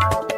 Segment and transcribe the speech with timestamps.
[0.00, 0.37] you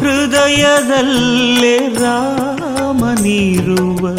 [0.00, 4.16] ಹೃದಯದಲ್ಲೇ ರಾಮನಿರುವ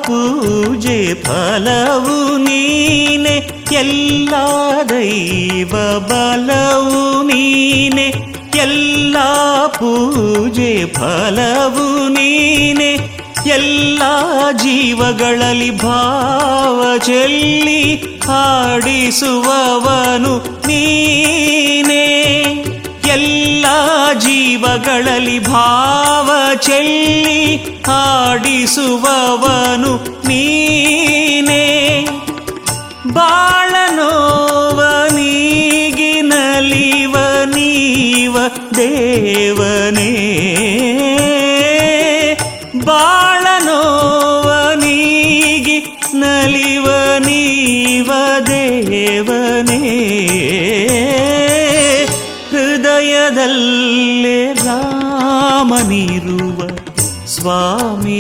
[0.08, 3.42] ಪೂಜೆ ಫಲವು ನೀನೆ,
[3.72, 4.34] ಎಲ್ಲ
[4.90, 8.14] ದೈವ ಬಲವು ನೀನೆ,
[8.58, 9.18] ಎಲ್ಲ
[9.68, 12.92] ಪೂಜೆ ಫಲವು ನೀನೆ,
[13.46, 14.04] ಎಲ್ಲ
[14.52, 17.96] ಜೀವಗಳಲ್ಲಿ ಭಾವ ಚೆಲ್ಲಿ
[18.28, 20.34] ಹಾಡಿಸುವವನು
[20.68, 22.06] ನೀನೇ.
[23.14, 23.66] ಎಲ್ಲ
[24.14, 27.56] ಜೀವಗಳಲ್ಲಿ ಭಾವ ಚೆಲ್ಲಿ
[27.88, 29.94] ಹಾಡಿಸುವವನು
[30.28, 31.66] ನೀನೇ.
[33.14, 34.82] ಬಾಳನೋವ
[35.16, 38.38] ನೀಗಿನಲಿವ ನೀವ
[38.78, 40.12] ದೇವನೇ.
[42.86, 48.12] ಬಾಳನೋವ ನೀಗಿ ನಲಿವ ನೀವ
[48.48, 49.39] ದೇವನೇ.
[53.40, 56.58] ಹೃದಯದಲ್ಲೇ ರಾಮನಿರುವ
[57.28, 58.18] ಸ್ವಾಮಿ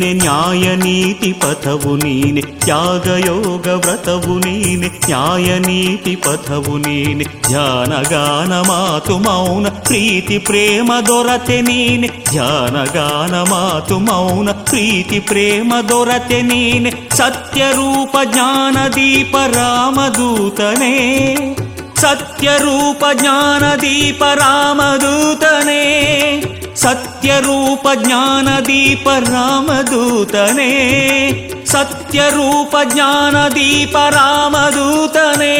[0.00, 9.14] ನೀನೆ ನ್ಯಾಯ ನೀತಿ ಪಥವು ನೀನೆ ತ್ಯಾಗಯೋಗ ವ್ರತವು ನೀನೆ ನ್ಯಾಯ ನೀತಿ ಪಥವು ನೀನೆ ಧ್ಯಾನ ಗಾನ ಮಾತು
[9.18, 18.16] ಮೌನ ಪ್ರೀತಿ ಪ್ರೇಮ ದೊರತೆ ನೀನೆ ಧ್ಯಾನ ಗಾನ ಮಾತು ಮೌನ ಪ್ರೀತಿ ಪ್ರೇಮ ದೊರತೆ ನೀನೆ ಸತ್ಯ ರೂಪ
[18.32, 20.94] ಜ್ಞಾನ ದೀಪ ರಾಮದೂತನೇ
[22.02, 25.82] ಸತ್ಯ ರೂಪ ಜ್ಞಾನ ದೀಪ ರಾಮದೂತನೇ ಸತ್ಯರೂಪ ಜ್ಞಾನದೀಪ ರಾಮದೂತನೇ
[26.82, 30.68] सत्यरूप ज्ञानदीप रामदूतने
[31.72, 32.76] सत्यरूप
[34.14, 35.56] रामदूतने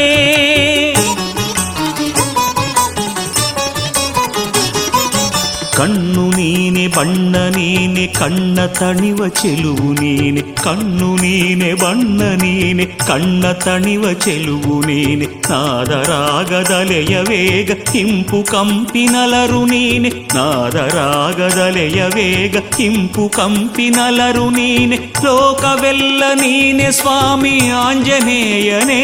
[5.80, 10.40] కన్ను నేనే బಣ್ణ నేనే కన్న తణివ చెలువు నేనే.
[10.40, 15.26] కన్ను నేనే బಣ್ణ నేనే కన్న తణివ చెలువు నేనే.
[15.50, 20.12] నాదరాగదలయ వేగ కింపు కంపినలరు నేనే.
[20.34, 24.98] నాదరాగదలయ వేగ కింపు కంపినలరు నేనే.
[25.24, 29.02] లోకవెల్ల నేనే స్వామి ఆంజనేయనే.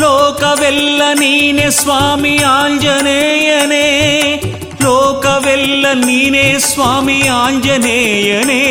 [0.00, 3.88] లోక వెల్ల నేనే స్వామి ఆంజనేయనే.
[4.83, 8.63] ಲೋಕವೆಲ್ಲ ನೀನೇ ಸ್ವಾಮಿ ಆಂಜನೇಯನೇ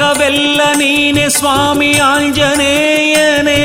[0.00, 3.58] ಜಗವೆಲ್ಲ ನೀನೆ ಸ್ವಾಮಿ ಆಂಜನೇಯನೇ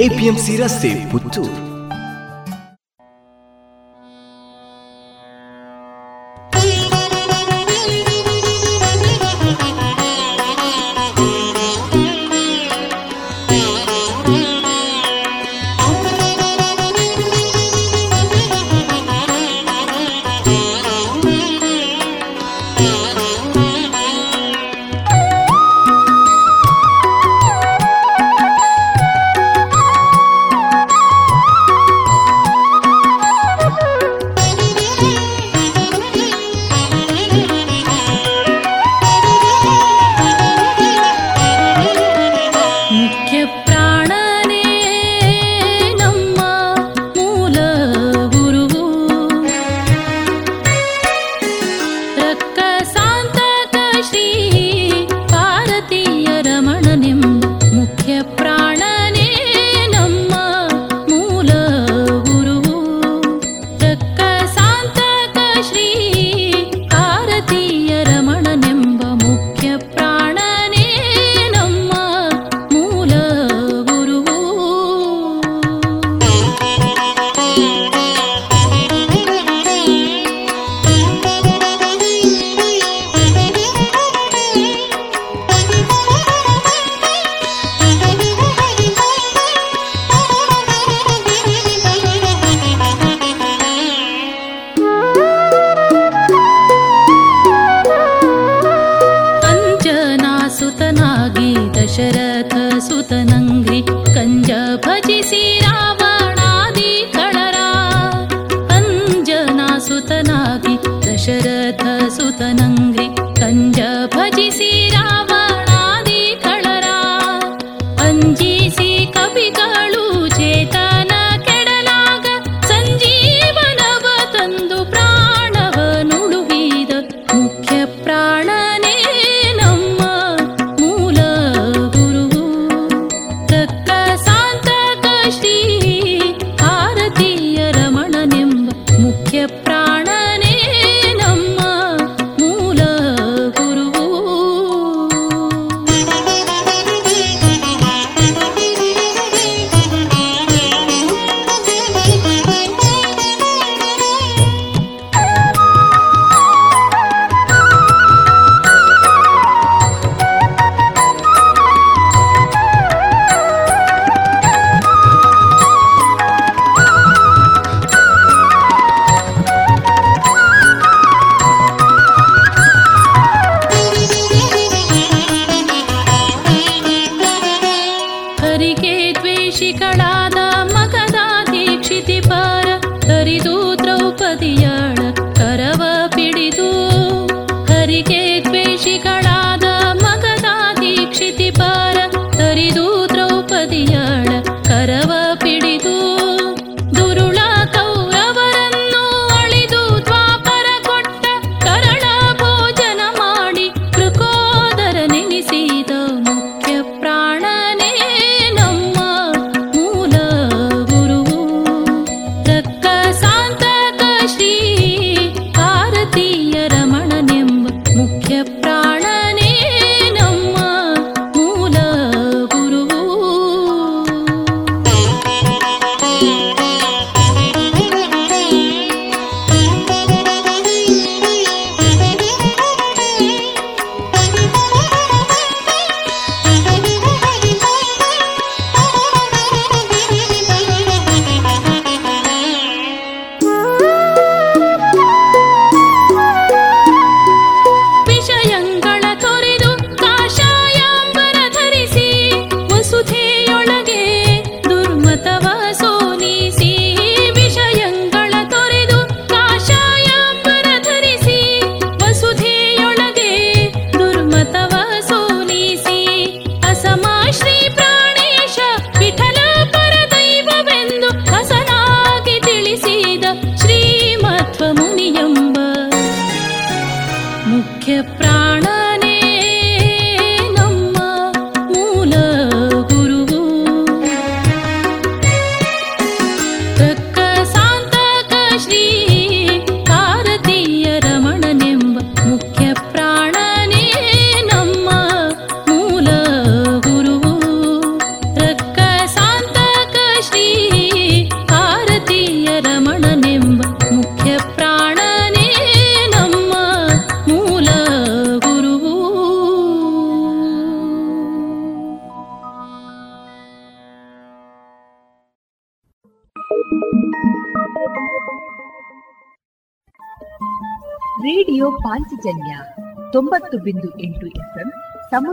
[0.00, 1.67] APMC ರಸ್ತೆ ಪುತ್ತೂರು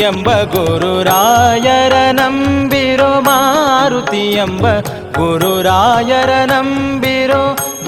[0.00, 4.66] ಎಂಬ ಗುರುರಾಯರ ನಂಬಿರೋ ಮಾರುತಿ ಎಂಬ
[5.18, 7.42] ಗುರುರಾಯರ ನಂಬಿರೋ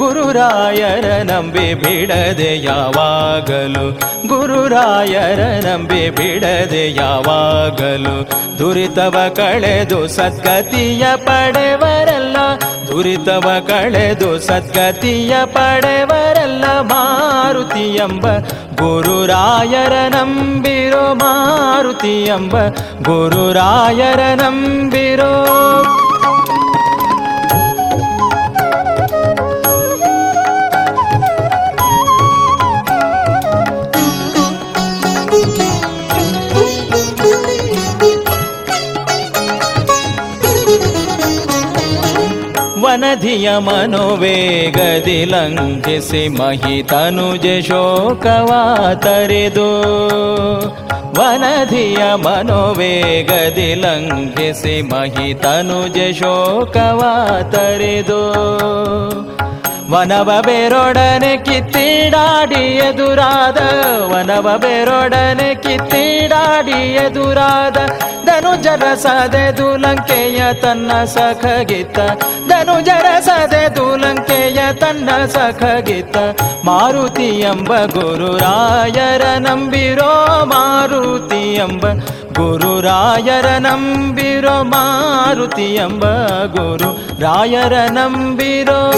[0.05, 3.85] ಗುರುರಾಯರ ನಂಬಿ ಬಿಡದೆ ಯಾವಾಗಲು,
[4.29, 8.15] ಗುರುರಾಯರ ನಂಬಿ ಬಿಡದೆ ಯಾವಾಗಲು,
[8.59, 12.37] ದುರಿತವ ಕಳೆದು ಸದ್ಗತಿಯ ಪಡೆವರಲ್ಲ,
[12.89, 18.27] ದುರಿತವ ಕಳೆದು ಸದ್ಗತಿಯ ಪಡೆವರಲ್ಲ ಮಾರುತಿ ಎಂಬ
[18.77, 22.59] ಗುರುರಾಯರ ನಂಬಿರೋ, ಮಾರುತಿ ಎಂಬ
[23.03, 25.35] ಗುರುರಾಯರ ನಂಬಿರೋ.
[42.95, 48.51] ವನಧಿಯ ಮನೋವೇಗದಿ ಲಂಘಿಸಿ ಮಹಿತನುಜ ಶೋಕವ
[48.95, 49.67] ತರೆದು
[51.19, 57.03] ವನಧಿಯ ಮನೋವೇಗದಿ ಲಂಘಿಸಿ ಮಹಿತನುಜ ಶೋಕವ
[57.51, 58.21] ತರೆದು
[59.93, 63.59] ವನವ ಬೇರೊಡನೆ ಕಿತ್ತಿಡಾಡಿ ಎದುರಾದ,
[64.13, 67.77] ವನವ ಬೇರೊಡನೆ ಕಿತ್ತಿಡಾಡಿ ಎದುರಾದ
[68.35, 71.99] ಧನುಜರ ಸದೆದು ಲಂಕೆಯ ತನ್ನ ಸಖಗಿತ.
[72.49, 76.17] ಧನುಜರ ಸದೆದು ಲಂಕೆಯ ತನ್ನ ಸಖಗಿತ.
[76.65, 81.87] ಮಾರುತಿ ಎಂಬ ಗುರುರಾಯರ ನಂಬಿರೋ ಮಾರುತಿ ಎಂಬ
[82.35, 86.05] ಗುರುರಾಯರ ನಂಬಿರೋ ಮಾರುತಿ ಎಂಬ
[86.47, 88.93] ಗುರು ರಾಯರ ನಂಬಿರೋ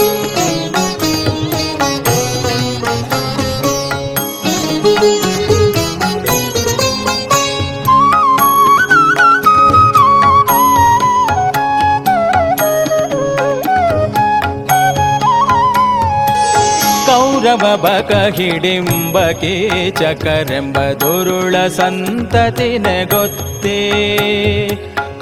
[17.56, 23.78] ಬಕ ಹಿಡಿಂಬ ಕೀಚಕರೆಂಬ ದುರುಳ ಸಂತತಿನ ಗೊತ್ತೇ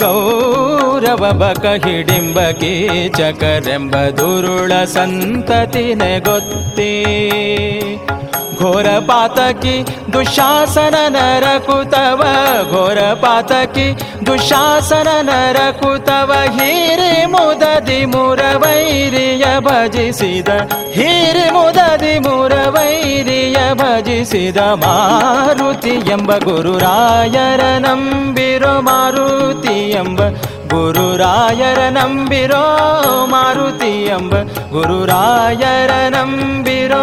[0.00, 6.92] ಕೌರವ ಬಕ ಹಿಡಿಂಬ ಕೀಚಕರೆಂಬ ದುರುಳ ಸಂತತಿನ ಗೊತ್ತೇ
[8.60, 9.74] ಘೋರ ಪಾತಕಿ
[10.14, 12.22] ದುಶಾಸನ ನರಕುತವ
[12.70, 13.86] ಘೋರ ಪಾತಕಿ
[14.26, 20.50] ದುಶಾಸನ ನರಕುತವ ಹೀರಿ ಮುದದಿ ಮುರವೈರಿಯ ಭಜಿಸಿದ
[20.96, 21.73] ಹೀರಿ ಮುದದಿ
[22.24, 30.20] ಮುರವೈರಿಯ ಭಜಿಸಿದ ಮಾರುತಿ ಎಂಬ ಗುರುರಾಯರ ನಂಬಿರೋ ಮಾರುತಿ ಎಂಬ
[30.68, 32.62] ಗುರುರಾಯರ ನಂಬಿರೋ
[33.26, 34.34] ಮಾರುತಿ ಎಂಬ
[34.72, 37.02] ಗುರುರಾಯರ ನಂಬಿರೋ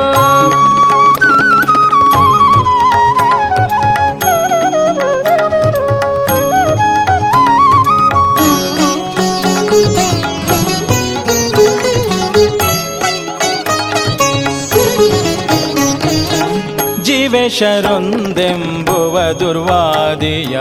[17.54, 20.56] ಜೀವೇಶರೊಂದೆಂಬುವ ದುರ್ವಾದಿಯ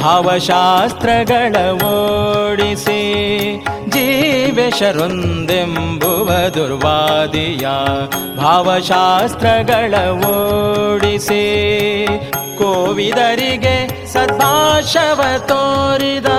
[0.00, 1.54] ಭಾವಶಾಸ್ತ್ರಗಳ
[1.88, 2.98] ಓಡಿಸಿ
[3.94, 4.88] ಜೀವೇಶರೊಂದೆಂಬುವ
[6.56, 7.66] ದುರ್ವಾದಿಯ
[8.36, 9.94] ಭಾವಶಾಸ್ತ್ರಗಳ
[10.32, 11.44] ಓಡಿಸಿ
[12.58, 13.76] ಕೋವಿದರಿಗೆ
[14.12, 16.30] ಸದ್ಭಾಷವ ತೋರಿದ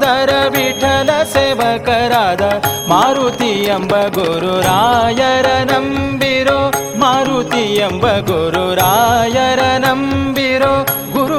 [0.00, 2.42] ದರ ವಿಠಲ ಸೇವಕರಾದ
[2.88, 10.74] ಮಾರುತಿ ಎಂಬ ಗುರು ರಾಯರ ನಂಬಿರೋ ಮಾರುತಿ ಎಂಬ ಗುರು ರಾಯರ ನಂಬಿರೋ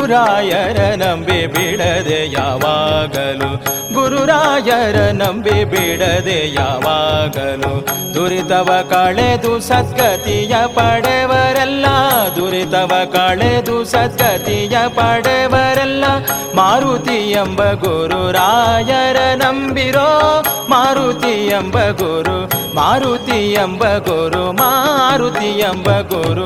[0.06, 3.48] ಗುರುರಾಯರ ನಂಬಿ ಬಿಡದೆ ಯಾವಾಗಲು,
[3.94, 7.72] ಗುರುರಾಯರ ನಂಬಿ ಬಿಡದೆ ಯಾವಾಗಲು.
[8.14, 11.86] ದುರಿತವ ಕಳೆದು ಸದ್ಗತಿಯ ಪಡೆವರೆಲ್ಲ,
[12.36, 16.06] ದುರಿತವ ಕಳೆದು ಸದ್ಗತಿಯ ಪಡೆವರೆಲ್ಲ.
[16.56, 22.40] ಮಾರುತಿ ಎಂಬ ಗುರುರಾಯರ ನಂಬಿರೋ, ಮಾರುತಿ ಎಂಬ ಗುರು,
[22.76, 26.46] ಮಾರುತಿ ಎಂಬ ಗುರು, ಮಾರುತಿ ಎಂಬ ಗುರು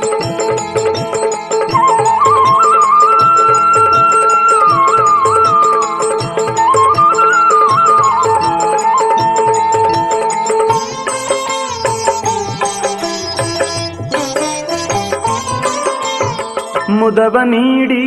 [17.01, 18.03] ಮುದವ ನೀಡಿ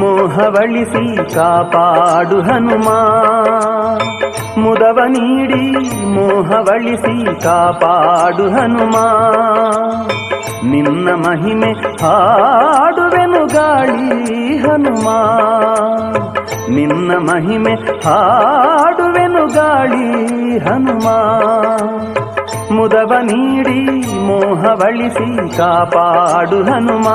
[0.00, 2.88] ಮೋಹವಳಿಸಿ ಕಾಪಾಡು ಹನುಮ
[4.58, 5.64] ಮುದವ ನೀಡಿ
[6.14, 8.96] ಮೋಹವಳಿಸಿ ಕಾಪಾಡು ಹನುಮ
[10.64, 11.70] ನಿನ್ನ ಮಹಿಮೆ
[12.02, 14.08] ಹಾಡುವೆನು ಗಾಳಿ
[14.58, 15.08] ಹನುಮ
[16.70, 20.06] ನಿನ್ನ ಮಹಿಮೆ ಹಾಡುವೆನು ಗಾಳಿ
[20.58, 21.06] ಹನುಮ
[22.76, 23.78] ಮುದವ ನೀಡಿ
[24.26, 27.08] ಮೋಹವಳಿಸಿ ಕಾಪಾಡು ಹನುಮ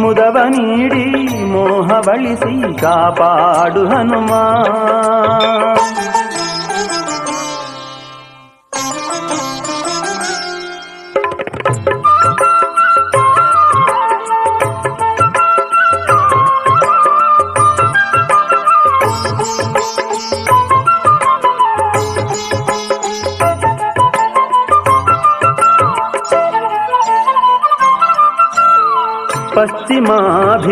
[0.00, 1.04] ಮುದವ ನೀಡಿ
[1.52, 4.32] ಮೋಹವಳಿಸಿ ಕಾಪಾಡು ಹನುಮ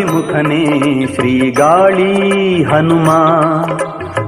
[0.02, 0.62] ಪಶ್ಚಿಮಾಭಿಮುಖನೇ
[1.12, 2.08] ಶ್ರೀಗಾಳಿ
[2.62, 3.08] ಹನುಮ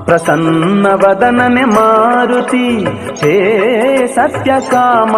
[0.04, 2.66] ಪ್ರಸನ್ನ ವದನನೆ ಮಾರುತಿ
[3.22, 3.34] ಹೇ
[4.14, 5.14] ಸತ್ಯಕಾಮ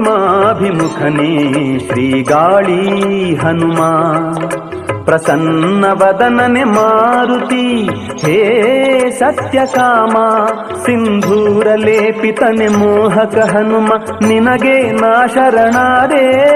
[0.00, 1.30] ಪಶ್ಚಿಮಾಭಿಮುಖನೇ
[1.80, 2.80] ಶ್ರೀಗಾಳಿ
[3.34, 3.80] ಹನುಮ
[5.04, 7.64] ಪ್ರಸನ್ನ ವದನನೆ ಮಾರುತಿ
[8.22, 8.36] ಹೇ
[9.18, 10.14] ಸತ್ಯಕಾಮ
[10.85, 13.87] ಸಿಂಧೂರ ಲೇಪಿತನೆ ಮೋಹಕ ಹನುಮ
[14.27, 16.53] ನಿನಗೆ ನಾ ಶರಣಾದೆ.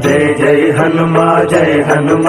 [0.00, 2.28] ಜಯ ಜಯ ಹನುಮ ಜಯ ಹನುಮ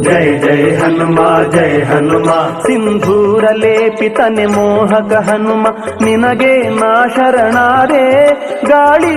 [0.00, 2.30] ಜಯ ಜಯ ಹನುಮ ಜಯ ಹನುಮ.
[2.60, 5.66] ಸಿಂಧೂರ ಲೇಪಿತನೆ ಮೋಹಕ ಹನುಮ
[6.02, 8.34] ನಿನಗೆ ನಾ ಶರಣಾದೆ.
[8.66, 9.14] ಗಾಳಿ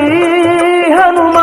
[0.91, 1.37] ಹನುಮ.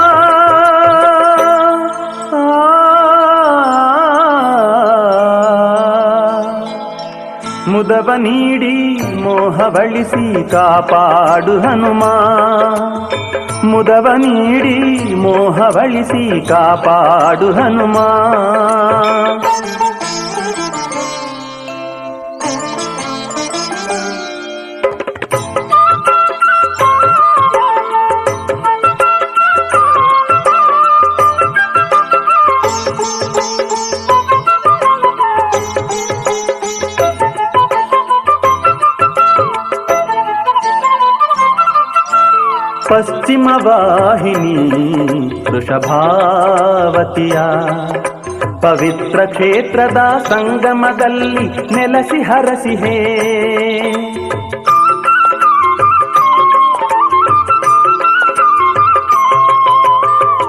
[7.69, 8.80] ಮುದವ ನೀಡಿ
[9.31, 12.05] ಮೋಹವಳಿಸಿ ಕಾಪಾಡು ಹನುಮ
[13.65, 14.77] ಮುದವ ನೀಡಿ
[15.17, 17.97] ಮೋಹವಳಿಸಿ ಕಾಪಾಡು ಹನುಮ
[43.30, 44.54] ಪಶ್ಚಿಮ ವಾಹಿನಿ
[45.52, 47.38] ವೃಷಭಾವತಿಯ
[48.60, 51.46] ಪವಿತ್ರ ಕ್ಷೇತ್ರದ ಸಂಗಮದಲ್ಲಿ
[51.76, 52.96] ನೆಲಸಿ ಹರಸಿಹೇ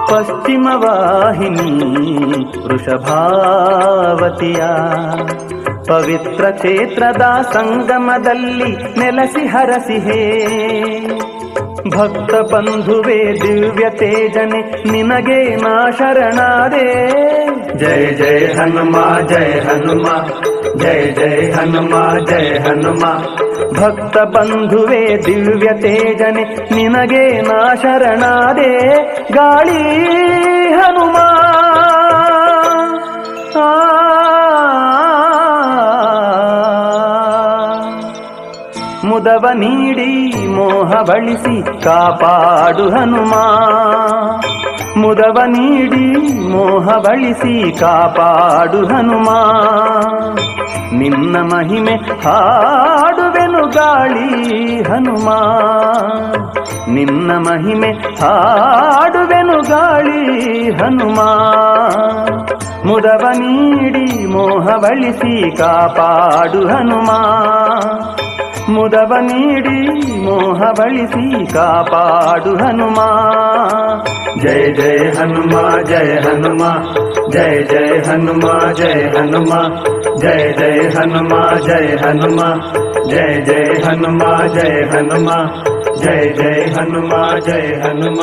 [0.08, 1.70] ಪಶ್ಚಿಮ ವಾಹಿನಿ
[2.66, 4.62] ವೃಷಭಾವತಿಯ
[5.86, 10.22] ಪವಿತ್ರ ಕ್ಷೇತ್ರದ ಸಂಗಮದಲ್ಲಿ ನೆಲಸಿ ಹರಸಿಹೇ
[11.97, 17.11] ಭಕ್ತ ಬಂಧುವೆ ದಿವ್ಯ ತೇಜನೆ ನಿನಗೆ ನಾ ಶರಣಾದೆ.
[17.77, 20.07] ಜಯ ಜಯ ಹನುಮ ಜಯ ಹನುಮ
[20.77, 23.03] ಜಯ ಜಯ ಹನುಮ ಜಯ ಹನುಮ.
[23.79, 26.43] ಭಕ್ತ ಬಂಧುವೆ ದಿವ್ಯ ತೇಜನೆ
[26.75, 28.97] ನಿನಗೆ ನಾ ಶರಣಾದೆ.
[29.33, 29.83] ಗಾಳಿ
[30.73, 31.17] ಹನುಮ.
[39.05, 40.20] ಮುದವ ನೀಡಿ
[40.61, 43.33] ಮೋಹ ಬಳಿಸಿ ಕಾಪಾಡು ಹನುಮ.
[44.97, 49.29] ಮುದವ ನೀಡಿ ಮೋಹ ಬಳಿಸಿ ಕಾಪಾಡು ಹನುಮ.
[50.93, 55.29] ನಿನ್ನ ಮಹಿಮೆ ಹಾಡುವೆನು ಗಾಳಿ ಹನುಮ.
[56.87, 61.19] ನಿನ್ನ ಮಹಿಮೆ ಹಾಡುವೆನು ಗಾಳಿ ಹನುಮ.
[62.85, 67.11] ಮುದವ ನೀಡಿ ಮೋಹ ಬಳಿಸಿ ಕಾಪಾಡು ಹನುಮ.
[68.73, 69.77] ಮುದವ ನೀಡಿ
[70.25, 72.99] ಮೋಹ ಬಳಿಸಿ ಕಾಪಾಡು ಹನುಮ
[74.43, 75.53] ಜಯ ಜಯ ಹನುಮ
[75.89, 76.63] ಜಯ ಹನುಮ
[77.33, 78.45] ಜಯ ಜಯ ಹನುಮ
[78.79, 79.51] ಜಯ ಹನುಮ
[80.21, 81.33] ಜಯ ಜಯ ಹನುಮ
[81.67, 82.41] ಜಯ ಹನುಮ
[83.11, 84.23] ಜಯ ಜಯ ಹನುಮ
[84.55, 85.29] ಜಯ ಹನುಮ
[86.03, 87.13] ಜಯ ಜಯ ಹನುಮ
[87.47, 88.21] ಜಯ ಹನುಮ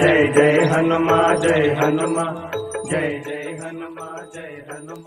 [0.00, 1.10] ಜಯ ಜಯ ಹನುಮ
[1.44, 2.18] ಜಯ ಹನುಮ
[2.90, 3.98] ಜಯ ಜಯ ಹನುಮ
[4.34, 5.06] ಜಯ ಹನುಮ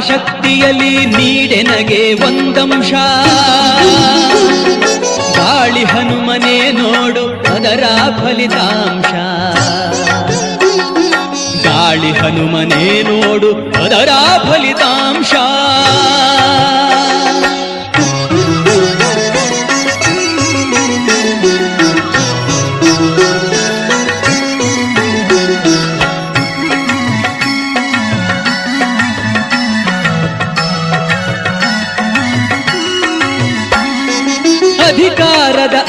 [0.00, 2.92] ಶಕ್ತಿಯಲ್ಲಿ ನೀಡೆನಗೆ ಒಂದಂಶ.
[5.36, 7.84] ಗಾಳಿ ಹನುಮನೆ ನೋಡು ಅದರ
[8.18, 9.12] ಫಲಿತಾಂಶ.
[11.64, 13.52] ಗಾಳಿ ಹನುಮನೆ ನೋಡು
[13.84, 14.08] ಅದರ
[14.50, 15.34] ಫಲಿತಾಂಶ.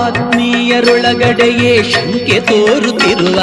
[0.05, 3.39] ಆತ್ಮೀಯರೊಳಗಡೆಯೇ ಶಂಕೆ ತೋರುತ್ತಿರುವ.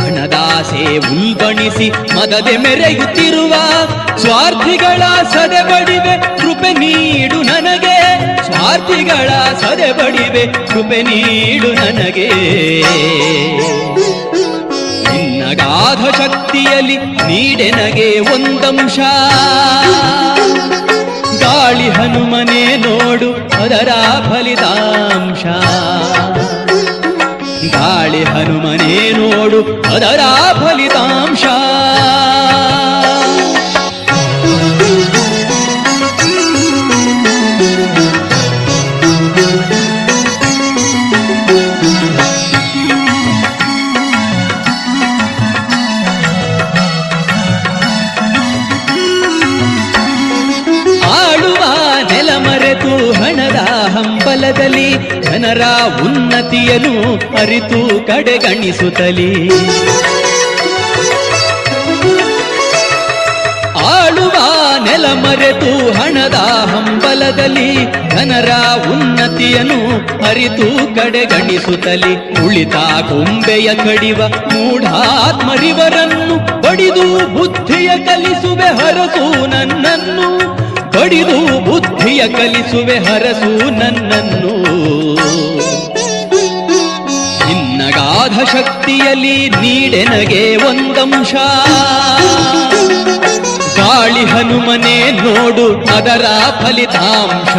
[0.00, 3.54] ಹಣದಾಸೆ ಉಲ್ಬಣಿಸಿ ಮದದೆ ಮೆರೆಯುತ್ತಿರುವ
[4.16, 7.91] ಸ್ವಾರ್ಥಿಗಳ ಸದೆಬಡಿವೆ ಕೃಪೆ ನೀಡು ನನಗೆ.
[8.62, 9.28] ಸ್ವಾರ್ಥಿಗಳ
[9.60, 12.28] ಸದೆಬಡಿವೆ ಕೃಪೆ ನೀಡು ನನಗೆ.
[15.12, 18.98] ನಿನ್ನಗಾಧ ಶಕ್ತಿಯಲ್ಲಿ ನೀಡೆನಗೆ ಒಂದಂಶ.
[21.40, 23.30] ಗಾಳಿ ಹನುಮನೆ ನೋಡು,
[23.62, 23.88] ಅದರ
[24.28, 25.44] ಫಲಿತಾಂಶ.
[27.74, 29.60] ಗಾಳಿ ಹನುಮನೆ ನೋಡು,
[29.94, 30.20] ಅದರ
[30.54, 31.44] ಫಲಿತಾಂಶ.
[55.52, 59.50] ಜನರ ಉನ್ನತಿಯನ್ನು ಅರಿತು ಕಡೆಗಣಿಸುತ್ತಲೀ.
[63.86, 64.32] ಆಳುವ
[64.84, 67.86] ನೆಲ ಮರೆತು ಹಣದ ಹಂಬಲದಲ್ಲಿ
[68.16, 68.50] ಜನರ
[68.90, 72.46] ಉನ್ನತಿಯನ್ನು ಅರಿತು ಕಡೆಗಣಿಸುತ್ತಲೀ.
[72.46, 72.74] ಉಳಿತ
[73.08, 80.41] ಗೊಂಬೆಯ ಕಡಿವ ಮೂಢಾತ್ಮರಿವರನ್ನು ಬಡಿದು ಬುದ್ಧಿಯ ಕಲಿಸುವೆ ಹರಸು ನನ್ನನ್ನು.
[81.12, 84.54] ಬಡಿದು ಬುದ್ಧಿಯ ಕಲಿಸುವೆ ಹರಸು ನನ್ನನ್ನು.
[87.46, 91.34] ನಿನ್ನಗಾಧ ಶಕ್ತಿಯಲ್ಲಿ ನೀಡೆನಗೆ ಒಂದಂಶ.
[93.76, 96.24] ಗಾಳಿ ಹನುಮನೆ ನೋಡು ಅದರ
[96.62, 97.54] ಫಲಿತಾಂಶ.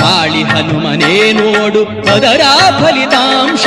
[0.00, 2.40] ಗಾಳಿ ಹನುಮನೆ ನೋಡು ಅದರ
[2.80, 3.66] ಫಲಿತಾಂಶ.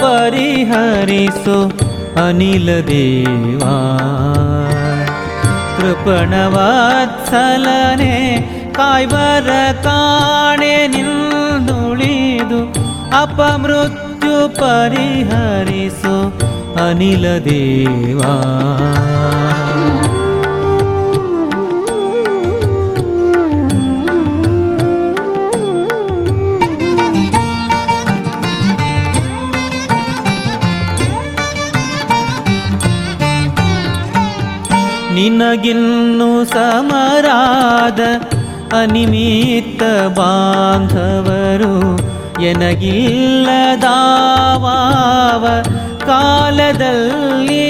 [0.00, 1.58] परिहरिषु
[2.24, 3.76] अनिलदेवा
[5.76, 7.36] कृपणवत्सलने
[8.78, 12.60] कावे निन्दुळिदु
[13.22, 16.16] अपमृत्यु परिहरिषु
[16.86, 18.34] अनिलदेवा
[35.16, 38.00] ನಿನಗಿನ್ನು ಸಮರಾದ
[38.80, 39.82] ಅನಿಮಿತ್ತ
[40.18, 41.74] ಬಾಂಧವರು
[42.42, 43.04] ಎನಗಿಲ್ಲದಾವ
[46.06, 47.68] ಕಾಲದಲ್ಲಿ.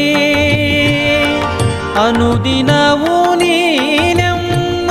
[2.07, 4.91] ಅನುದಿನವೂ ನೀನೆಮ್ಮ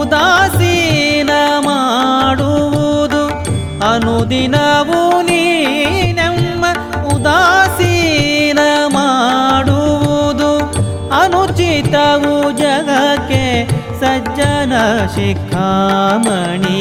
[0.00, 1.30] ಉದಾಸೀನ
[1.60, 3.22] ಮಾಡುವುದು
[3.92, 5.01] ಅನುದಿನವೂ
[14.38, 14.72] जन
[15.14, 16.80] शिखामणि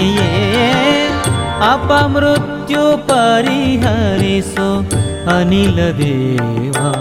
[1.72, 4.70] अपमृत्यु परिहरिषु
[5.36, 6.92] अनिलदेवा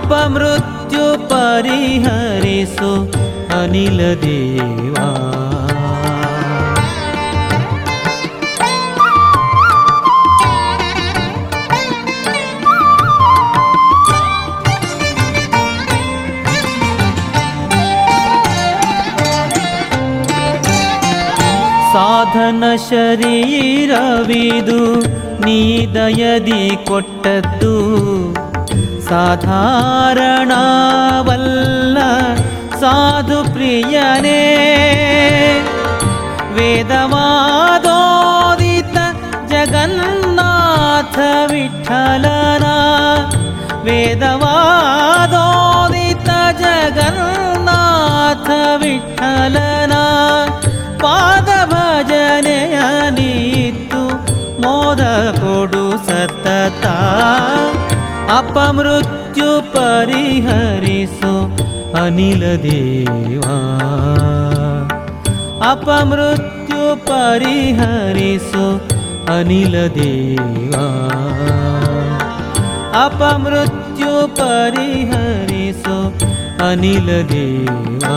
[0.06, 2.92] ಅಪಮೃತ್ಯು ಪರಿಹರಿಸು
[3.54, 5.10] ಅನಿಲ ದೇವಾ
[21.94, 24.82] ಸಾಧನ ಶರೀರವಿದು
[25.46, 25.60] ನೀ
[25.96, 27.74] ದಯದಿ ಕೊಟ್ಟದ್ದು
[29.09, 31.99] ಸಾಧಾರಣವಲ್ಲ.
[32.81, 34.43] ಸಾಧು ಪ್ರಿಯನೇ,
[36.55, 38.97] ವೇದವಾದೋದಿತ
[39.49, 41.19] ಜಗನ್ನಾಥ
[41.51, 42.65] ವಿಠಲನ.
[43.83, 46.29] ವೇದವಾದೋದಿತ
[46.59, 49.93] ಜಗನ್ನಾಥ ವಿಠಲನ.
[50.99, 54.03] ಪಾದ ಭಜನೆಯ ನೀತು
[54.63, 56.87] ಮೋದ ಕೊಡು ಸತತ.
[58.38, 61.34] ಅಪಮೃತ್ಯು ಪರಿಹರಿಸು
[62.02, 63.58] ಅನಿಲ ದೇವಾ
[65.72, 68.66] ಅಪಮೃತ್ಯು ಪರಿಹರಿಸು
[69.38, 70.86] ಅನಿಲ ದೇವಾ
[73.06, 75.98] ಅಪಮೃತ್ಯು ಪರಿಹರಿಸು
[76.70, 78.16] ಅನಿಲ ದೇವಾ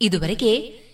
[0.00, 0.52] ಇದುವರೆಗೆ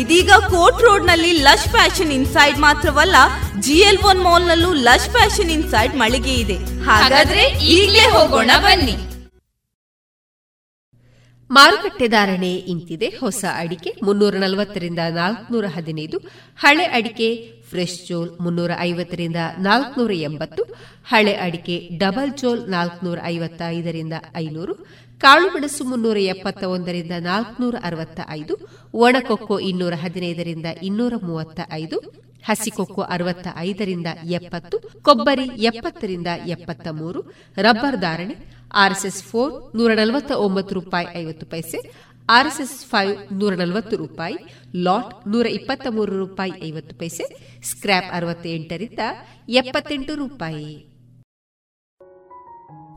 [0.00, 3.16] ಇದೀಗ ಕೋರ್ಟ್ ರೋಡ್ನಲ್ಲಿ ಲಶ್ ಫ್ಯಾಷನ್ ಇನ್ಸೈಡ್ ಮಾತ್ರವಲ್ಲ
[3.60, 6.56] G L One Mall Lush Fashion inside ಮಳಿಗೆ ಇದೆ.
[6.84, 7.42] ಹಾಗಾದ್ರೆ
[7.76, 8.96] ಈಗಲೇ ಹೋಗೋಣ ಬನ್ನಿ.
[11.50, 13.08] ಮಾರುಕಟ್ಟೆ ಧಾರಣೆ ಇಂತಿದೆ.
[13.20, 16.18] ಹೊಸ ಅಡಿಕೆ ಮುನ್ನೂರ ನಲವತ್ತರಿಂದ ನಾಲ್ಕನೂರ ಹದಿನೈದು,
[16.60, 17.28] ಹಳೆ ಅಡಿಕೆ
[17.70, 20.62] ಫ್ರೆಶ್ ಚೋಲ್ ಮುನ್ನೂರ ಐವತ್ತರಿಂದ ನಾಲ್ಕನೂರ ಎಂಬತ್ತು,
[21.08, 24.74] ಹಳೆ ಅಡಿಕೆ ಡಬಲ್ ಚೋಲ್ ನಾಲ್ಕನೂರ ಐವತ್ತ ಐದರಿಂದ ಐನೂರು
[25.24, 28.54] ಕಾಳುಮೆಣಸು ಮುನ್ನೂರ ಎಪ್ಪತ್ತ ಒಂದರಿಂದ ನಾಲ್ಕನೂರ ಅರವತ್ತ ಐದು
[28.94, 31.98] ಒಣಕೊಕ್ಕೋ ಇನ್ನೂರ ಹದಿನೈದರಿಂದ ಇನ್ನೂರ ಮೂವತ್ತ ಐದು
[32.48, 34.06] ಹಸಿಕೊಕ್ಕೋ ಅರವತ್ತ ಐದರಿಂದ
[34.38, 37.20] ಎಪ್ಪತ್ತು, ಕೊಬ್ಬರಿ ಎಪ್ಪತ್ತರಿಂದ ಎಪ್ಪತ್ತ ಮೂರು
[37.56, 38.34] ರಬ್ಬರ್ ಧಾರಣೆ
[38.74, 41.78] ಆರ್ಎಸ್ಎಸ್ ಫೋರ್ ನೂರ ನಲವತ್ತ ಒಂಬತ್ತು ರೂಪಾಯಿ ಐವತ್ತು ಪೈಸೆ,
[42.28, 44.36] ಆರ್ಎಸ್ಎಸ್ ಫೈವ್ ನೂರ ನಲವತ್ತು ರೂಪಾಯಿ,
[44.76, 47.24] ಲಾಟ್ ನೂರ ಇಪ್ಪತ್ತ ಮೂರು ರೂಪಾಯಿ ಐವತ್ತು ಪೈಸೆ
[47.70, 48.98] ಸ್ಕ್ರಾಪ್ ಅರವತ್ತೆಂಟರಿಂದ
[49.48, 50.72] ಎಪ್ಪತ್ತೆಂಟು ರೂಪಾಯಿ.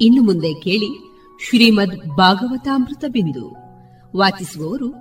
[0.01, 3.55] ಇನ್ನು ಮುಂದೆ ಕೇಳಿ ಶ್ರೀಮದ್ ಭಾಗವತಾಮೃತ ಬಿಂದು.
[4.17, 4.91] ವಾಚಿಸುವವರು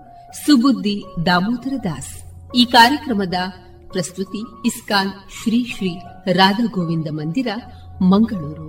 [0.46, 2.22] ಸುಬುದ್ದಿ ದಾಮೋದರ ದಾಸ್.
[2.54, 3.34] ಈ ಕಾರ್ಯಕ್ರಮದ
[3.92, 5.98] ಪ್ರಸ್ತುತಿ ಇಸ್ಕಾನ್ ಶ್ರೀ ಶ್ರೀ
[6.32, 7.46] ರಾಧಾ ಗೋವಿಂದ ಮಂದಿರ,
[8.02, 8.68] ಮಂಗಳೂರು.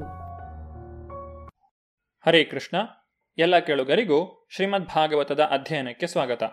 [2.25, 2.77] ಹರೇ ಕೃಷ್ಣ.
[3.37, 6.43] ಎಲ್ಲ ಕೇಳುಗರಿಗೂ ಶ್ರೀಮದ್ ಭಾಗವತದ ಅಧ್ಯಯನಕ್ಕೆ ಸ್ವಾಗತ.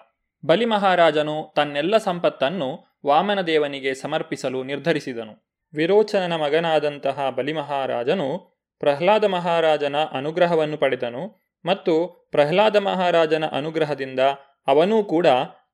[0.46, 5.52] ಬಲಿ ಮಹಾರಾಜನು ತನ್ನೆಲ್ಲ ಸಂಪತ್ತನ್ನು ವಾಮನದೇವನಿಗೆ ಸಮರ್ಪಿಸಲು ನಿರ್ಧರಿಸಿದನು.
[5.74, 8.51] ವಿರೋಚನನ ಮಗನಾದಂತಹ ಬಲಿಮಹಾರಾಜನು
[8.82, 11.22] ಪ್ರಹ್ಲಾದ ಮಹಾರಾಜನ ಅನುಗ್ರಹವನ್ನು ಪಡೆದನು
[11.64, 11.94] ಮತ್ತು
[12.30, 14.20] ಪ್ರಹ್ಲಾದ ಮಹಾರಾಜನ ಅನುಗ್ರಹದಿಂದ
[14.66, 15.26] ಅವನೂ ಕೂಡ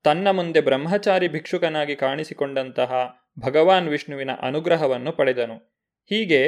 [0.04, 2.92] ತನ್ನ ಮುಂದೆ ಬ್ರಹ್ಮಚಾರಿ ಭಿಕ್ಷುಕನಾಗಿ ಕಾಣಿಸಿಕೊಂಡಂತಹ
[3.40, 5.56] ಭಗವಾನ್ ವಿಷ್ಣುವಿನ ಅನುಗ್ರಹವನ್ನು ಪಡೆದನು.
[6.10, 6.40] ಹೀಗೆ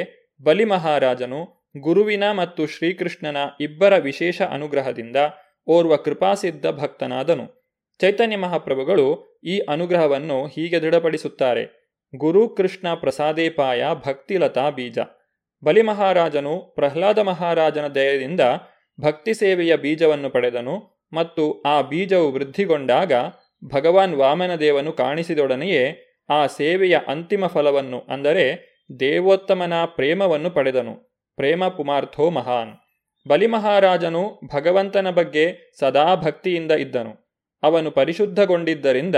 [0.43, 1.39] ಬಲಿ ಮಹಾರಾಜನು
[1.79, 5.15] ಗುರುವಿನ ಮತ್ತು ಶ್ರೀಕೃಷ್ಣನ ಇಬ್ಬರ ವಿಶೇಷ ಅನುಗ್ರಹದಿಂದ
[5.67, 7.45] ಓರ್ವ ಕೃಪಾಸಿದ್ಧ ಭಕ್ತನಾದನು.
[8.01, 9.07] ಚೈತನ್ಯ ಮಹಾಪ್ರಭುಗಳು
[9.43, 11.63] ಈ ಅನುಗ್ರಹವನ್ನು ಹೀಗೆ ದೃಢಪಡಿಸುತ್ತಾರೆ.
[12.15, 14.99] ಗುರು ಕೃಷ್ಣ ಪ್ರಸಾದೇಪಾಯ ಭಕ್ತಿಲತಾ ಬೀಜ.
[15.63, 18.41] ಬಲಿ ಮಹಾರಾಜನು ಪ್ರಹ್ಲಾದ ಮಹಾರಾಜನ ದಯದಿಂದ
[19.01, 23.13] ಭಕ್ತಿ ಸೇವೆಯ ಬೀಜವನ್ನು ಪಡೆದನು ಮತ್ತು ಆ ಬೀಜವು ವೃದ್ಧಿಗೊಂಡಾಗ
[23.65, 31.23] ಭಗವಾನ್ ವಾಮನದೇವನು ಕಾಣಿಸಿದೊಡನೆಯೇ ಆ ಸೇವೆಯ ಅಂತಿಮ ಫಲವನ್ನು ಅಂದರೆ ದೇವೋತ್ತಮನ ಪ್ರೇಮವನ್ನು ಪಡೆದನು.
[31.35, 32.73] ಪ್ರೇಮ ಪುಮಾರ್ಥೋ ಮಹಾನ್.
[33.27, 37.37] ಬಲಿಮಹಾರಾಜನು ಭಗವಂತನ ಬಗ್ಗೆ ಸದಾ ಭಕ್ತಿಯಿಂದ ಇದ್ದನು.
[37.63, 39.15] ಅವನು ಪರಿಶುದ್ಧಗೊಂಡಿದ್ದರಿಂದ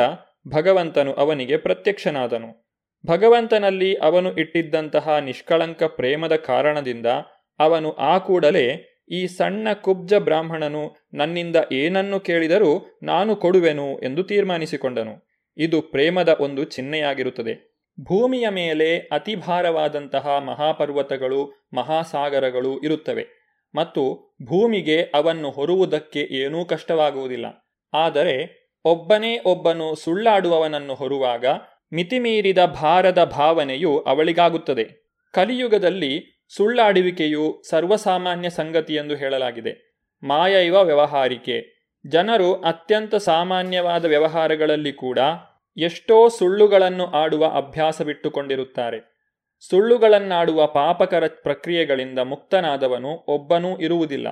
[0.47, 2.72] ಭಗವಂತನು ಅವನಿಗೆ ಪ್ರತ್ಯಕ್ಷನಾದನು.
[3.05, 7.05] ಭಗವಂತನಲ್ಲಿ ಅವನು ಇಟ್ಟಿದ್ದಂತಹ ನಿಷ್ಕಳಂಕ ಪ್ರೇಮದ ಕಾರಣದಿಂದ
[7.59, 15.43] ಅವನು ಆ ಕೂಡಲೇ ಈ ಸಣ್ಣ ಕುಬ್ಜ ಬ್ರಾಹ್ಮಣನು ನನ್ನಿಂದ ಏನನ್ನು ಕೇಳಿದರೂ ನಾನು ಕೊಡುವೆನು ಎಂದು ತೀರ್ಮಾನಿಸಿಕೊಂಡನು.
[15.57, 17.73] ಇದು ಪ್ರೇಮದ ಒಂದು ಚಿಹ್ನೆಯಾಗಿರುತ್ತದೆ.
[18.03, 23.25] ಭೂಮಿಯ ಮೇಲೆ ಅತಿ ಭಾರವಾದಂತಹ ಮಹಾಪರ್ವತಗಳು, ಮಹಾಸಾಗರಗಳು ಇರುತ್ತವೆ
[23.75, 27.45] ಮತ್ತು ಭೂಮಿಗೆ ಅವನ್ನು ಹೊರುವುದಕ್ಕೆ ಏನೂ ಕಷ್ಟವಾಗುವುದಿಲ್ಲ.
[27.93, 31.45] ಆದರೆ ಒಬ್ಬನೇ ಒಬ್ಬನು ಸುಳ್ಳಾಡುವವನನ್ನು ಹೊರುವಾಗ
[31.93, 34.83] ಮಿತಿಮೀರಿದ ಭಾರದ ಭಾವನೆಯು ಅವಳಿಗಾಗುತ್ತದೆ.
[35.33, 39.97] ಕಲಿಯುಗದಲ್ಲಿ ಸುಳ್ಳಾಡುವಿಕೆಯು ಸರ್ವಸಾಮಾನ್ಯ ಸಂಗತಿ ಎಂದು ಹೇಳಲಾಗಿದೆ.
[40.23, 41.83] ಮಾಯೈವ ವ್ಯವಹಾರಿಕೆ.
[42.07, 45.19] ಜನರು ಅತ್ಯಂತ ಸಾಮಾನ್ಯವಾದ ವ್ಯವಹಾರಗಳಲ್ಲಿ ಕೂಡ
[45.77, 49.13] ಎಷ್ಟೋ ಸುಳ್ಳುಗಳನ್ನು ಆಡುವ ಅಭ್ಯಾಸವಿಟ್ಟುಕೊಂಡಿರುತ್ತಾರೆ.
[49.69, 54.27] ಸುಳ್ಳುಗಳನ್ನಾಡುವ ಪಾಪಕರ ಪ್ರಕ್ರಿಯೆಗಳಿಂದ ಮುಕ್ತನಾದವನು ಒಬ್ಬನೂ ಇರುವುದಿಲ್ಲ.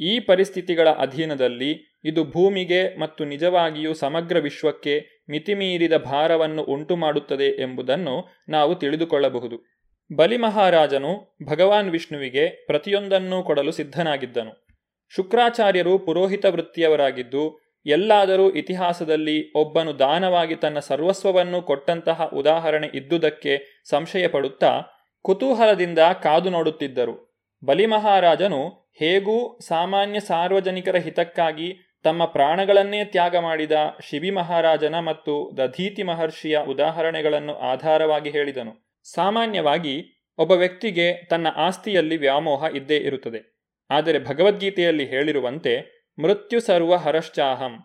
[0.00, 9.80] ಈ ಪರಿಸ್ಥಿತಿಗಳ ಅಧೀನದಲ್ಲಿ ಇದು ಭೂಮಿಗೆ ಮತ್ತು ನಿಜವಾಗಿಯೂ ಸಮಗ್ರ ವಿಶ್ವಕ್ಕೆ ಮಿತಿಮೀರಿದ ಭಾರವನ್ನು ಉಂಟುಮಾಡುತ್ತದೆ ಎಂಬುದನ್ನು ನಾವು ತಿಳಿದುಕೊಳ್ಳಬಹುದು.
[10.16, 14.66] ಬಲಿ ಮಹಾರಾಜನು ಭಗವಾನ್ ವಿಷ್ಣುವಿಗೆ ಪ್ರತಿಯೊಂದನ್ನೂ ಕೊಡಲು ಸಿದ್ಧನಾಗಿದ್ದನು.
[15.08, 24.80] ಶುಕ್ರಾಚಾರ್ಯರು ಪುರೋಹಿತ ವೃತ್ತಿಯವರಾಗಿದ್ದು, ಎಲ್ಲಾದರೂ ಇತಿಹಾಸದಲ್ಲಿ ಒಬ್ಬನು ದಾನವಾಗಿ ತನ್ನ ಸರ್ವಸ್ವವನ್ನು ಕೊಟ್ಟಂತಹ ಉದಾಹರಣೆ ಇದ್ದುದಕ್ಕೆ ಸಂಶಯ ಪಡುತ್ತಾ
[25.22, 27.44] ಕುತೂಹಲದಿಂದ ಕಾದು ನೋಡುತ್ತಿದ್ದರು.
[27.64, 33.72] ಬಲಿಮಹಾರಾಜನು ಹೇಗೂ ಸಾಮಾನ್ಯ ಸಾರ್ವಜನಿಕರ ಹಿತಕ್ಕಾಗಿ ತಮ್ಮ ಪ್ರಾಣಗಳನ್ನೇ ತ್ಯಾಗ ಮಾಡಿದ
[34.10, 38.94] ಶಿಬಿ ಮಹಾರಾಜನ ಮತ್ತು ದಧೀತಿ ಮಹರ್ಷಿಯ ಉದಾಹರಣೆಗಳನ್ನು ಆಧಾರವಾಗಿ ಹೇಳಿದನು.
[39.14, 43.60] ಸಾಮಾನ್ಯವಾಗಿ ಒಬ್ಬ ವ್ಯಕ್ತಿಗೆ ತನ್ನ ಆಸ್ತಿಯಲ್ಲಿ ವ್ಯಾಮೋಹ ಇದ್ದೇ ಇರುತ್ತದೆ.
[43.90, 47.78] ಆದರೆ ಭಗವದ್ಗೀತೆಯಲ್ಲಿ ಹೇಳಿರುವಂತೆ ಮೃತ್ಯು ಸರ್ವ ಹರಶ್ಚಾಹಂ.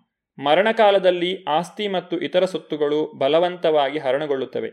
[0.44, 4.72] ಮರಣಕಾಲದಲ್ಲಿ ಆಸ್ತಿ ಮತ್ತು ಇತರ ಸೊತ್ತುಗಳು ಬಲವಂತವಾಗಿ ಹರಣಗೊಳ್ಳುತ್ತವೆ.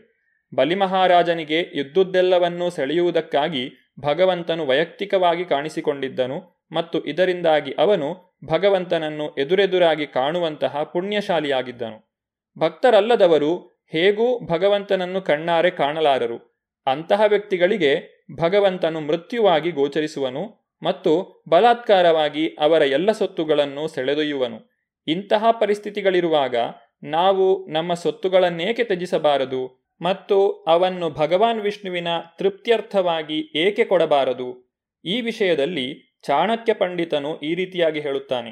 [0.55, 3.69] ಬಲಿಮಹಾರಾಜನಿಗೆ ಇದ್ದುದೆಲ್ಲವನ್ನೂ ಸೆಳೆಯುವುದಕ್ಕಾಗಿ
[3.99, 12.13] ಭಗವಂತನು ವೈಯಕ್ತಿಕವಾಗಿ ಕಾಣಿಸಿಕೊಂಡಿದ್ದನು ಮತ್ತು ಇದರಿಂದಾಗಿ ಅವನು ಭಗವಂತನನ್ನು ಎದುರೆದುರಾಗಿ ಕಾಣುವಂತಹ ಪುಣ್ಯಶಾಲಿಯಾಗಿದ್ದನು.
[12.59, 13.57] ಭಕ್ತರಲ್ಲದವರು
[13.91, 16.65] ಹೇಗೂ ಭಗವಂತನನ್ನು ಕಣ್ಣಾರೆ ಕಾಣಲಾರರು.
[16.85, 24.73] ಅಂತಹ ವ್ಯಕ್ತಿಗಳಿಗೆ ಭಗವಂತನು ಮೃತ್ಯುವಾಗಿ ಗೋಚರಿಸುವನು ಮತ್ತು ಬಲಾತ್ಕಾರವಾಗಿ ಅವರ ಎಲ್ಲ ಸೊತ್ತುಗಳನ್ನು ಸೆಳೆದೊಯ್ಯುವನು.
[25.07, 26.55] ಇಂತಹ ಪರಿಸ್ಥಿತಿಗಳಿರುವಾಗ
[27.03, 34.73] ನಾವು ನಮ್ಮ ಸೊತ್ತುಗಳನ್ನೇಕೆ ತ್ಯಜಿಸಬಾರದು ಮತ್ತು ಅವನ್ನು ಭಗವಾನ್ ವಿಷ್ಣುವಿನ ತೃಪ್ತ್ಯರ್ಥವಾಗಿ ಏಕೆ ಕೊಡಬಾರದು?
[35.05, 38.51] ಈ ವಿಷಯದಲ್ಲಿ ಚಾಣಕ್ಯ ಪಂಡಿತನು ಈ ರೀತಿಯಾಗಿ ಹೇಳುತ್ತಾನೆ,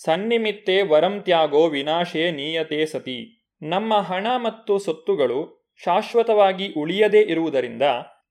[0.00, 3.18] ಸನ್ನಿಮಿತ್ತೆ ವರಂ ತ್ಯಾಗೋ ವಿನಾಶೇ ನೀಯತೆ ಸತಿ.
[3.62, 5.40] ನಮ್ಮ ಹಣ ಮತ್ತು ಸೊತ್ತುಗಳು
[5.82, 7.84] ಶಾಶ್ವತವಾಗಿ ಉಳಿಯದೇ ಇರುವುದರಿಂದ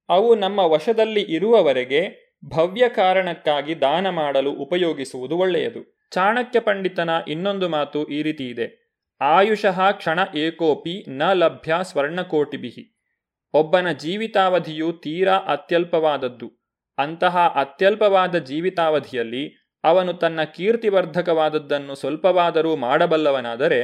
[0.09, 2.01] ಅವು ನಮ್ಮ ವಶದಲ್ಲಿ ಇರುವವರೆಗೆ
[2.51, 5.81] ಭವ್ಯ ಕಾರಣಕ್ಕಾಗಿ ದಾನ ಮಾಡಲು ಉಪಯೋಗಿಸುವುದು ಒಳ್ಳೆಯದು.
[6.11, 8.67] ಚಾಣಕ್ಯ ಪಂಡಿತನ ಇನ್ನೊಂದು ಮಾತು ಈ ರೀತಿ ಇದೆ,
[9.21, 12.83] ಆಯುಷಃ ಕ್ಷಣ ಏಕೋಪಿ ನ ಲಭ್ಯ ಸ್ವರ್ಣಕೋಟಿಬಿಹಿ
[13.53, 16.47] ಒಬ್ಬನ ಜೀವಿತಾವಧಿಯು ತೀರಾ ಅತ್ಯಲ್ಪವಾದದ್ದು.
[16.99, 19.43] ಅಂತಹ ಅತ್ಯಲ್ಪವಾದ ಜೀವಿತಾವಧಿಯಲ್ಲಿ
[19.83, 23.81] ಅವನು ತನ್ನ ಕೀರ್ತಿವರ್ಧಕವಾದದ್ದನ್ನು ಸ್ವಲ್ಪವಾದರೂ ಮಾಡಬಲ್ಲವನಾದರೆ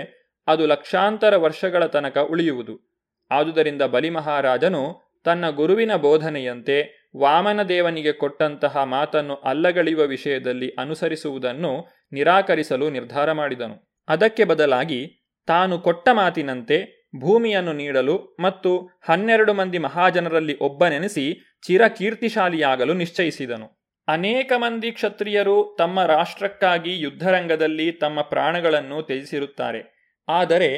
[0.48, 2.74] ಅದು ಲಕ್ಷಾಂತರ ವರ್ಷಗಳ ತನಕ ಉಳಿಯುವುದು.
[3.32, 4.84] ಆದುದರಿಂದ ಬಲಿಮಹಾರಾಜನು
[5.24, 6.76] ತನ್ನ ಗುರುವಿನ ಬೋಧನೆಯಂತೆ
[7.18, 11.72] ವಾಮನದೇವನಿಗೆ ಕೊಟ್ಟಂತಹ ಮಾತನ್ನು ಅಲ್ಲಗಳೆಯುವ ವಿಷಯದಲ್ಲಿ ಅನುಸರಿಸುವುದನ್ನು
[12.12, 13.78] ನಿರಾಕರಿಸಲು ನಿರ್ಧಾರ ಮಾಡಿದನು.
[14.08, 15.00] ಅದಕ್ಕೆ ಬದಲಾಗಿ
[15.48, 16.78] ತಾನು ಕೊಟ್ಟ ಮಾತಿನಂತೆ
[17.22, 18.72] ಭೂಮಿಯನ್ನು ನೀಡಲು ಮತ್ತು
[19.10, 21.26] ಹನ್ನೆರಡು ಮಂದಿ ಮಹಾಜನರಲ್ಲಿ ಒಬ್ಬನೆನಿಸಿ
[21.68, 23.68] ಚಿರಕೀರ್ತಿಶಾಲಿಯಾಗಲು ನಿಶ್ಚಯಿಸಿದನು.
[24.08, 29.82] ಅನೇಕ ಮಂದಿ ಕ್ಷತ್ರಿಯರು ತಮ್ಮ ರಾಷ್ಟ್ರಕ್ಕಾಗಿ ಯುದ್ಧರಂಗದಲ್ಲಿ ತಮ್ಮ ಪ್ರಾಣಗಳನ್ನು ತ್ಯಜಿಸಿರುತ್ತಾರೆ.
[30.28, 30.70] ಆದರೆ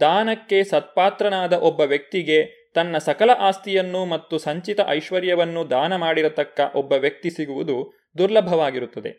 [0.00, 2.38] ದಾನಕ್ಕೆ ಸತ್ಪಾತ್ರನಾದ ಒಬ್ಬ ವ್ಯಕ್ತಿಗೆ
[2.74, 7.76] ತನ್ನ ಸಕಲ ಆಸ್ತಿಯನ್ನು ಮತ್ತು ಸಂಚಿತ ಐಶ್ವರ್ಯವನ್ನು ದಾನ ಮಾಡಿರತಕ್ಕ ಒಬ್ಬ ವ್ಯಕ್ತಿ ಸಿಗುವುದು
[8.18, 9.12] ದುರ್ಲಭವಾಗಿರುತ್ತದೆ.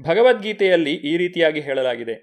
[0.00, 2.14] ಭಗವದ್ಗೀತೆಯಲ್ಲಿ ಈ ರೀತಿಯಾಗಿ ಹೇಳಲಾಗಿದೆ.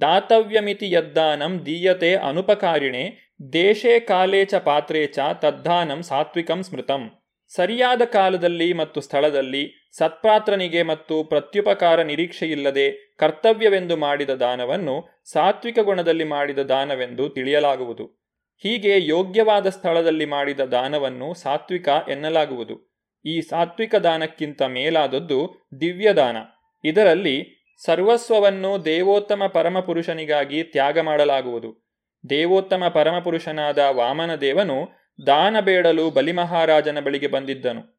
[0.00, 3.04] ದಾತವ್ಯಮಿತಿ ಯದ್ದಾನಂ ದೀಯತೆ ಅನುಪಕಾರಿಣೆ
[3.52, 7.02] ದೇಶೇ ಕಾಲೇ ಚ ಪಾತ್ರೇ ಚ ತದ್ದಾನಂ ಸಾತ್ವಿಕಂ ಸ್ಮೃತಂ.
[7.48, 17.28] ಸರಿಯಾದ ಕಾಲದಲ್ಲಿ ಮತ್ತು ಸ್ಥಳದಲ್ಲಿ ಸತ್ಪಾತ್ರನಿಗೆ ಮತ್ತು ಪ್ರತ್ಯುಪಕಾರ ನಿರೀಕ್ಷೆಯಿಲ್ಲದೆ ಕರ್ತವ್ಯವೆಂದು ಮಾಡಿದ ದಾನವನ್ನು ಸಾತ್ವಿಕ ಗುಣದಲ್ಲಿ ಮಾಡಿದ ದಾನವೆಂದು
[17.28, 18.26] ತಿಳಿಯಲಾಗುವುದು.
[18.58, 22.96] ಹೀಗೆ ಯೋಗ್ಯವಾದ ಸ್ಥಳದಲ್ಲಿ ಮಾಡಿದ ದಾನವನ್ನು ಸಾತ್ವಿಕ ಎನ್ನಲಾಗುವುದು.
[23.24, 26.36] ಈ ಸಾತ್ವಿಕ ದಾನಕ್ಕಿಂತ ಮೇಲಾದದ್ದು ದಿವ್ಯದಾನ.
[26.84, 27.36] ಇದರಲ್ಲಿ
[27.84, 31.86] ಸರ್ವಸ್ವವನ್ನು ದೇವೋತ್ತಮ ಪರಮಪುರುಷನಿಗಾಗಿ ತ್ಯಾಗ ಮಾಡಲಾಗುವುದು.
[32.30, 37.96] ದೇವೋತ್ತಮ ಪರಮಪುರುಷನಾದ ವಾಮನ ದೇವನು ದಾನ ಬೇಡಲು ಬಲಿಮಹಾರಾಜನ ಬಳಿಗೆ ಬಂದಿದ್ದನು.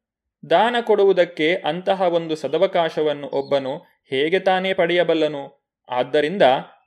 [0.50, 3.76] ದಾನ ಕೊಡುವುದಕ್ಕೆ ಅಂತಹ ಒಂದು ಸದವಕಾಶವನ್ನು ಒಬ್ಬನು
[4.10, 5.72] ಹೇಗೆ ತಾನೇ ಪಡೆಯಬಲ್ಲನು?
[5.88, 6.42] ಆದ್ದರಿಂದ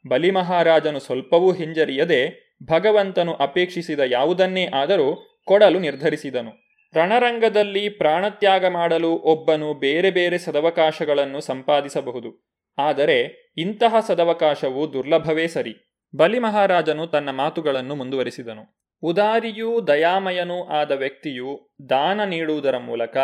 [0.08, 6.52] ಬಲಿಮಹಾರಾಜನು ಸ್ವಲ್ಪವೂ ಹಿಂಜರಿಯದೆ ಭಗವಂತನು ಅಪೇಕ್ಷಿಸಿದ ಯಾವುದನ್ನೇ ಆದರೂ ಕೊಡಲು ನಿರ್ಧರಿಸಿದನು.
[6.96, 12.52] ರಣರಂಗದಲ್ಲಿ ಪ್ರಾಣತ್ಯಾಗ ಮಾಡಲು ಒಬ್ಬನು ಬೇರೆ ಬೇರೆ ಸದವಕಾಶಗಳನ್ನು ಸಂಪಾದಿಸಬಹುದು.
[12.78, 15.76] ಆದರೆ ಇಂತಹ ಸದವಕಾಶವು ದುರ್ಲಭವೇ ಸರಿ.
[16.16, 18.81] ಬಲಿಮಹಾರಾಜನು ತನ್ನ ಮಾತುಗಳನ್ನು ಮುಂದುವರಿಸಿದನು.
[19.02, 23.18] ಉದಾರಿಯೂ ದಯಾಮಯನೂ ಆದ ವ್ಯಕ್ತಿಯು ದಾನ ನೀಡುವುದರ ಮೂಲಕ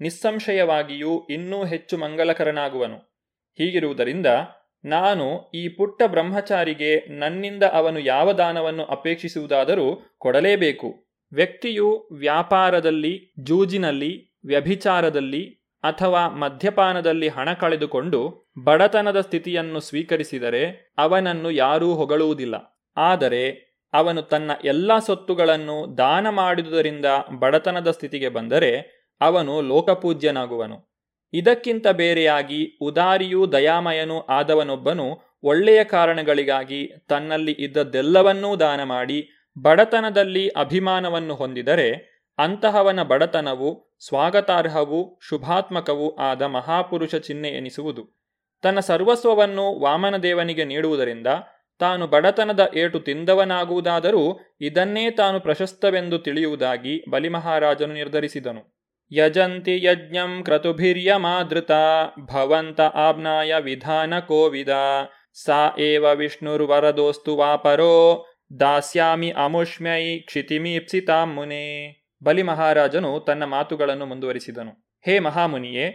[0.00, 2.96] ನಿಸ್ಸಂಶಯವಾಗಿಯೂ ಇನ್ನೂ ಹೆಚ್ಚು ಮಂಗಲಕರನಾಗುವನು.
[3.58, 4.26] ಹೀಗಿರುವುದರಿಂದ
[4.84, 11.06] ನಾನು ಈ ಪುಟ್ಟ ಬ್ರಹ್ಮಚಾರಿಗೆ ನನ್ನಿಂದ ಅವನು ಯಾವ ದಾನವನ್ನು ಅಪೇಕ್ಷಿಸುವುದಾದರೂ ಕೊಡಲೇಬೇಕು.
[11.32, 22.84] ವ್ಯಕ್ತಿಯು ವ್ಯಾಪಾರದಲ್ಲಿ, ಜೂಜಿನಲ್ಲಿ, ವ್ಯಭಿಚಾರದಲ್ಲಿ ಅಥವಾ ಮದ್ಯಪಾನದಲ್ಲಿ ಹಣ ಕಳೆದುಕೊಂಡು ಬಡತನದ ಸ್ಥಿತಿಯನ್ನು ಸ್ವೀಕರಿಸಿದರೆ ಅವನನ್ನು ಯಾರೂ ಹೊಗಳುವುದಿಲ್ಲ.
[22.96, 27.06] ಆದರೆ ಅವನು ತನ್ನ ಎಲ್ಲ ಸೊತ್ತುಗಳನ್ನು ದಾನ ಮಾಡಿದುದರಿಂದ
[27.38, 28.70] ಬಡತನದ ಸ್ಥಿತಿಗೆ ಬಂದರೆ
[29.20, 30.92] ಅವನು ಲೋಕಪೂಜ್ಯನಾಗುವನು.
[31.32, 35.06] ಇದಕ್ಕಿಂತ ಬೇರೆಯಾಗಿ ಉದಾರಿಯೂ ದಯಾಮಯನೂ ಆದವನೊಬ್ಬನು
[35.42, 39.28] ಒಳ್ಳೆಯ ಕಾರಣಗಳಿಗಾಗಿ ತನ್ನಲ್ಲಿ ಇದ್ದದ್ದೆಲ್ಲವನ್ನೂ ದಾನ ಮಾಡಿ
[39.62, 41.88] ಬಡತನದಲ್ಲಿ ಅಭಿಮಾನವನ್ನು ಹೊಂದಿದರೆ
[42.38, 48.22] ಅಂತಹವನ ಬಡತನವು ಸ್ವಾಗತಾರ್ಹವೂ ಶುಭಾತ್ಮಕವೂ ಆದ ಮಹಾಪುರುಷ ಚಿಹ್ನೆ ಎನಿಸುವುದು.
[48.62, 51.26] ತನ್ನ ಸರ್ವಸ್ವವನ್ನು ವಾಮನದೇವನಿಗೆ ನೀಡುವುದರಿಂದ
[51.82, 58.62] ತಾನು ಬಡತನದ ಏಟು ತಿಂದವನಾಗುವುದಾದರೂ ಇದನ್ನೇ ತಾನು ಪ್ರಶಸ್ತವೆಂದು ತಿಳಿಯುವುದಾಗಿ ಬಲಿಮಹಾರಾಜನು ನಿರ್ಧರಿಸಿದನು.
[59.12, 61.70] ಯಜಂತಿ ಯಜ್ಞಂ ಕ್ರತುಭಿರ್ಯಮಾದೃತ
[62.32, 64.68] ಭವಂತ ಆಬ್ನಾಯ ವಿಧಾನ ಕೋವಿದ.
[65.44, 68.26] ಸಾ ಏವ ವಿಷ್ಣುರ್ವರದೋಸ್ತು ವಾಪರೋ
[68.60, 71.64] ದಾಸ್ಯಾಮಿ ಅಮುಷ್ಮ್ಯೈ ಕ್ಷಿತಿಮೀಪ್ಸಿತಾಂ ಮುನೆ.
[72.24, 74.72] ಬಲಿ ಮಹಾರಾಜನು ತನ್ನ ಮಾತುಗಳನ್ನು ಮುಂದುವರಿಸಿದನು.
[75.04, 75.86] ಹೇ ಮಹಾಮುನಿಯೇ,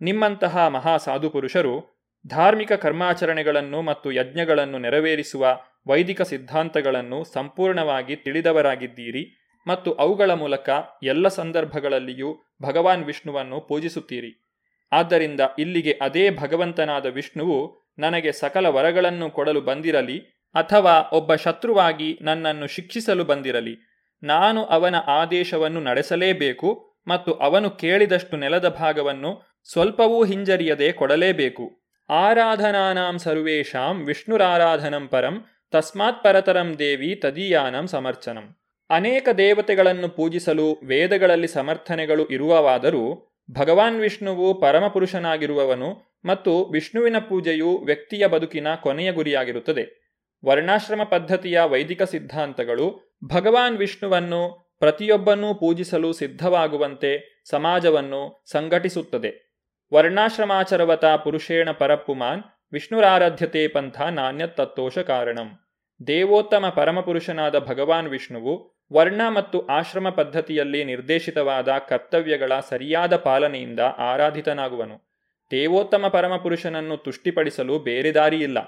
[0.00, 10.70] ನಿಮ್ಮಂತಹ ಮಹಾ ಸಾಧುಪುರುಷರು ಧಾರ್ಮಿಕ ಕರ್ಮಾಚರಣೆಗಳನ್ನು ಮತ್ತು ಯಜ್ಞಗಳನ್ನು ನೆರವೇರಿಸುವ ವೈದಿಕ ಸಿದ್ಧಾಂತಗಳನ್ನು ಸಂಪೂರ್ಣವಾಗಿ ತಿಳಿದವರಾಗಿದ್ದೀರಿ ಮತ್ತು ಅವುಗಳ ಮೂಲಕ
[11.02, 14.48] ಎಲ್ಲ ಸಂದರ್ಭಗಳಲ್ಲಿಯೂ ಭಗವಾನ್ ವಿಷ್ಣುವನ್ನು ಪೂಜಿಸುತ್ತೀರಿ.
[14.92, 20.18] ಆದ್ದರಿಂದ ಇಲ್ಲಿಗೆ ಅದೇ ಭಗವಂತನಾದ ವಿಷ್ಣುವು ನನಗೆ ಸಕಲ ವರಗಳನ್ನು ಕೊಡಲು ಬಂದಿರಲಿ
[20.54, 23.74] ಅಥವಾ ಒಬ್ಬ ಶತ್ರುವಾಗಿ ನನ್ನನ್ನು ಶಿಕ್ಷಿಸಲು ಬಂದಿರಲಿ.
[24.22, 31.87] ನಾನು ಅವನ ಆದೇಶವನ್ನು ನಡೆಸಲೇಬೇಕು ಮತ್ತು ಅವನು ಕೇಳಿದಷ್ಟು ನೆಲದ ಭಾಗವನ್ನು ಸ್ವಲ್ಪವೂ ಹಿಂಜರಿಯದೆ ಕೊಡಲೇಬೇಕು.
[32.08, 38.56] ಆರಾಧನಾನಾಂ ಸರ್ವೇಷಾಂ ವಿಷ್ಣುರಾರಾಧನಂ ಪರಂ, ತಸ್ಮಾತ್ ಪರತರಂ ದೇವಿ ತದೀಯಾನಂ ಸಮರ್ಚನಂ.
[38.90, 49.12] ಅನೇಕ ದೇವತೆಗಳನ್ನು ಪೂಜಿಸಲು ವೇದಗಳಲ್ಲಿ ಸಮರ್ಥನೆಗಳು ಇರುವವಾದರೂ, ಭಗವಾನ್ ವಿಷ್ಣುವು ಪರಮಪುರುಷನಾಗಿರುವವನು ಮತ್ತು ವಿಷ್ಣುವಿನ ಪೂಜೆಯು ವ್ಯಕ್ತಿಯ ಬದುಕಿನ ಕೊನೆಯ
[49.12, 50.08] ಗುರಿಯಾಗಿರುತ್ತದೆ.
[50.44, 59.47] ವರ್ಣಾಶ್ರಮ ಪದ್ಧತಿಯ ವೈದಿಕ ಸಿದ್ಧಾಂತಗಳು ಭಗವಾನ್ ವಿಷ್ಣುವನ್ನು ಪ್ರತಿಯೊಬ್ಬನೂ ಪೂಜಿಸಲು ಸಿದ್ಧವಾಗುವಂತೆ ಸಮಾಜವನ್ನು ಸಂಘಟಿಸುತ್ತದೆ.
[59.94, 65.58] ವರ್ಣಾಶ್ರಮಾಚರವತ ಪುರುಷೇಣ ಪರಪ್ಪುಮಾನ್ ವಿಷ್ಣುರಾರಾಧ್ಯತೆ ಪಂಥ ನಾಣ್ಯತತ್ತೋಷ ಕಾರಣಂ.
[66.06, 75.10] ದೇವೋತ್ತಮ ಪರಮಪುರುಷನಾದ ಭಗವಾನ್ ವಿಷ್ಣುವು ವರ್ಣ ಮತ್ತು ಆಶ್ರಮ ಪದ್ಧತಿಯಲ್ಲಿ ನಿರ್ದೇಶಿತವಾದ ಕರ್ತವ್ಯಗಳ ಸರಿಯಾದ ಪಾಲನೆಯಿಂದ ಆರಾಧಿತನಾಗುವನು.
[75.50, 78.58] ದೇವೋತ್ತಮ ಪರಮಪುರುಷನನ್ನು ತುಷ್ಟಿಪಡಿಸಲು ಬೇರೆ ದಾರಿಯಿಲ್ಲ.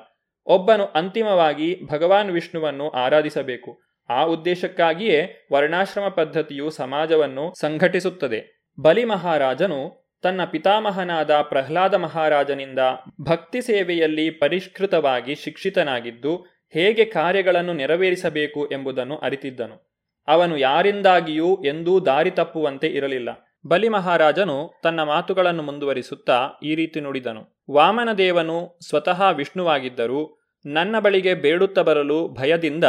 [0.47, 3.81] ಒಬ್ಬನು ಅಂತಿಮವಾಗಿ ಭಗವಾನ್ ವಿಷ್ಣುವನ್ನು ಆರಾಧಿಸಬೇಕು.
[4.09, 8.64] ಆ ಉದ್ದೇಶಕ್ಕಾಗಿಯೇ ವರ್ಣಾಶ್ರಮ ಪದ್ಧತಿಯು ಸಮಾಜವನ್ನು ಸಂಘಟಿಸುತ್ತದೆ.
[8.81, 12.79] ಬಲಿ ಮಹಾರಾಜನು ತನ್ನ ಪಿತಾಮಹನಾದ ಪ್ರಹ್ಲಾದ ಮಹಾರಾಜನಿಂದ
[13.21, 19.91] ಭಕ್ತಿ ಸೇವೆಯಲ್ಲಿ ಪರಿಷ್ಕೃತವಾಗಿ ಶಿಕ್ಷಿತನಾಗಿದ್ದು ಹೇಗೆ ಕಾರ್ಯಗಳನ್ನು ನೆರವೇರಿಸಬೇಕು ಎಂಬುದನ್ನು ಅರಿತಿದ್ದನು.
[20.29, 23.29] ಅವನು ಯಾರಿಂದಾಗಿಯೂ ಎಂದೂ ದಾರಿ ತಪ್ಪುವಂತೆ ಇರಲಿಲ್ಲ.
[23.66, 27.64] ಬಲಿ ಮಹಾರಾಜನು ತನ್ನ ಮಾತುಗಳನ್ನು ಮುಂದುವರಿಸುತ್ತಾ ಈ ರೀತಿ ನುಡಿದನು.
[27.71, 32.85] ವಾಮನದೇವನು ಸ್ವತಃ ವಿಷ್ಣುವಾಗಿದ್ದರೂ ನನ್ನ ಬಳಿಗೆ ಬೇಡುತ್ತ ಬರಲು ಭಯದಿಂದ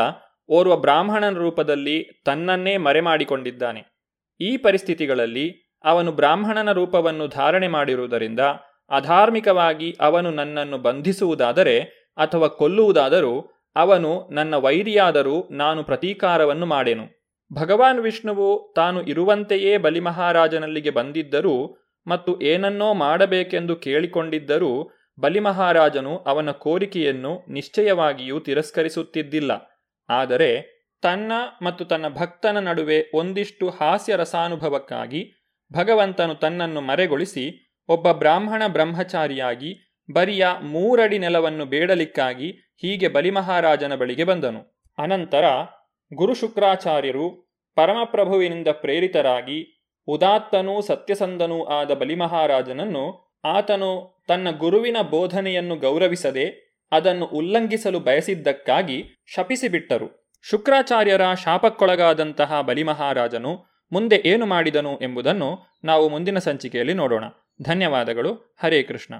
[0.49, 3.83] ಓರ್ವ ಬ್ರಾಹ್ಮಣನ ರೂಪದಲ್ಲಿ ತನ್ನನ್ನೇ ಮರೆಮಾಡಿಕೊಂಡಿದ್ದಾನೆ.
[4.41, 8.39] ಈ ಪರಿಸ್ಥಿತಿಗಳಲ್ಲಿ ಅವನು ಬ್ರಾಹ್ಮಣನ ರೂಪವನ್ನು ಧಾರಣೆ ಮಾಡಿರುವುದರಿಂದ
[8.89, 11.79] ಅಧಾರ್ಮಿಕವಾಗಿ ಅವನು ನನ್ನನ್ನು ಬಂಧಿಸುವುದಾದರೆ
[12.17, 17.05] ಅಥವಾ ಕೊಲ್ಲುವುದಾದರೂ ಅವನು ನನ್ನ ವೈರಿಯಾದರೂ ನಾನು ಪ್ರತೀಕಾರವನ್ನು ಮಾಡೆನು.
[17.53, 21.75] ಭಗವಾನ್ ವಿಷ್ಣುವು ತಾನು ಇರುವಂತೆಯೇ ಬಲಿಮಹಾರಾಜನಲ್ಲಿಗೆ ಬಂದಿದ್ದರೂ
[22.07, 29.51] ಮತ್ತು ಏನನ್ನೋ ಮಾಡಬೇಕೆಂದು ಕೇಳಿಕೊಂಡಿದ್ದರೂ ಬಲಿಮಹಾರಾಜನು ಅವನ ಕೋರಿಕೆಯನ್ನು ನಿಶ್ಚಯವಾಗಿಯೂ ತಿರಸ್ಕರಿಸುತ್ತಿದ್ದಿಲ್ಲ.
[30.09, 30.51] ಆದರೆ
[31.01, 35.40] ತನ್ನ ಮತ್ತು ತನ್ನ ಭಕ್ತನ ನಡುವೆ ಒಂದಿಷ್ಟು ಹಾಸ್ಯ ರಸಾನುಭವಕ್ಕಾಗಿ
[35.73, 44.85] ಭಗವಂತನು ತನ್ನನ್ನು ಮರೆಗೊಳಿಸಿ ಒಬ್ಬ ಬ್ರಾಹ್ಮಣ ಬ್ರಹ್ಮಚಾರಿಯಾಗಿ ಬರಿಯ ಮೂರಡಿ ನೆಲವನ್ನು ಬೇಡಲಿಕ್ಕಾಗಿ ಹೀಗೆ ಬಲಿಮಹಾರಾಜನ ಬಳಿಗೆ ಬಂದನು.
[44.97, 45.45] ಅನಂತರ
[46.13, 57.99] ಗುರು ಶುಕ್ರಾಚಾರ್ಯರು ಪರಮಪ್ರಭುವಿನಿಂದ ಪ್ರೇರಿತರಾಗಿ ಉದಾತ್ತನೂ ಸತ್ಯಸಂಧನೂ ಆದ ಬಲಿಮಹಾರಾಜನನ್ನು ಆತನು ತನ್ನ ಗುರುವಿನ ಬೋಧನೆಯನ್ನು ಗೌರವಿಸದೆ ಅದನ್ನು ಉಲ್ಲಂಘಿಸಲು
[57.99, 59.03] ಬಯಸಿದ್ದಕ್ಕಾಗಿ
[59.35, 60.31] ಶಪಿಸಿಬಿಟ್ಟರು.
[60.49, 67.23] ಶುಕ್ರಾಚಾರ್ಯರ ಶಾಪಕ್ಕೊಳಗಾದಂತಹ ಬಲಿಮಹಾರಾಜನು ಮುಂದೆ ಏನು ಮಾಡಿದನು ಎಂಬುದನ್ನು ನಾವು ಮುಂದಿನ ಸಂಚಿಕೆಯಲ್ಲಿ ನೋಡೋಣ.
[67.61, 68.55] ಧನ್ಯವಾದಗಳು.
[68.63, 69.15] ಹರೇ ಕೃಷ್ಣ.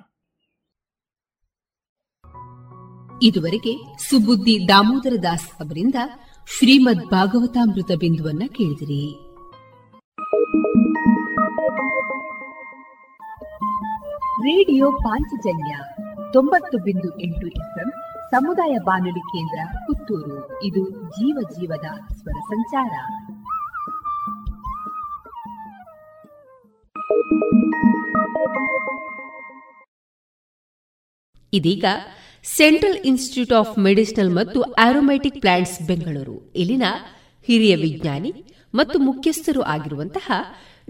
[3.24, 5.96] ಇದುವರೆಗೆ ಸುಬುದ್ದಿ ದಾಮೋದರ ದಾಸ್ ಅವರಿಂದ
[6.58, 9.32] ಶ್ರೀಮದ್ ಭಾಗವತಾಮೃತ ಬಿಂದುವನ್ನ ಕೇಳಿದಿರಿ.
[14.42, 15.76] ರೇಡಿಯೋ ಪಾಂಚಜನ್ಯ
[16.34, 17.92] ತೊಂಬತ್ತು ಬಿಂದು ಎಂಟು ಎಫ್ಎಂ
[18.32, 20.64] ಸಮುದಾಯ ಬಾನುಲಿ ಕೇಂದ್ರ ಪುತ್ತೂರು.
[20.64, 22.92] ಇದು ಜೀವ ಜೀವದ ಸ್ವರ ಸಂಚಾರ.
[31.54, 31.86] ಇದೀಗ
[32.44, 36.54] ಸೆಂಟ್ರಲ್ ಇನ್ಸ್ಟಿಟ್ಯೂಟ್ ಆಫ್ ಮೆಡಿಸಿನಲ್ ಮತ್ತು ಆರೋಮ್ಯಾಟಿಕ್ ಪ್ಲಾಂಟ್ಸ್ ಬೆಂಗಳೂರು.
[36.56, 36.84] ಇಲ್ಲಿನ
[37.44, 38.44] ಹಿರಿಯ ವಿಜ್ಞಾನಿ
[38.76, 40.32] ಮತ್ತು ಮುಖ್ಯಸ್ಥರು ಆಗಿರುವಂತಹ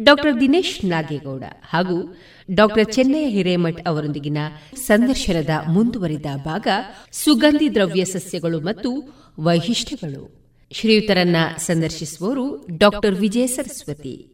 [0.03, 2.17] ಡಾಕ್ಟರ್ ದಿನೇಶ್ ನಾಗೇಗೌಡ ಹಾಗೂ
[2.53, 4.37] ಡಾಕ್ಟರ್ ಚೆನ್ನಯ್ಯ ಹಿರೇಮಠ್ ಅವರೊಂದಿಗಿನ
[4.75, 6.67] ಸಂದರ್ಶನದ ಮುಂದುವರಿದ ಭಾಗ
[7.11, 8.91] ಸುಗಂಧಿ ದ್ರವ್ಯ ಸಸ್ಯಗಳು ಮತ್ತು
[9.39, 10.41] ವೈಶಿಷ್ಟ್ಯಗಳು.
[10.71, 14.30] ಶ್ರೀಯುತರನ್ನ ಸಂದರ್ಶಿಸುವವರು ಡಾಕ್ಟರ್ ವಿಜಯ ಸರಸ್ವತಿ.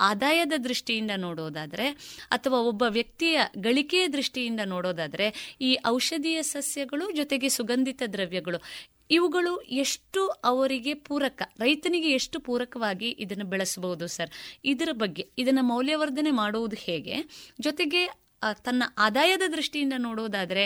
[0.00, 1.88] ಆದಾಯದ ದೃಷ್ಟಿಯಿಂದ ನೋಡೋದಾದರೆ
[2.28, 8.58] ಅಥವಾ ಒಬ್ಬ ವ್ಯಕ್ತಿಯ ಗಳಿಕೆಯ ದೃಷ್ಟಿಯಿಂದ ನೋಡೋದಾದರೆ ಈ ಔಷಧೀಯ ಸಸ್ಯಗಳು ಜೊತೆಗೆ ಸುಗಂಧಿತ ದ್ರವ್ಯಗಳು,
[9.10, 14.30] ಇವುಗಳು ಎಷ್ಟು ಅವರಿಗೆ ಪೂರಕ, ರೈತನಿಗೆ ಎಷ್ಟು ಪೂರಕವಾಗಿ ಇದನ್ನು ಬೆಳೆಸಬಹುದು ಸರ್?
[14.64, 17.16] ಇದರ ಬಗ್ಗೆ, ಇದನ್ನು ಮೌಲ್ಯವರ್ಧನೆ ಮಾಡುವುದು ಹೇಗೆ?
[17.60, 18.06] ಜೊತೆಗೆ
[18.64, 20.64] ತನ್ನ ಆದಾಯದ ದೃಷ್ಟಿಯಿಂದ ನೋಡೋದಾದರೆ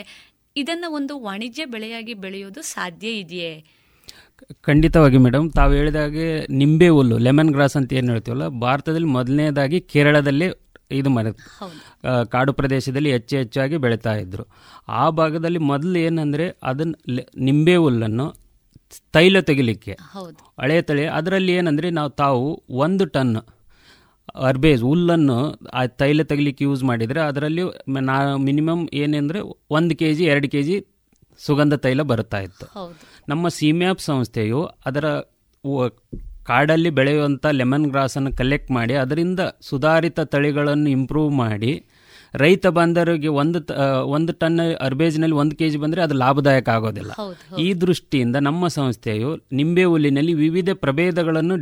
[0.56, 3.77] ಇದನ್ನು ಒಂದು ವಾಣಿಜ್ಯ ಬೆಳೆಯಾಗಿ ಬೆಳೆಯೋದು ಸಾಧ್ಯ ಇದೆಯೇ?
[4.66, 10.48] ಖಂಡಿತವಾಗಿ ಮೇಡಮ್ ತಾವು ಹೇಳಿದಾಗೆ ನಿಂಬೆ ಹುಲ್ಲು ಲೆಮನ್ ಗ್ರಾಸ್ ಅಂತ ಏನು ಹೇಳ್ತೀವಲ್ಲ ಭಾರತದಲ್ಲಿ ಮೊದಲನೇದಾಗಿ ಕೇರಳದಲ್ಲಿ
[10.98, 11.30] ಇದು ಮರ
[12.28, 14.44] ಕಾಡು ಪ್ರದೇಶದಲ್ಲಿ ಹೆಚ್ಚು ಹೆಚ್ಚಾಗಿ ಬೆಳೀತಾ ಇದ್ರು.
[14.88, 16.96] ಆ ಭಾಗದಲ್ಲಿ ಮೊದಲು ಏನಂದರೆ ಅದನ್ನು
[17.38, 18.26] ನಿಂಬೆ ಹುಲ್ಲನ್ನು
[19.12, 19.94] ತೈಲ ತೆಗಿಲಿಕ್ಕೆ.
[20.60, 21.06] ಹಳೆ ತಳಿ.
[21.18, 22.44] ಅದರಲ್ಲಿ ಏನಂದರೆ ನಾವು ತಾವು
[22.84, 23.36] ಒಂದು ಟನ್
[24.48, 25.36] ಅರ್ಬೇಜ್ ಹುಲ್ಲನ್ನು
[25.72, 27.62] ಆ ತೈಲ ತೆಗಿಲಿಕ್ಕೆ ಯೂಸ್ ಮಾಡಿದರೆ ಅದರಲ್ಲಿ
[28.08, 30.76] ನಾ ಮಿನಿಮಮ್ ಏನಂದರೆ ಒಂದು ಕೆ ಜಿ ಎರಡು ಕೆ ಜಿ
[31.40, 32.66] ಸುಗಂಧ ತೈಲ ಬರುತ್ತಾ ಇತ್ತು.
[33.28, 35.20] ನಮ್ಮ ಸಿಮ್ಯಾಪ್ ಸಂಸ್ಥೆಯು ಅದರ
[36.44, 41.84] ಕಾಡಲ್ಲಿ ಬೆಳೆಯುವಂಥ ಲೆಮನ್ ಗ್ರಾಸನ್ನು ಕಲೆಕ್ಟ್ ಮಾಡಿ ಅದರಿಂದ ಸುಧಾರಿತ ತಳಿಗಳನ್ನು ಇಂಪ್ರೂವ್ ಮಾಡಿ
[42.34, 43.58] ರೈತ ಬಂದರಿಗೆ ಒಂದು
[44.06, 47.12] ಒಂದು ಟನ್ ಅರ್ಬೇಜ್ನಲ್ಲಿ ಒಂದು ಕೆ ಜಿ ಬಂದರೆ ಅದು ಲಾಭದಾಯಕ ಆಗೋದಿಲ್ಲ.
[47.58, 51.56] ಈ ದೃಷ್ಟಿಯಿಂದ ನಮ್ಮ ಸಂಸ್ಥೆಯು ನಿಂಬೆ ಹುಲ್ಲಿನಲ್ಲಿ ವಿವಿಧ ಪ್ರಭೇದಗಳನ್ನು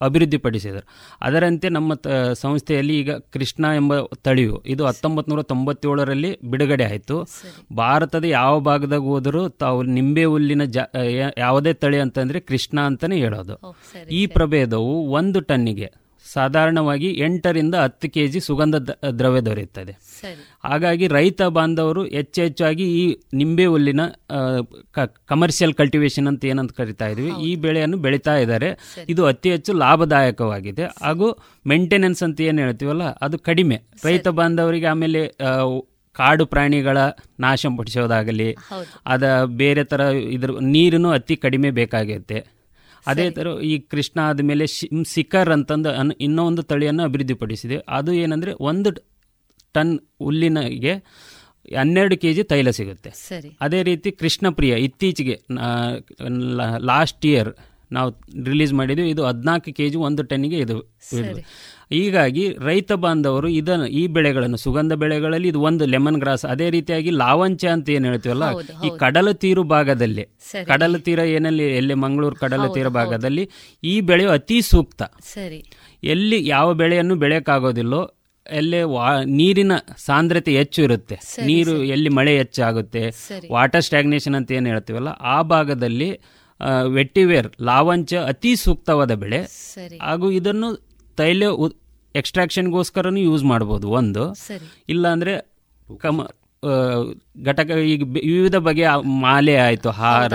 [0.00, 0.82] ಅಭಿವೃದ್ಧಿಪಡಿಸಿದರು.
[1.22, 1.92] ಅದರಂತೆ ನಮ್ಮ
[2.32, 7.16] ಸಂಸ್ಥೆಯಲ್ಲಿ ಈಗ ಕೃಷ್ಣ ಎಂಬ ತಳಿಯು ಇದು ಹತ್ತೊಂಬತ್ತು ನೂರ ತೊಂಬತ್ತೇಳರಲ್ಲಿ ಬಿಡುಗಡೆ ಆಯಿತು.
[7.76, 10.78] ಭಾರತದ ಯಾವ ಭಾಗದಾಗ ಹೋದರೂ ತಾವು ನಿಂಬೆ ಹುಲ್ಲಿನ ಜ
[11.38, 13.56] ಯಾವುದೇ ತಳಿ ಅಂತಂದರೆ ಕೃಷ್ಣ ಅಂತಲೇ ಹೇಳೋದು.
[14.10, 15.88] ಈ ಪ್ರಭೇದವು ಒಂದು ಟನ್ನಿಗೆ
[16.34, 18.76] ಸಾಧಾರಣವಾಗಿ ಎಂಟರಿಂದ ಹತ್ತು ಕೆ ಜಿ ಸುಗಂಧ
[19.18, 19.92] ದ್ರವ್ಯ ದೊರೆಯುತ್ತದೆ.
[20.68, 23.04] ಹಾಗಾಗಿ ರೈತ ಬಾಂಧವರು ಹೆಚ್ಚೆಚ್ಚಾಗಿ ಈ
[23.40, 24.02] ನಿಂಬೆ ಹುಲ್ಲಿನ
[25.32, 28.70] ಕಮರ್ಷಿಯಲ್ ಕಲ್ಟಿವೇಶನ್ ಅಂತ ಏನಂತ ಕರಿತಾ ಇದ್ದೀವಿ ಈ ಬೆಳೆಯನ್ನು ಬೆಳೀತಾ ಇದ್ದಾರೆ.
[29.14, 30.86] ಇದು ಅತಿ ಹೆಚ್ಚು ಲಾಭದಾಯಕವಾಗಿದೆ.
[31.06, 31.28] ಹಾಗೂ
[31.72, 33.78] ಮೇಂಟೆನೆನ್ಸ್ ಅಂತ ಏನು ಹೇಳ್ತೀವಲ್ಲ ಅದು ಕಡಿಮೆ.
[34.08, 35.22] ರೈತ ಬಾಂಧವರಿಗೆ ಆಮೇಲೆ
[36.16, 36.98] ಕಾಡು ಪ್ರಾಣಿಗಳ
[37.44, 38.46] ನಾಶ ಪಡಿಸೋದಾಗಲಿ
[39.14, 39.24] ಅದ
[39.60, 40.00] ಬೇರೆ ಥರ
[40.36, 42.38] ಇದ್ರ ನೀರನ್ನು ಅತಿ ಕಡಿಮೆ ಬೇಕಾಗುತ್ತೆ
[43.06, 44.66] ಅದೇ ಥರ ಈ ಕೃಷ್ಣ ಆದಮೇಲೆ
[45.14, 47.78] ಸಿಕರ್ ಅಂತಂದು ಅನ್ ಇನ್ನೂ ಒಂದು ತಳಿಯನ್ನು ಅಭಿವೃದ್ಧಿಪಡಿಸಿದೆ.
[47.88, 48.90] ಅದು ಏನಂದರೆ ಒಂದು
[49.74, 49.94] ಟನ್
[50.26, 50.94] ಹುಲ್ಲಿನಗೆ
[51.78, 53.10] ಹನ್ನೆರಡು ಕೆ ಜಿ ತೈಲ ಸಿಗುತ್ತೆ.
[53.60, 55.36] ಅದೇ ರೀತಿ ಕೃಷ್ಣಪ್ರಿಯ ಇತ್ತೀಚೆಗೆ
[56.90, 57.50] ಲಾಸ್ಟ್ ಇಯರ್
[57.92, 58.10] ನಾವು
[58.44, 60.76] ರಿಲೀಸ್ ಮಾಡಿದ್ವಿ ಇದು ಹದಿನಾಲ್ಕು ಕೆ ಜಿ ಒಂದು ಟನ್ನಿಗೆ ಇದು
[61.90, 67.64] ಹೀಗಾಗಿ ರೈತ ಬಾಂಧವರು ಇದನ್ನು ಈ ಬೆಳೆಗಳನ್ನು ಸುಗಂಧ ಬೆಳೆಗಳಲ್ಲಿ ಇದು ಒಂದು ಲೆಮನ್ ಗ್ರಾಸ್ ಅದೇ ರೀತಿಯಾಗಿ ಲಾವಂಚ
[67.74, 68.46] ಅಂತ ಏನು ಹೇಳ್ತೀವಲ್ಲ?
[68.86, 70.24] ಈ ಕಡಲ ತೀರು ಭಾಗದಲ್ಲಿ
[70.70, 73.44] ಕಡಲ ತೀರ ಏನಲ್ಲಿ ಎಲ್ಲಿ ಮಂಗಳೂರು ಕಡಲ ತೀರ ಭಾಗದಲ್ಲಿ
[73.92, 75.02] ಈ ಬೆಳೆಯು ಅತಿ ಸೂಕ್ತ.
[75.34, 75.60] ಸರಿ.
[76.14, 78.02] ಎಲ್ಲಿ ಯಾವ ಬೆಳೆಯನ್ನು ಬೆಳೆಯಕ್ಕಾಗೋದಿಲ್ಲೋ
[78.46, 79.06] ಎಲ್ಲೇ ವಾ
[79.38, 79.72] ನೀರಿನ
[80.06, 81.16] ಸಾಂದ್ರತೆ ಹೆಚ್ಚು ಇರುತ್ತೆ.
[81.48, 83.02] ನೀರು ಎಲ್ಲಿ ಮಳೆ ಹೆಚ್ಚಾಗುತ್ತೆ
[83.56, 86.08] ವಾಟರ್ ಸ್ಟ್ಯಾಗ್ನೇಷನ್ ಅಂತ ಏನು ಹೇಳ್ತೀವಲ್ಲ ಆ ಭಾಗದಲ್ಲಿ
[86.94, 89.40] ವೆಟ್ಟಿವೇರ್ ಲಾವಂಚ ಅತಿ ಸೂಕ್ತವಾದ ಬೆಳೆ.
[90.06, 90.68] ಹಾಗೂ ಇದನ್ನು
[91.20, 91.42] ತೈಲ
[92.14, 94.22] ಎಕ್ಸ್ಟ್ರಾಕ್ಷನ್ಗೋಸ್ಕರನೂ ಯೂಸ್ ಮಾಡ್ಬೋದು ಒಂದು.
[94.88, 95.32] ಇಲ್ಲ ಅಂದರೆ
[96.00, 96.22] ಕಮ
[97.44, 100.32] ಘಟಕ ಈಗ ವಿವಿಧ ಬಗೆಯ ಮಾಲೆ ಆಯಿತು ಹಾರ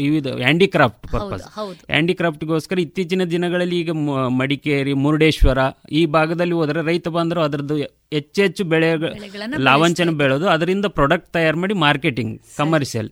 [0.00, 1.44] ವಿವಿಧ ಹ್ಯಾಂಡಿಕ್ರಾಫ್ಟ್ ಪರ್ಪಸ್
[1.90, 3.90] ಹ್ಯಾಂಡಿಕ್ರಾಫ್ಟ್ಗೋಸ್ಕರ ಇತ್ತೀಚಿನ ದಿನಗಳಲ್ಲಿ ಈಗ
[4.28, 5.58] ಮಡಿಕೇರಿ ಮುರುಡೇಶ್ವರ
[5.90, 7.76] ಈ ಭಾಗದಲ್ಲಿ ಹೋದರೆ ರೈತ ಬಂದರು ಅದರದ್ದು
[8.12, 8.90] ಹೆಚ್ಚೆಚ್ಚು ಬೆಳೆ
[9.58, 13.10] ಲಾವಂಚನ ಬೆಳೆದು ಅದರಿಂದ ಪ್ರಾಡಕ್ಟ್ ತಯಾರು ಮಾಡಿ ಮಾರ್ಕೆಟಿಂಗ್ ಕಮರ್ಷಿಯಲ್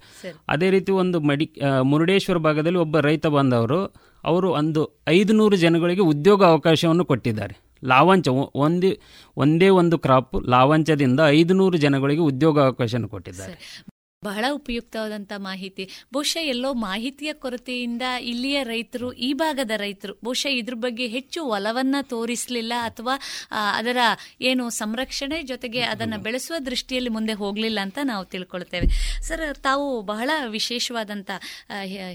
[0.49, 1.49] ಅದೇ ರೀತಿ ಒಂದು ಮಡಿ
[1.83, 3.81] ಮುರುಡೇಶ್ವರ ಭಾಗದಲ್ಲಿ ಒಬ್ಬ ರೈತ ಬಂದವರು
[4.25, 7.66] ಅವರು ಒಂದು ಐದು ನೂರು ಜನಗಳಿಗೆ ಉದ್ಯೋಗ ಅವಕಾಶವನ್ನು ಕೊಟ್ಟಿದ್ದಾರೆ.
[7.87, 8.91] ಲಾವಂಚ ಒಂದೇ
[9.37, 13.57] ಒಂದೇ ಒಂದು ಕ್ರಾಪ್ ಲಾವಂಚದಿಂದ ಐದುನೂರು ಜನಗಳಿಗೆ ಉದ್ಯೋಗಾವಕಾಶ ಕೊಟ್ಟಿದ್ದಾರೆ.
[14.27, 15.85] ಬಹಳ ಉಪಯುಕ್ತವಾದಂಥ ಮಾಹಿತಿ.
[16.13, 22.75] ಬಹುಶಃ ಎಲ್ಲೋ ಮಾಹಿತಿಯ ಕೊರತೆಯಿಂದ ಇಲ್ಲಿಯ ರೈತರು ಈ ಭಾಗದ ರೈತರು ಬಹುಶಃ ಇದ್ರ ಬಗ್ಗೆ ಹೆಚ್ಚು ಒಲವನ್ನು ತೋರಿಸಲಿಲ್ಲ
[22.83, 23.15] ಅಥವಾ
[23.77, 23.99] ಅದರ
[24.41, 28.89] ಏನು ಸಂರಕ್ಷಣೆ ಜೊತೆಗೆ ಅದನ್ನು ಬೆಳೆಸುವ ದೃಷ್ಟಿಯಲ್ಲಿ ಮುಂದೆ ಹೋಗಲಿಲ್ಲ ಅಂತ ನಾವು ತಿಳ್ಕೊಳ್ತೇವೆ.
[29.23, 31.31] ಸರ್ ತಾವು ಬಹಳ ವಿಶೇಷವಾದಂಥ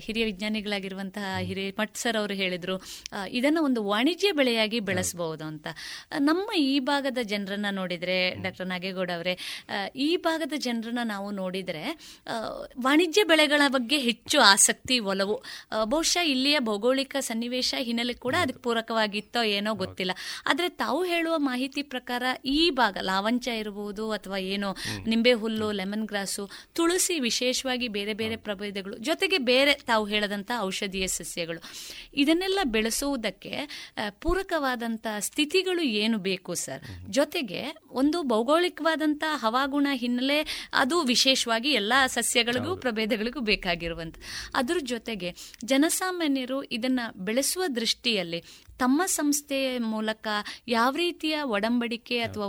[0.06, 2.76] ಹಿರಿಯ ವಿಜ್ಞಾನಿಗಳಾಗಿರುವಂತಹ ಹಿರಿಯ ಮಠ್ ಸರ್ ಅವರು ಹೇಳಿದರು
[3.32, 5.68] ಇದನ್ನು ಒಂದು ವಾಣಿಜ್ಯ ಬೆಳೆಯಾಗಿ ಬೆಳೆಸಬಹುದು ಅಂತ.
[6.20, 9.36] ನಮ್ಮ ಈ ಭಾಗದ ಜನರನ್ನ ನೋಡಿದರೆ ಡಾಕ್ಟರ್ ನಾಗೇಗೌಡ ಅವರೇ
[9.96, 11.84] ಈ ಭಾಗದ ಜನರನ್ನ ನಾವು ನೋಡಿದರೆ
[12.82, 15.36] ವಾಣಿಜ್ಯ ಬೆಳೆಗಳ ಬಗ್ಗೆ ಹೆಚ್ಚು ಆಸಕ್ತಿ ಒಲವು.
[15.84, 20.14] ಬಹುಶಃ ಇಲ್ಲಿಯ ಭೌಗೋಳಿಕ ಸನ್ನಿವೇಶ ಹಿನ್ನೆಲೆ ಕೂಡ ಅದಕ್ಕೆ ಪೂರಕವಾಗಿತ್ತೋ ಏನೋ ಗೊತ್ತಿಲ್ಲ.
[20.48, 24.70] ಆದರೆ ತಾವು ಹೇಳುವ ಮಾಹಿತಿ ಪ್ರಕಾರ ಈ ಭಾಗ ಲಾವಂಚ ಇರಬಹುದು ಅಥವಾ ಏನೋ
[25.08, 31.60] ನಿಂಬೆ ಹುಲ್ಲು ಲೆಮನ್ ಗ್ರಾಸು ತುಳಸಿ ವಿಶೇಷವಾಗಿ ಬೇರೆ ಬೇರೆ ಪ್ರಭೇದಗಳು ಜೊತೆಗೆ ಬೇರೆ ತಾವು ಹೇಳದಂತ ಔಷಧೀಯ ಸಸ್ಯಗಳು.
[32.14, 33.54] ಇದನ್ನೆಲ್ಲ ಬೆಳೆಸುವುದಕ್ಕೆ
[34.20, 36.84] ಪೂರಕವಾದಂತ ಸ್ಥಿತಿಗಳು ಏನು ಬೇಕು ಸರ್?
[37.10, 40.40] ಜೊತೆಗೆ ಒಂದು ಭೌಗೋಳಿಕವಾದಂಥ ಹವಾಗುಣ ಹಿನ್ನೆಲೆ
[40.74, 44.16] ಅದು ವಿಶೇಷವಾಗಿ ಎಲ್ಲಾ ಸಸ್ಯಗಳಿಗೂ ಪ್ರಭೇದಗಳಿಗೂ ಬೇಕಾಗಿರುವಂತ.
[44.56, 45.30] ಅದ್ರ ಜೊತೆಗೆ
[45.66, 48.42] ಜನಸಾಮಾನ್ಯರು ಇದನ್ನ ಬೆಳೆಸುವ ದೃಷ್ಟಿಯಲ್ಲಿ
[48.80, 50.28] ತಮ್ಮ ಸಂಸ್ಥೆಯ ಮೂಲಕ
[50.68, 52.48] ಯಾವ ರೀತಿಯ ಒಡಂಬಡಿಕೆ ಅಥವಾ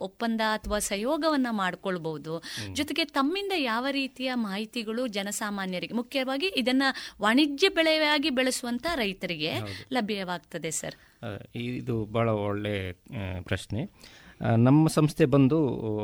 [0.00, 2.32] ಒಪ್ಪಂದ ಅಥವಾ ಸಹಯೋಗವನ್ನ ಮಾಡಿಕೊಳ್ಬಹುದು.
[2.72, 6.82] ಜೊತೆಗೆ ತಮ್ಮಿಂದ ಯಾವ ರೀತಿಯ ಮಾಹಿತಿಗಳು ಜನಸಾಮಾನ್ಯರಿಗೆ ಮುಖ್ಯವಾಗಿ ಇದನ್ನ
[7.22, 9.52] ವಾಣಿಜ್ಯ ಬೆಳೆಯಾಗಿ ಬೆಳೆಸುವಂತ ರೈತರಿಗೆ
[9.92, 10.96] ಲಭ್ಯವಾಗ್ತದೆ ಸರ್.
[11.54, 12.74] ಇದು ಬಹಳ ಒಳ್ಳೆ
[13.42, 13.82] ಪ್ರಶ್ನೆ.
[14.40, 15.58] ನಮ್ಮ ಸಂಸ್ಥೆ ಬಂದು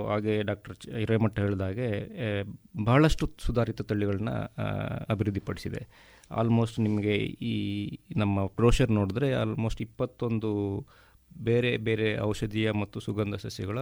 [0.07, 2.43] ಹಾಗೆ ಡಾಕ್ಟರ್ ಹಿರೇಮಠ ಹೇಳಿದ ಹಾಗೆ
[2.85, 4.31] ಬಹಳಷ್ಟು ಸುಧಾರಿತ ತಳಿಗಳನ್ನ
[5.11, 5.89] ಅಭಿವೃದ್ಧಿಪಡಿಸಿದೆ
[6.31, 7.55] ಆಲ್ಮೋಸ್ಟ್ ನಿಮಗೆ ಈ
[8.16, 10.87] ನಮ್ಮ ಬ್ರೋಷರ್ ನೋಡಿದ್ರೆ ಆಲ್ಮೋಸ್ಟ್ ಇಪ್ಪತ್ತೊಂದು
[11.39, 13.78] ಬೇರೆ ಬೇರೆ ಔಷಧೀಯ ಮತ್ತು ಸುಗಂಧ ಸಸ್ಯಗಳ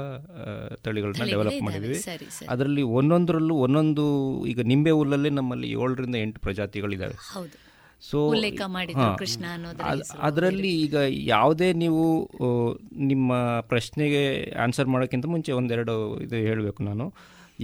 [0.76, 1.62] ತಳಿಗಳನ್ನ ತಳಿಗಳೇ ಡೆವಲಪ್.
[1.62, 2.02] ಮಾಡಿದ್ವಿ.
[2.48, 4.04] ಅದರಲ್ಲಿ ಒಂದೊಂದರಲ್ಲೂ ಒಂದೊಂದು
[4.46, 7.14] ಈಗ ನಿಂಬೆ ಹುಲ್ಲಲ್ಲೇ ನಮ್ಮಲ್ಲಿ ಏಳರಿಂದ ಎಂಟು ಪ್ರಜಾತಿಗಳಿದ್ದಾವೆ
[8.02, 8.18] ಸೊ
[9.18, 9.44] ಕೃಷ್ಣ
[10.28, 10.96] ಅದರಲ್ಲಿ ಈಗ
[11.34, 12.02] ಯಾವುದೇ ನೀವು
[13.10, 13.32] ನಿಮ್ಮ
[13.72, 14.22] ಪ್ರಶ್ನೆಗೆ
[14.64, 15.96] ಆನ್ಸರ್ ಮಾಡೋಕ್ಕಿಂತ ಮುಂಚೆ ಒಂದೆರಡು
[16.26, 17.06] ಇದು ಹೇಳಬೇಕು ನಾನು.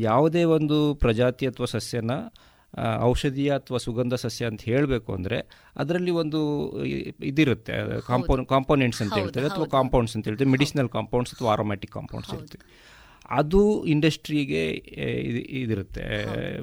[0.09, 2.13] ಯಾವುದೇ ಒಂದು ಪ್ರಜಾತಿ ಅಥವಾ ಸಸ್ಯನ
[3.03, 5.39] ಔಷಧೀಯ ಅಥವಾ ಸುಗಂಧ ಸಸ್ಯ ಅಂತ ಹೇಳಬೇಕು ಅಂದರೆ
[5.77, 6.41] ಅದರಲ್ಲಿ ಒಂದು
[7.25, 7.75] ಇದಿರುತ್ತೆ.
[8.07, 12.65] ಕಾಂಪೌಂಡ್ ಕಾಂಪೋನೆಂಟ್ಸ್ ಅಂತ ಹೇಳ್ತಾರೆ ಅಥವಾ ಕಾಂಪೌಂಡ್ಸ್ ಅಂತ ಹೇಳ್ತೀವಿ ಮೆಡಿಸಿನಲ್ ಕಾಂಪೌಂಡ್ಸ್ ಅಥವಾ ಆರೋಮ್ಯಾಟಿಕ್ ಕಾಂಪೌಂಡ್ಸ್ ಇರ್ತೀವಿ
[13.31, 14.65] ಅದು ಇಂಡಸ್ಟ್ರಿಗೆ
[15.63, 16.03] ಇದಿರುತ್ತೆ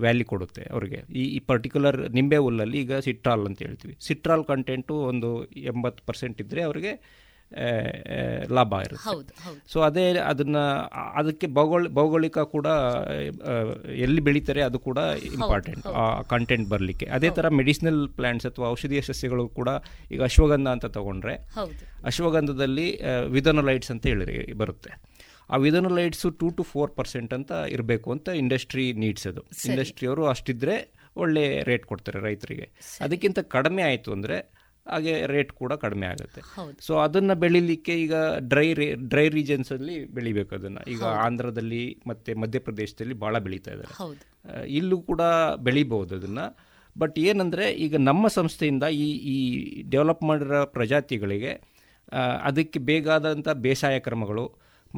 [0.03, 0.99] ವ್ಯಾಲ್ಯೂ ಕೊಡುತ್ತೆ ಅವರಿಗೆ.
[1.21, 3.95] ಈ ಈ ಪರ್ಟಿಕ್ಯುಲರ್ ನಿಂಬೆ ಹುಲ್ಲಲ್ಲಿ ಈಗ ಸಿಟ್ರಾಲ್ ಅಂತ ಹೇಳ್ತೀವಿ.
[4.07, 5.31] ಸಿಟ್ರಾಲ್ ಕಂಟೆಂಟು ಒಂದು
[5.73, 7.21] ಎಂಬತ್ತು ಪರ್ಸೆಂಟ್ ಇದ್ದರೆ ಅವರಿಗೆ
[8.57, 9.13] ಲಾಭ ಇರುತ್ತೆ.
[9.71, 10.57] ಸೊ ಅದೇ ಅದನ್ನ
[11.19, 12.67] ಅದಕ್ಕೆ ಭೌಗೋಳ ಭೌಗೋಳಿಕ ಕೂಡ
[14.05, 14.99] ಎಲ್ಲಿ ಬೆಳೀತಾರೆ ಅದು ಕೂಡ
[15.33, 17.05] ಇಂಪಾರ್ಟೆಂಟ್ ಆ ಕಂಟೆಂಟ್ ಬರಲಿಕ್ಕೆ.
[17.17, 19.69] ಅದೇ ಥರ ಮೆಡಿಸಿನಲ್ ಪ್ಲಾಂಟ್ಸ್ ಅಥವಾ ಔಷಧೀಯ ಸಸ್ಯಗಳು ಕೂಡ
[20.11, 21.35] ಈಗ ಅಶ್ವಗಂಧ ಅಂತ ತಗೊಂಡ್ರೆ
[22.11, 22.87] ಅಶ್ವಗಂಧದಲ್ಲಿ
[23.37, 24.91] ವಿಧನೊಲೈಟ್ಸ್ ಅಂತ ಹೇಳಿ ಬರುತ್ತೆ.
[25.51, 29.41] ಆ ವಿಧನೊಲೈಟ್ಸು ಟೂ ಟು ಫೋರ್ ಪರ್ಸೆಂಟ್ ಅಂತ ಇರಬೇಕು ಅಂತ ಇಂಡಸ್ಟ್ರಿ ನೀಡ್ಸ್ ಅದು.
[29.69, 30.75] ಇಂಡಸ್ಟ್ರಿಯವರು ಅಷ್ಟಿದ್ರೆ
[31.23, 32.67] ಒಳ್ಳೆ ರೇಟ್ ಕೊಡ್ತಾರೆ ರೈತರಿಗೆ.
[33.05, 34.37] ಅದಕ್ಕಿಂತ ಕಡಿಮೆ ಆಯಿತು ಅಂದರೆ
[34.85, 36.41] ಹಾಗೆ ರೇಟ್ ಕೂಡ ಕಡಿಮೆ ಆಗುತ್ತೆ.
[36.85, 38.15] ಸೊ ಅದನ್ನು ಬೆಳಿಲಿಕ್ಕೆ ಈಗ
[38.51, 40.81] ಡ್ರೈ ರೇ ಡ್ರೈ ರೀಜನ್ಸಲ್ಲಿ ಬೆಳಿಬೇಕು ಅದನ್ನು.
[40.93, 43.93] ಈಗ ಆಂಧ್ರದಲ್ಲಿ ಮತ್ತು ಮಧ್ಯಪ್ರದೇಶದಲ್ಲಿ ಭಾಳ ಬೆಳೀತಾ ಇದ್ದಾರೆ
[44.79, 45.21] ಇಲ್ಲೂ ಕೂಡ
[45.67, 46.45] ಬೆಳಿಬೋದು ಅದನ್ನು.
[46.95, 49.37] ಬಟ್ ಏನಂದರೆ ಈಗ ನಮ್ಮ ಸಂಸ್ಥೆಯಿಂದ ಈ ಈ
[49.93, 51.53] ಡೆವಲಪ್ ಮಾಡಿರೋ ಪ್ರಜಾತಿಗಳಿಗೆ
[52.49, 54.45] ಅದಕ್ಕೆ ಬೇಕಾದಂಥ ಬೇಸಾಯ ಕ್ರಮಗಳು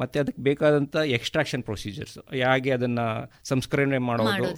[0.00, 3.06] ಮತ್ತು ಅದಕ್ಕೆ ಬೇಕಾದಂಥ ಎಕ್ಸ್ಟ್ರಾಕ್ಷನ್ ಪ್ರೊಸೀಜರ್ಸ್ ಹೇಗೆ ಅದನ್ನು
[3.52, 4.48] ಸಂಸ್ಕರಣೆ ಮಾಡೋದು?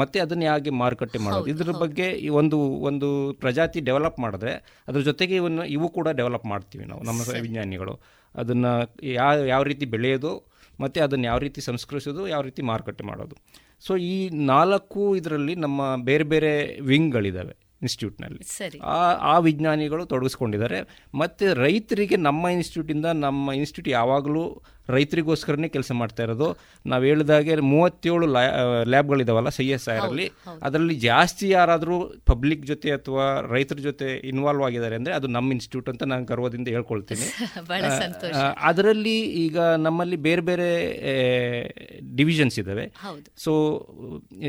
[0.00, 1.50] ಮತ್ತೆ ಅದನ್ನು ಹೇಗೆ ಮಾರುಕಟ್ಟೆ ಮಾಡೋದು.
[1.54, 2.58] ಇದ್ರ ಬಗ್ಗೆ ಈ ಒಂದು
[2.90, 3.08] ಒಂದು
[3.42, 4.54] ಪ್ರಜಾತಿ ಡೆವಲಪ್ ಮಾಡಿದ್ರೆ
[4.88, 7.96] ಅದ್ರ ಜೊತೆಗೆ ಇವನ್ನ ಇವು ಕೂಡ ಡೆವಲಪ್ ಮಾಡ್ತೀವಿ ನಾವು ನಮ್ಮ ವಿಜ್ಞಾನಿಗಳು.
[8.34, 8.72] ಅದನ್ನು
[9.20, 10.32] ಯಾವ ಯಾವ ರೀತಿ ಬೆಳೆಯೋದು
[10.80, 13.36] ಮತ್ತು ಅದನ್ನು ಯಾವ ರೀತಿ ಸಂಸ್ಕರಿಸೋದು ಯಾವ ರೀತಿ ಮಾರುಕಟ್ಟೆ ಮಾಡೋದು.
[13.86, 14.16] ಸೊ ಈ
[14.52, 15.80] ನಾಲ್ಕು ಇದರಲ್ಲಿ ನಮ್ಮ
[16.10, 16.52] ಬೇರೆ ಬೇರೆ
[16.90, 18.42] ವಿಂಗ್ಗಳಿದ್ದಾವೆ ಇನ್ಸ್ಟಿಟ್ಯೂಟ್ನಲ್ಲಿ.
[18.78, 21.08] ಆ ಆ ವಿಜ್ಞಾನಿಗಳು ತೊಡಗಿಸ್ಕೊಂಡಿದ್ದಾರೆ.
[21.14, 26.48] ಮತ್ತು ರೈತರಿಗೆ ನಮ್ಮ ಇನ್ಸ್ಟಿಟ್ಯೂಟಿಂದ ನಮ್ಮ ಇನ್ಸ್ಟಿಟ್ಯೂಟ್ ಯಾವಾಗಲೂ ರೈತರಿಗೋಸ್ಕರನೇ ಕೆಲಸ ಮಾಡ್ತಾ ಇರೋದು.
[26.84, 28.26] ನಾವು ಹೇಳಿದಾಗೆ ಮೂವತ್ತೇಳು
[28.86, 30.26] ಲ್ಯಾಬ್ಗಳಿದಾವಲ್ಲ ಸಿ ಎಸ್ ಅಲ್ಲಿ
[30.62, 36.02] ಅದರಲ್ಲಿ ಜಾಸ್ತಿ ಯಾರಾದರೂ ಪಬ್ಲಿಕ್ ಜೊತೆ ಅಥವಾ ರೈತರ ಜೊತೆ ಇನ್ವಾಲ್ವ್ ಆಗಿದ್ದಾರೆ ಅಂದರೆ ಅದು ನಮ್ಮ ಇನ್ಸ್ಟಿಟ್ಯೂಟ್ ಅಂತ
[36.04, 37.26] ನಾನು ಗರ್ವದಿಂದ ಹೇಳ್ಕೊಳ್ತೀನಿ.
[38.68, 40.68] ಅದರಲ್ಲಿ ಈಗ ನಮ್ಮಲ್ಲಿ ಬೇರೆ ಬೇರೆ
[42.16, 42.84] ಡಿವಿಷನ್ಸ್ ಇದ್ದಾವೆ
[43.36, 43.52] ಸೊ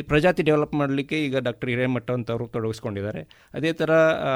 [0.07, 3.21] ಪ್ರಜಾತಿ ಡೆವಲಪ್ ಮಾಡಲಿಕ್ಕೆ ಈಗ ಡಾಕ್ಟರ್ ಹಿರೇಮಠ ಅಂತ ಅವರು ತೊಡಗಿಸ್ಕೊಂಡಿದ್ದಾರೆ.
[3.53, 3.91] ಅದೇ ಥರ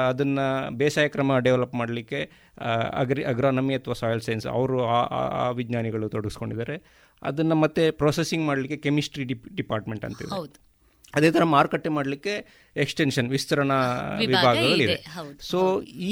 [0.08, 0.46] ಅದನ್ನು
[0.76, 2.20] ಬೇಸಾಯ ಕ್ರಮ ಡೆವಲಪ್ ಮಾಡಲಿಕ್ಕೆ
[2.94, 5.30] ಅಗ್ರಿ ಅಗ್ರಾನಮಿ ಅಥವಾ ಸಾಯಿಲ್ ಸೈನ್ಸ್ ಅವರು ಆ- ಆ-
[5.94, 6.76] ವಿಜ್ಞಾನಿಗಳು ತೊಡಗಿಸ್ಕೊಂಡಿದ್ದಾರೆ.
[7.22, 10.54] ಅದನ್ನು ಮತ್ತೆ ಪ್ರೊಸೆಸಿಂಗ್ ಮಾಡಲಿಕ್ಕೆ ಕೆಮಿಸ್ಟ್ರಿ ಡಿಪ್ ಡಿಪಾರ್ಟ್ಮೆಂಟ್ ಅಂತ ಹೌದು.
[11.14, 12.32] ಅದೇ ಥರ ಮಾರುಕಟ್ಟೆ ಮಾಡಲಿಕ್ಕೆ
[12.76, 13.76] ಎಕ್ಸ್ಟೆನ್ಷನ್ ವಿಸ್ತರಣಾ
[14.20, 14.96] ವಿಭಾಗ ವಿಭಾಗಗಳಿದೆ
[15.40, 15.58] ಸೊ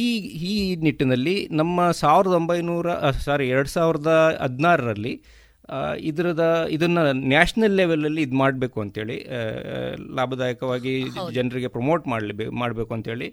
[0.01, 0.05] ಈ
[0.49, 2.87] ಈ ನಿಟ್ಟಿನಲ್ಲಿ ನಮ್ಮ ಸಾವಿರದ ಒಂಬೈನೂರ
[3.25, 4.13] ಸಾರಿ ಎರಡು ಸಾವಿರದ
[4.43, 5.15] ಹದಿನಾರರಲ್ಲಿ
[6.03, 9.17] ಇದರದ ಇದನ್ನು ನ್ಯಾಷನಲ್ ಲೆವೆಲಲ್ಲಿ ಇದು ಮಾಡಬೇಕು ಅಂತೇಳಿ
[10.15, 10.95] ಲಾಭದಾಯಕವಾಗಿ
[11.33, 13.29] ಜನರಿಗೆ ಪ್ರಮೋಟ್ ಮಾಡಲಿ ಮಾಡಬೇಕು ಅಂತೇಳಿ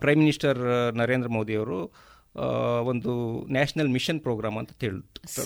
[0.00, 0.60] ಪ್ರೈಮ್ ಮಿನಿಸ್ಟರ್
[0.94, 1.80] ನರೇಂದ್ರ ಮೋದಿಯವರು
[2.82, 5.00] ಒಂದು ನ್ಯಾಷನಲ್ ಮಿಷನ್ ಪ್ರೋಗ್ರಾಮ್ ಅಂತ ಹೇಳಿ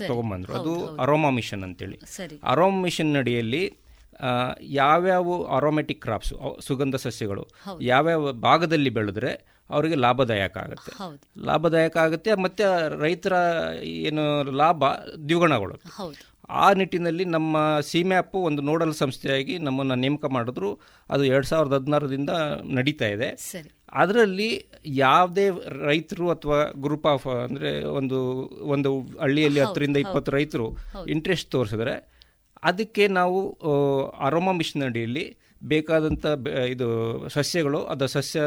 [0.07, 0.53] ತಗೊಂಬಂದ್ರು.
[0.53, 0.86] ಅದು.
[1.03, 1.99] ಅರೋಮಾ ಮಿಷನ್ ಅಂತೇಳಿ.
[2.43, 3.82] ಅರೋಮ ಮಿಷನ್ ಅಡಿಯಲ್ಲಿ
[4.20, 7.49] ಆ, ಯಾವ್ಯಾವ ಅರೋಮೆಟಿಕ್ ಕ್ರಾಪ್ಸ್ ಸುಗಂಧ ಸಸ್ಯಗಳು.
[7.80, 10.93] ಯಾವ್ಯಾವ ಭಾಗದಲ್ಲಿ ಬೆಳೆದ್ರೆ ಅವರಿಗೆ ಲಾಭದಾಯಕ ಆಗುತ್ತೆ.
[11.45, 13.32] ಲಾಭದಾಯಕ ಆಗುತ್ತೆ ಮತ್ತು ರೈತರ
[13.82, 14.84] ಏನು ಲಾಭ
[15.28, 15.76] ದ್ವಿಗುಣಗಳು
[16.51, 20.80] ಆ ನಿಟ್ಟಿನಲ್ಲಿ ನಮ್ಮ ಸಿಮ್ಯಾಪು ಒಂದು ನೋಡಲ್ ಸಂಸ್ಥೆಯಾಗಿ ನಮ್ಮನ್ನು ನೇಮಕ ಮಾಡಿದ್ರು.
[21.11, 22.30] ಅದು ಎರಡು ಸಾವಿರದ ಹದಿನಾರರಿಂದ
[22.64, 23.36] ನಡೀತಾ ಇದೆ.
[23.93, 24.51] ಅದರಲ್ಲಿ
[24.86, 25.51] ಯಾವುದೇ
[25.86, 28.18] ರೈತರು ಅಥವಾ ಗ್ರೂಪ್ ಆಫ್ ಅಂದರೆ ಒಂದು
[28.62, 30.76] ಒಂದು ಹಳ್ಳಿಯಲ್ಲಿ ಹತ್ತರಿಂದ ಇಪ್ಪತ್ತು ರೈತರು
[31.09, 31.95] ಇಂಟ್ರೆಸ್ಟ್ ತೋರಿಸಿದ್ರೆ
[32.62, 33.38] ಅದಕ್ಕೆ ನಾವು
[34.20, 36.26] ಅರೋಮಾ ಮಿಷನ್ ಅಡಿಯಲ್ಲಿ ಬೇಕಾದಂಥ
[36.68, 36.86] ಇದು
[37.28, 38.40] ಸಸ್ಯಗಳು ಅದು ಸಸ್ಯ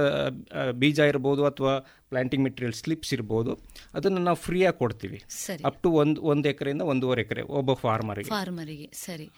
[0.72, 1.74] ಬೀಜ ಇರ್ಬೋದು ಅಥವಾ
[2.10, 3.52] ಪ್ಲಾಂಟಿಂಗ್ ಮೆಟೀರಿಯಲ್ ಸ್ಲಿಪ್ಸ್ ಇರ್ಬೋದು
[3.94, 5.24] ಅದನ್ನು ನಾವು ಫ್ರೀಯಾಗಿ ಕೊಡ್ತೀವಿ.
[5.66, 9.30] ಅಪ್ ಟು ಒಂದು ಒಂದು ಎಕರೆಯಿಂದ ಒಂದೂವರೆ ಎಕರೆ ಒಬ್ಬ ಫಾರ್ಮರಿಗೆ ಫಾರ್ಮರಿಗೆ ಸರಿ.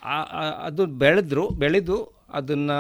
[0.64, 1.98] ಅದು ಬೆಳೆದ್ರು ಬೆಳೆದು
[2.30, 2.80] ಅದನ್ನು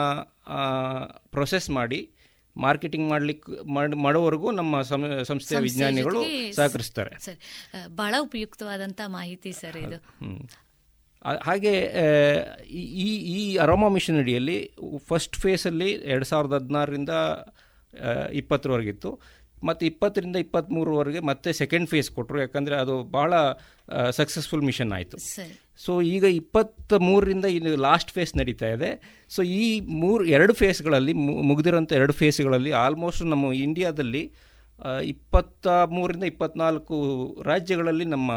[1.32, 2.10] ಪ್ರೊಸೆಸ್ ಮಾಡಿ
[2.58, 4.82] ಮಾರ್ಕೆಟಿಂಗ್ ಮಾಡ್ಲಿಕ್ಕೆ ಮಾಡುವವರೆಗೂ ಮಾಡೋವರೆಗೂ ನಮ್ಮ
[5.24, 6.24] ಸಂಸ್ಥೆಯ ವಿಜ್ಞಾನಿಗಳು
[6.56, 7.20] ಸಹಕರಿಸ್ತಾರೆ.
[7.20, 7.38] ಸರ್.
[7.96, 9.96] ಬಹಳ ಉಪಯುಕ್ತವಾದಂತ ಮಾಹಿತಿ ಸರ್ ಇದು.
[11.44, 11.94] ಹಾಗೆ
[12.70, 17.10] ಈ- ಈ ಅರೋಮಾ ಮಿಷನ್ ಅಡಿಯಲ್ಲಿ ಫಸ್ಟ್ ಫೇಸಲ್ಲಿ ಎರಡು ಸಾವಿರದ ಹದಿನಾರರಿಂದ
[18.32, 19.20] ಇಪ್ಪತ್ತರವರೆಗಿತ್ತು.
[19.64, 23.34] ಮತ್ತು ಇಪ್ಪತ್ತರಿಂದ ಇಪ್ಪತ್ತ್ಮೂರವರೆಗೆ ಮತ್ತೆ ಸೆಕೆಂಡ್ ಫೇಸ್ ಕೊಟ್ಟರು ಯಾಕಂದರೆ ಅದು ಭಾಳ
[24.10, 25.18] ಸಕ್ಸಸ್ಫುಲ್ ಮಿಷನ್ ಆಯಿತು.
[25.86, 28.90] ಸೊ ಈಗ ಇಪ್ಪತ್ತ ಮೂರರಿಂದ ಇದು ಲಾಸ್ಟ್ ಫೇಸ್ ನಡೀತಾ ಇದೆ.
[29.30, 31.14] ಸೊ ಈ ಮೂರು, ಎರಡು ಫೇಸ್ಗಳಲ್ಲಿ
[31.50, 34.24] ಮುಗಿದಿರೋಂಥ ಎರಡು ಫೇಸ್ಗಳಲ್ಲಿ ಆಲ್ಮೋಸ್ಟ್ ನಮ್ಮ ಇಂಡಿಯಾದಲ್ಲಿ
[35.04, 36.98] ಇಪ್ಪತ್ತ ಮೂರರಿಂದ ಇಪ್ಪತ್ನಾಲ್ಕು
[37.46, 38.32] ರಾಜ್ಯಗಳಲ್ಲಿ ನಮ್ಮ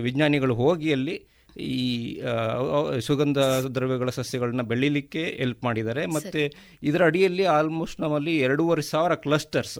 [0.00, 1.16] ವಿಜ್ಞಾನಿಗಳು ಹೋಗಿ ಅಲ್ಲಿ
[1.60, 2.20] ಈ
[3.00, 6.06] ಸುಗಂಧ ದ್ರವ್ಯಗಳ ಸಸ್ಯಗಳನ್ನ ಬೆಳೀಲಿಕ್ಕೆ ಹೆಲ್ಪ್ ಮಾಡಿದ್ದಾರೆ.
[6.06, 6.52] ಮತ್ತೆ
[6.82, 9.78] ಇದರ ಅಡಿಯಲ್ಲಿ ಆಲ್ಮೋಸ್ಟ್ ನಮ್ಮಲ್ಲಿ ಎರಡೂವರೆ ಸಾವಿರ ಕ್ಲಸ್ಟರ್ಸ್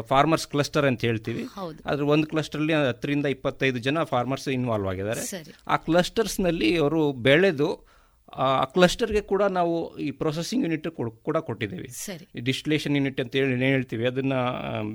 [0.00, 1.44] ಫಾರ್ಮರ್ಸ್ ಕ್ಲಸ್ಟರ್ ಅಂತ ಹೇಳ್ತೀವಿ.
[1.86, 2.26] ಅದ್ರ ಒಂದು
[2.56, 5.44] ಅಲ್ಲಿ ಹತ್ತರಿಂದ ಇಪ್ಪತ್ತೈದು ಜನ ಫಾರ್ಮರ್ಸ್ ಇನ್ವಾಲ್ವ್ ಆಗಿದ್ದಾರೆ.
[5.68, 7.93] ಆ ಕ್ಲಸ್ಟರ್ಸ್ನಲ್ಲಿ ಅವರು ಬೆಳೆದು
[8.36, 10.88] ಆ ಕ್ಲಸ್ಟರ್ಗೆ ಕೂಡ ನಾವು ಈ ಪ್ರೊಸೆಸಿಂಗ್ ಯೂನಿಟ್
[11.22, 11.88] ಕೂಡ ಕೊಟ್ಟಿದ್ದೀವಿ.
[11.88, 12.40] ಸರಿ.
[12.40, 14.06] ಡಿಸ್ಟಿಲೇಷನ್ ಯೂನಿಟ್ ಅಂತ ಹೇಳಿ ಏನು ಹೇಳ್ತೀವಿ?
[14.06, 14.32] ಅದನ್ನ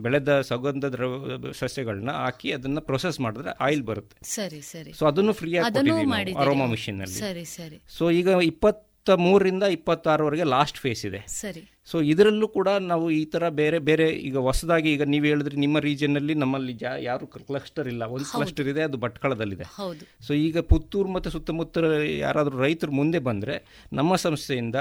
[0.01, 4.17] ಬೆಳೆದ ಸುಗಂಧ ದ್ರವ ಸಸ್ಯಗಳನ್ನ ಹಾಕಿ ಅದನ್ನ ಪ್ರೊಸೆಸ್ ಮಾಡಿದ್ರೆ ಆಯಿಲ್ ಬರುತ್ತೆ.
[4.23, 4.93] ಸರಿ ಸರಿ.
[4.93, 7.15] ಸೊ ಅದನ್ನು ಫ್ರೀ ಆಗಿ ಕೊಟ್ಟಿದ್ದೀವಿ ಅರೋಮಾ ಮಿಷಿನ್ ಅಲ್ಲಿ.
[7.15, 7.81] ಸರಿ ಸರಿ.
[7.97, 11.19] ಸೊ ಈಗ ಇಪ್ಪತ್ತ ಮೂರರಿಂದ ಇಪ್ಪತ್ತಾರವರೆಗೆ ಲಾಸ್ಟ್ ಫೇಸ್ ಇದೆ.
[11.27, 11.63] ಸರಿ.
[11.85, 16.33] ಸೊ ಇದರಲ್ಲೂ ಕೂಡ ನಾವು ಈ ಥರ ಬೇರೆ ಬೇರೆ ಈಗ ಹೊಸದಾಗಿ ಈಗ ನೀವು ಹೇಳಿದ್ರಿ ನಿಮ್ಮ ರೀಜನ್ನಲ್ಲಿ
[16.33, 18.03] ನಮ್ಮಲ್ಲಿ ಜಾ ಯಾರು ಕ್ಲಸ್ಟರ್ ಇಲ್ಲ.
[18.03, 18.31] ಒಂದು.
[18.31, 19.63] ಕ್ಲಸ್ಟರ್ ಇದೆ ಅದು ಭಟ್ಕಳದಲ್ಲಿದೆ.
[19.63, 20.25] ಹೌದು.
[20.27, 21.77] ಸೊ ಈಗ ಪುತ್ತೂರು ಮತ್ತು ಸುತ್ತಮುತ್ತ
[22.17, 24.75] ಯಾರಾದರೂ ರೈತರು ಮುಂದೆ ಬಂದರೆ ನಮ್ಮ ಸಂಸ್ಥೆಯಿಂದ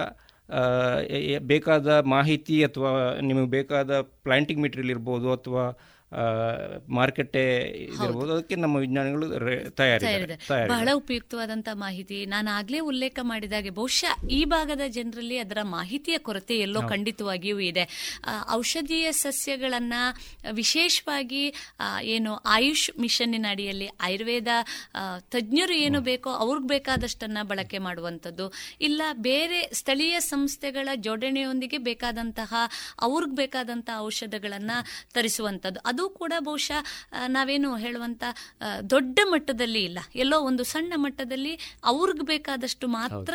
[1.39, 5.79] ಬೇಕಾದ ಮಾಹಿತಿ ಅಥವಾ ನಿಮಗೆ ಬೇಕಾದ ಪ್ಲಾಂಟಿಂಗ್ ಮೆಟೀರಿಯಲ್ ಇರ್ಬೋದು ಅಥವಾ
[6.89, 7.43] ಮಾರ್ಕೆಟೆ
[7.85, 9.27] ಇರಬಹುದು ಅದಕ್ಕೆ ನಮ್ಮ ವಿಜ್ಞಾನಿಗಳು
[9.71, 10.37] ತಯಾರಿದ್ದಾರೆ.
[10.47, 12.19] ತಯಾರಿದೆ ಬಹಳ ಉಪಯುಕ್ತವಾದಂತಹ ಮಾಹಿತಿ.
[12.27, 17.85] ನಾನು ಆಗ್ಲೇ ಉಲ್ಲೇಖ ಮಾಡಿದಾಗೆ ಬಹುಶಃ ಈ ಭಾಗದ ಜನರಲ್ಲಿ ಅದರ ಮಾಹಿತಿಯ ಕೊರತೆ ಎಲ್ಲೋ ಖಂಡಿತವಾಗಿಯೂ ಇದೆ.
[18.53, 19.95] ಔಷಧೀಯ ಸಸ್ಯಗಳನ್ನ
[20.53, 21.45] ವಿಶೇಷವಾಗಿ
[22.03, 24.49] ಏನು ಆಯುಷ್ ಮಿಷನ್ನಿನ ಅಡಿಯಲ್ಲಿ ಆಯುರ್ವೇದ
[25.31, 28.47] ತಜ್ಞರು ಏನು ಬೇಕೋ ಅವ್ರಿಗೆ ಬೇಕಾದಷ್ಟನ್ನ ಬಳಕೆ ಮಾಡುವಂಥದ್ದು.
[28.81, 32.55] ಇಲ್ಲ ಬೇರೆ ಸ್ಥಳೀಯ ಸಂಸ್ಥೆಗಳ ಜೋಡಣೆಯೊಂದಿಗೆ ಬೇಕಾದಂತಹ
[33.01, 34.73] ಅವ್ರಿಗೆ ಬೇಕಾದಂತಹ ಔಷಧಗಳನ್ನ
[35.15, 35.81] ತರಿಸುವಂಥದ್ದು.
[35.99, 36.81] ಅದು ಕೂಡ ಬಹುಶಃ
[37.27, 38.25] ನಾವೇನು ಹೇಳುವಂತ
[38.61, 39.99] ಆ, ದೊಡ್ಡ ಮಟ್ಟದಲ್ಲಿ ಇಲ್ಲ.
[40.15, 41.53] ಎಲ್ಲೋ ಒಂದು ಸಣ್ಣ ಮಟ್ಟದಲ್ಲಿ
[41.85, 43.35] ಅವ್ರಿಗೆ ಬೇಕಾದಷ್ಟು ಮಾತ್ರ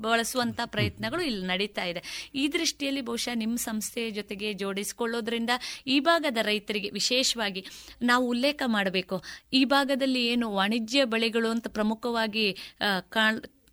[0.00, 2.02] ಬಳಸುವಂತ ಪ್ರಯತ್ನಗಳು ಇಲ್ಲಿ ನಡೀತಾ ಇದೆ.
[2.34, 5.52] ಈ ದೃಷ್ಟಿಯಲ್ಲಿ ಬಹುಶಃ ನಿಮ್ಮ ಸಂಸ್ಥೆಯ ಜೊತೆಗೆ ಜೋಡಿಸಿಕೊಳ್ಳೋದ್ರಿಂದ
[5.86, 7.62] ಈ ಭಾಗದ ರೈತರಿಗೆ ವಿಶೇಷವಾಗಿ
[8.02, 9.18] ನಾವು ಉಲ್ಲೇಖ ಮಾಡಬೇಕು.
[9.52, 12.46] ಈ ಭಾಗದಲ್ಲಿ ಏನು ವಾಣಿಜ್ಯ ಬೆಳೆಗಳು ಅಂತ ಪ್ರಮುಖವಾಗಿ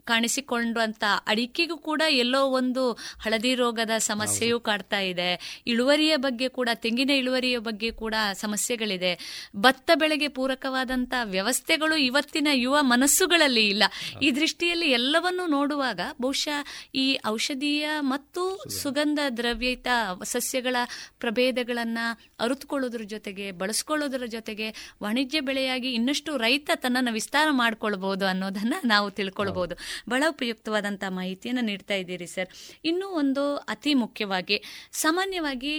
[0.10, 2.84] ಕಾಣಿಸಿಕೊಂಡಂತ ಅಡಿಕೆಗೂ ಕೂಡ ಎಲ್ಲೋ ಒಂದು
[3.22, 5.30] ಹಳದಿ ರೋಗದ ಸಮಸ್ಯೆಯೂ ಕಾಡ್ತಾ ಇದೆ.
[5.68, 9.12] ಇಳುವರಿಯ ಬಗ್ಗೆ ಕೂಡ ತೆಂಗಿನ ಇಳುವರಿಯ ಬಗ್ಗೆ ಕೂಡ ಸಮಸ್ಯೆಗಳಿದೆ.
[9.56, 13.84] ಭತ್ತ ಬೆಳೆಗೆ ಪೂರಕವಾದಂತ ವ್ಯವಸ್ಥೆಗಳು ಇವತ್ತಿನ ಯುವ ಮನಸ್ಸುಗಳಲ್ಲಿ ಇಲ್ಲ.
[14.22, 16.60] ಈ ದೃಷ್ಟಿಯಲ್ಲಿ ಎಲ್ಲವನ್ನೂ ನೋಡುವಾಗ ಬಹುಶಃ
[16.96, 18.44] ಈ ಔಷಧೀಯ ಮತ್ತು
[18.82, 19.20] ಸುಗಂಧ.
[19.38, 19.88] ದ್ರವ್ಯಯುತ
[20.24, 20.76] ಸಸ್ಯಗಳ
[21.20, 22.00] ಪ್ರಭೇದಗಳನ್ನ
[22.40, 24.68] ಅರಿತುಕೊಳ್ಳೋದ್ರ ಜೊತೆಗೆ ಬಳಸ್ಕೊಳ್ಳೋದ್ರ ಜೊತೆಗೆ
[25.04, 29.76] ವಾಣಿಜ್ಯ ಬೆಳೆಯಾಗಿ ಇನ್ನಷ್ಟು ರೈತ ತನ್ನನ್ನು ವಿಸ್ತಾರ ಮಾಡ್ಕೊಳ್ಬಹುದು ಅನ್ನೋದನ್ನ ನಾವು ತಿಳ್ಕೊಳ್ಬಹುದು
[30.10, 32.50] ಬಹಳ ಉಪಯುಕ್ತವಾದಂತಹ ಮಾಹಿತಿಯನ್ನು ನೀಡ್ತಾ ಇದ್ದೀರಿ ಸರ್
[32.86, 35.74] ಇನ್ನೂ ಒಂದು ಅತಿ ಮುಖ್ಯವಾಗಿ ಸಾಮಾನ್ಯವಾಗಿ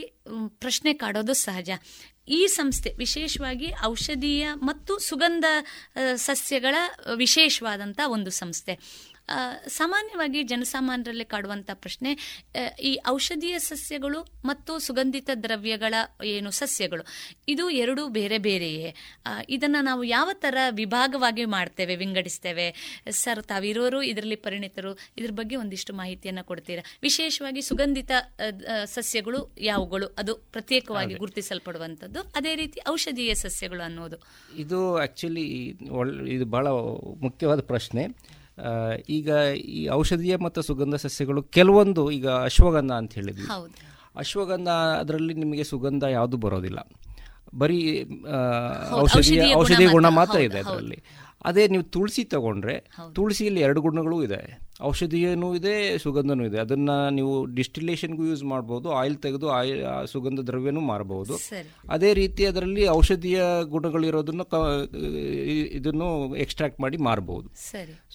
[0.49, 1.71] ಪ್ರಶ್ನೆ ಕಾಡೋದು ಸಹಜ.
[2.29, 5.45] ಈ ಸಂಸ್ಥೆ ವಿಶೇಷವಾಗಿ ಔಷಧೀಯ ಮತ್ತು ಸುಗಂಧ
[6.17, 6.75] ಸಸ್ಯಗಳ
[7.15, 8.75] ವಿಶೇಷವಾದಂಥ ಒಂದು ಸಂಸ್ಥೆ.
[9.69, 12.11] ಸಾಮಾನ್ಯವಾಗಿ ಜನಸಾಮಾನ್ಯರಲ್ಲಿ ಕಾಡುವಂಥ ಪ್ರಶ್ನೆ
[12.83, 17.05] ಈ ಔಷಧೀಯ ಸಸ್ಯಗಳು ಮತ್ತು ಸುಗಂಧಿತ ದ್ರವ್ಯಗಳ ಏನು ಸಸ್ಯಗಳು
[17.49, 18.89] ಇದು ಎರಡು ಬೇರೆ ಬೇರೆಯೇ?
[19.49, 22.67] ಇದನ್ನ ನಾವು ಯಾವ ಥರ ವಿಭಾಗವಾಗಿ ಮಾಡ್ತೇವೆ ವಿಂಗಡಿಸ್ತೇವೆ?
[23.11, 26.85] ಸರ್ ತಾವಿರೋರು ಇದರಲ್ಲಿ ಪರಿಣಿತರು ಇದ್ರ ಬಗ್ಗೆ ಒಂದಿಷ್ಟು ಮಾಹಿತಿಯನ್ನು ಕೊಡ್ತೀರಾ?
[27.03, 28.11] ವಿಶೇಷವಾಗಿ ಸುಗಂಧಿತ
[28.97, 30.09] ಸಸ್ಯಗಳು ಯಾವುಗಳು?
[30.19, 34.19] ಅದು ಪ್ರತ್ಯೇಕವಾಗಿ ಗುರುತಿಸಲ್ಪಡುವಂಥದ್ದು ಅದೇ ರೀತಿ ಔಷಧೀಯ ಸಸ್ಯಗಳು ಅನ್ನೋದು.
[34.65, 35.47] ಇದು ಆಕ್ಚುಲಿ
[36.01, 36.69] ಒಳ್ಳೆ ಇದು ಬಹಳ
[37.27, 38.05] ಮುಖ್ಯವಾದ ಪ್ರಶ್ನೆ.
[39.09, 43.47] ಈಗ ಈ ಔಷಧೀಯ ಮತ್ತು ಸುಗಂಧ ಸಸ್ಯಗಳು ಕೆಲವೊಂದು ಈಗ ಅಶ್ವಗಂಧ ಅಂತ ಹೇಳಿದ್ವಿ.
[44.17, 46.79] ಅಶ್ವಗಂಧ ಅದರಲ್ಲಿ ನಿಮಗೆ ಸುಗಂಧ ಯಾವುದು ಬರೋದಿಲ್ಲ.
[47.59, 48.05] ಬರೀ
[48.93, 50.09] ಔಷಧೀಯ ಔಷಧೀಯ ಗುಣ.
[50.09, 50.39] ಮಾತ್ರ.
[50.39, 51.03] ಇದೆ ಅದರಲ್ಲಿ.
[51.41, 52.75] ಅದೇ ನೀವು ತುಳಸಿ ತಗೊಂಡ್ರೆ
[53.13, 54.41] ತುಳಸಿಯಲ್ಲಿ ಎರಡು ಗುಣಗಳು ಇದೆ.
[54.83, 56.59] ಔಷಧೀಯನೂ ಇದೆ ಸುಗಂಧನೂ ಇದೆ.
[56.59, 61.35] ಅದನ್ನ ನೀವು ಡಿಸ್ಟಿಲೇಷನ್ಗೂ ಯೂಸ್ ಮಾಡ್ಬೋದು ಆಯಿಲ್ ತೆಗೆದು ಆಯಿಲ್ ಸುಗಂಧ ದ್ರವ್ಯನೂ ಮಾರಬಹುದು
[61.89, 64.47] ಅದೇ ರೀತಿ ಅದರಲ್ಲಿ ಔಷಧೀಯ ಗುಣಗಳಿರೋದನ್ನು
[65.73, 67.49] ಇದನ್ನು ಎಕ್ಸ್ಟ್ರಾಕ್ಟ್ ಮಾಡಿ ಮಾರಬಹುದು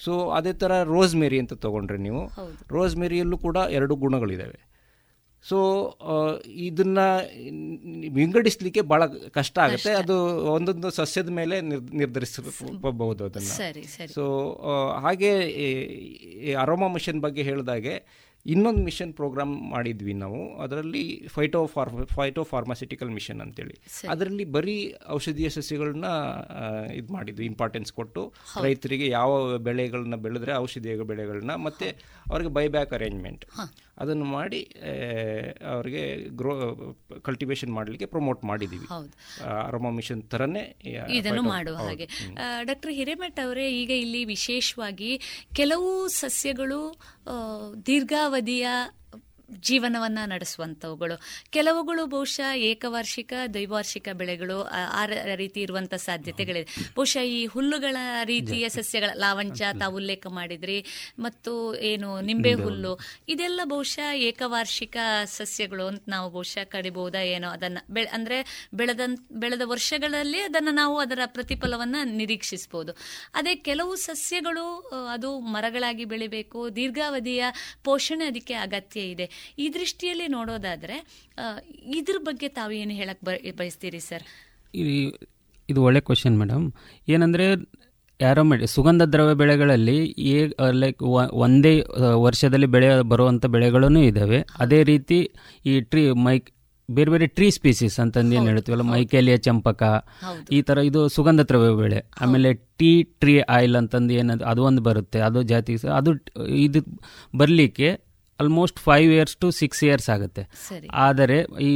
[0.04, 2.24] ಸೊ ಅದೇ ಥರ ರೋಸ್ ಮೇರಿ ಅಂತ ತಗೊಂಡ್ರೆ ನೀವು.
[2.72, 4.60] ರೋಸ್ ಮೇರಿಯಲ್ಲೂ ಕೂಡ ಎರಡು ಗುಣಗಳಿದ್ದಾವೆ
[5.50, 5.58] ಸೊ
[6.68, 7.00] ಇದನ್ನ
[8.20, 9.06] ವಿಂಗಡಿಸ್ಲಿಕ್ಕೆ ಬಹಳ
[9.38, 9.92] ಕಷ್ಟ ಆಗುತ್ತೆ.
[10.02, 10.16] ಅದು
[10.54, 13.52] ಒಂದೊಂದು ಸಸ್ಯದ ಮೇಲೆ ನಿರ್ ನಿರ್ಧರಿಸಬಹುದು ಅದನ್ನ.
[14.16, 14.24] ಸೊ
[15.06, 15.32] ಹಾಗೆ
[16.64, 17.96] ಅರೋಮಾ ಮಿಷನ್ ಬಗ್ಗೆ ಹೇಳಿದಾಗೆ
[18.46, 20.42] ಇನ್ನೊಂದು ಮಿಷನ್ ಪ್ರೋಗ್ರಾಮ್ ಮಾಡಿದ್ವಿ ನಾವು.
[20.64, 21.04] ಅದರಲ್ಲಿ
[21.36, 23.76] phyto for phyto pharmaceutical mission ಅಂತೇಳಿ.
[24.14, 24.76] ಅದರಲ್ಲಿ ಬರೀ
[25.18, 26.10] ಔಷಧೀಯ ಸಸ್ಯಗಳನ್ನ
[27.00, 28.24] ಇದು ಮಾಡಿದ್ವಿ ಇಂಪಾರ್ಟೆನ್ಸ್ ಕೊಟ್ಟು
[28.66, 29.32] ರೈತರಿಗೆ ಯಾವ
[29.70, 31.90] ಬೆಳೆಗಳನ್ನ ಬೆಳೆದ್ರೆ ಔಷಧೀಯ ಬೆಳೆಗಳನ್ನ ಮತ್ತೆ
[32.32, 33.46] ಅವ್ರಿಗೆ ಬೈಬ್ಯಾಕ್ ಅರೇಂಜ್ಮೆಂಟ್
[33.98, 34.62] ಅದನ್ನು ಮಾಡಿ
[35.72, 36.54] ಅವರಿಗೆ ಗ್ರೋ
[37.24, 38.88] ಕಲ್ಟಿವೇಶನ್ ಮಾಡಲಿಕ್ಕೆ ಪ್ರಮೋಟ್ ಮಾಡಿದ್ದೀವಿ.
[39.66, 40.64] ಅರೋಮಾ ಮಿಷನ್ ಥರನೇ
[41.10, 41.76] ಇದನ್ನು ಮಾಡುವ.
[41.76, 42.08] ಹಾಗೆ
[42.64, 45.12] ಡಾಕ್ಟರ್ ಹಿರೇಮಠ್ ಅವರೇ ಈಗ ಇಲ್ಲಿ ವಿಶೇಷವಾಗಿ
[45.56, 46.82] ಕೆಲವು ಸಸ್ಯಗಳು
[47.86, 48.68] ದೀರ್ಘಾವಧಿಯ
[49.52, 56.92] ಜೀವನವನ್ನ ನಡೆಸುವಂಥವುಗಳು ಕೆಲವುಗಳು ಬಹುಶಃ ಏಕವಾರ್ಷಿಕ ದ್ವೈವಾರ್ಷಿಕ ಬೆಳೆಗಳು ಆ- ರೀತಿ ಇರುವಂತ ಸಾಧ್ಯತೆಗಳಿದೆ.
[56.96, 60.86] ಬಹುಶಃ ಈ ಹುಲ್ಲುಗಳ ರೀತಿಯ ಸಸ್ಯಗಳ ಲಾವಂಚ ತಾವು ಉಲ್ಲೇಖ ಮಾಡಿದ್ರಿ.
[61.20, 63.00] ಮತ್ತು ಏನು ನಿಂಬೆ ಹುಲ್ಲು.
[63.28, 69.00] ಇದೆಲ್ಲ ಬಹುಶಃ ಏಕವಾರ್ಷಿಕ ಸಸ್ಯಗಳು ಅಂತ ನಾವು ಬಹುಶಃ ಕಡಿಬಹುದಾ ಏನೋ ಅದನ್ನ ಬೆಳೆ ಅಂದ್ರೆ ಬೆಳೆದ
[69.32, 72.94] ಬೆಳೆದ ವರ್ಷಗಳಲ್ಲಿ ಅದನ್ನ ನಾವು ಅದರ ಪ್ರತಿಫಲವನ್ನ ನಿರೀಕ್ಷಿಸಬಹುದು
[73.34, 77.46] ಅದೇ ಕೆಲವು ಸಸ್ಯಗಳು ಅದು ಮರಗಳಾಗಿ ಬೆಳಿಬೇಕು ದೀರ್ಘಾವಧಿಯ
[77.84, 79.35] ಪೋಷಣೆ ಅದಕ್ಕೆ ಅಗತ್ಯ ಇದೆ.
[79.58, 80.98] ಈ ದೃಷ್ಟಿಯಲ್ಲಿ ನೋಡೋದಾದ್ರೆ
[81.96, 84.26] ಇದ್ರ ಬಗ್ಗೆ ತಾವು ಏನು ಹೇಳಕ್ ಬ- ಬಯಸ್ತೀರಿ ಸರ್?
[85.70, 86.66] ಇದು ಒಳ್ಳೆ ಕ್ವಶನ್ ಮೇಡಮ್
[87.08, 87.46] ಏನಂದರೆ
[88.20, 89.96] ಯಾರೋಮೆಡಿ ಸುಗಂಧ ದ್ರವ್ಯ ಬೆಳೆಗಳಲ್ಲಿ
[90.28, 90.36] ಏ
[90.78, 91.02] ಲೈಕ್
[91.44, 91.74] ಒಂದೇ
[92.24, 95.18] ವರ್ಷದಲ್ಲಿ ಬೆಳೆ ಬರುವಂಥ ಬೆಳೆಗಳೂ ಇದ್ದಾವೆ ಅದೇ ರೀತಿ
[95.66, 96.48] ಈ ಟ್ರೀ ಮೈಕ್
[96.90, 99.84] ಬೇರೆ ಬೇರೆ ಟ್ರೀ ಸ್ಪೀಸೀಸ್ ಅಂತಂದು ಏನು ಹೇಳ್ತೀವಲ್ಲ ಮೈಕೇಲಿಯ ಚಂಪಕ
[100.50, 102.00] ಈ ಥರ ಇದು ಸುಗಂಧ ದ್ರವ್ಯ ಬೆಳೆ.
[102.22, 102.50] ಆಮೇಲೆ
[102.80, 102.90] ಟೀ
[103.22, 105.20] ಟ್ರೀ ಆಯಿಲ್ ಅಂತಂದು ಏನದು ಅದು ಒಂದು ಬರುತ್ತೆ.
[105.28, 106.12] ಅದು ಜಾತಿ ಅದು
[106.60, 106.82] ಇದು
[107.34, 107.90] ಬರಲಿಕ್ಕೆ
[108.40, 110.44] almost five years to six years ಆಗುತ್ತೆ.
[111.08, 111.38] ಆದರೆ
[111.70, 111.72] ಈ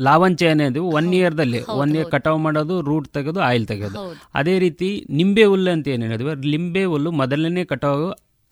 [0.00, 3.96] ಲಾವಂಚ ಏನಿದೆ ಒನ್ ಇಯರ್ದಲ್ಲಿ ಒನ್ ಇಯರ್ ಕಟಾವು ಮಾಡೋದು ರೂಟ್ ತೆಗೆದು ಆಯಿಲ್ ತೆಗೆದು.
[4.40, 4.88] ಅದೇ ರೀತಿ
[5.20, 6.34] ನಿಂಬೆ ಹುಲ್ಲು ಅಂತ ಏನು ಹೇಳಿದ್ವಿ?
[6.54, 8.08] ಲಿಂಬೆ ಹುಲ್ಲು ಮೊದಲನೇ ಕಟಾವು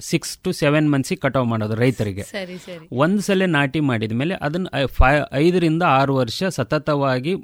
[0.08, 2.24] ಸಿಕ್ಸ್ ಟು ಸೆವೆನ್ ಮಂತ್ಸಿಗೆ ಕಟಾವು ಮಾಡೋದು ರೈತರಿಗೆ.
[3.04, 5.14] ಒಂದು ಸಲ ನಾಟಿ ಮಾಡಿದ ಮೇಲೆ ಅದನ್ನು ಫೈ
[5.44, 7.34] ಐದರಿಂದ ಆರು ವರ್ಷ ಸತತವಾಗಿ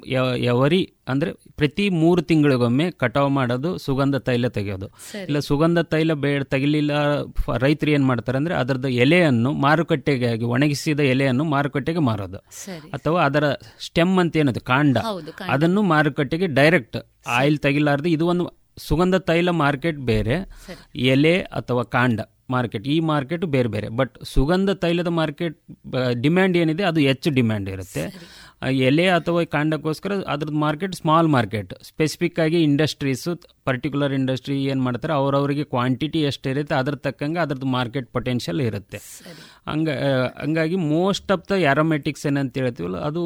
[0.53, 4.87] ಎವರಿ ಅಂದ್ರೆ ಅಂದರೆ ಪ್ರತಿ ಮೂರು ತಿಂಗಳಿಗೊಮ್ಮೆ ಕಟಾವು ಮಾಡೋದು ಸುಗಂಧ ತೈಲ ತೆಗೆಯೋದು.
[5.27, 6.91] ಇಲ್ಲ ಸುಗಂಧ ತೈಲ ಬೇ ತೆಗಿಲಿಲ್ಲ
[7.63, 12.39] ರೈತರು ಏನು ಮಾಡ್ತಾರೆ ಅಂದರೆ ಅದರದ್ದು ಎಲೆಯನ್ನು ಮಾರುಕಟ್ಟೆಗೆ ಆಗಿ ಒಣಗಿಸಿದ ಎಲೆಯನ್ನು ಮಾರುಕಟ್ಟೆಗೆ ಮಾರೋದು.
[12.97, 13.47] ಅಥವಾ ಅದರ
[13.87, 14.97] ಸ್ಟೆಮ್ ಅಂತ ಏನದು ಕಾಂಡ.
[15.55, 16.97] ಅದನ್ನು ಮಾರುಕಟ್ಟೆಗೆ ಡೈರೆಕ್ಟ್
[17.39, 18.45] ಆಯಿಲ್ ತೆಗಿಲಾರ್ದು ಇದು ಒಂದು
[18.87, 20.35] ಸುಗಂಧ ತೈಲ ಮಾರ್ಕೆಟ್ ಬೇರೆ.
[21.13, 22.19] ಎಲೆ ಅಥವಾ ಕಾಂಡ.
[22.55, 23.87] ಮಾರ್ಕೆಟ್ ಈ ಮಾರ್ಕೆಟ್ ಬೇರೆ ಬೇರೆ.
[23.99, 25.57] ಬಟ್ ಸುಗಂಧ ತೈಲದ ಮಾರ್ಕೆಟ್
[26.25, 28.03] ಡಿಮ್ಯಾಂಡ್ ಏನಿದೆ ಅದು ಹೆಚ್ಚು ಡಿಮ್ಯಾಂಡ್ ಇರುತ್ತೆ.
[28.89, 33.33] ಎಲೆ ಅಥವಾ ಕಾಂಡಕ್ಕೋಸ್ಕರ ಅದ್ರದ್ದು ಮಾರ್ಕೆಟ್ ಸ್ಮಾಲ್ ಮಾರ್ಕೆಟ್ ಸ್ಪೆಸಿಫಿಕ್ ಆಗಿ ಇಂಡಸ್ಟ್ರೀಸು
[33.69, 38.99] ಪರ್ಟಿಕ್ಯುಲರ್ ಇಂಡಸ್ಟ್ರಿ ಏನು ಮಾಡ್ತಾರೆ ಅವರವರಿಗೆ ಕ್ವಾಂಟಿಟಿ ಎಷ್ಟು ಇರುತ್ತೆ ಅದ್ರ ತಕ್ಕಂಗೆ ಅದ್ರದ್ದು ಮಾರ್ಕೆಟ್ ಪೊಟೆನ್ಷಿಯಲ್ ಇರುತ್ತೆ.
[39.71, 39.89] ಹಂಗ
[40.43, 43.23] ಹಂಗಾಗಿ ಮೋಸ್ಟ್ ಆಫ್ ದ ಆರೋಮೆಟಿಕ್ಸ್ ಏನಂತ ಹೇಳ್ತೀವಲ್ಲ ಅದು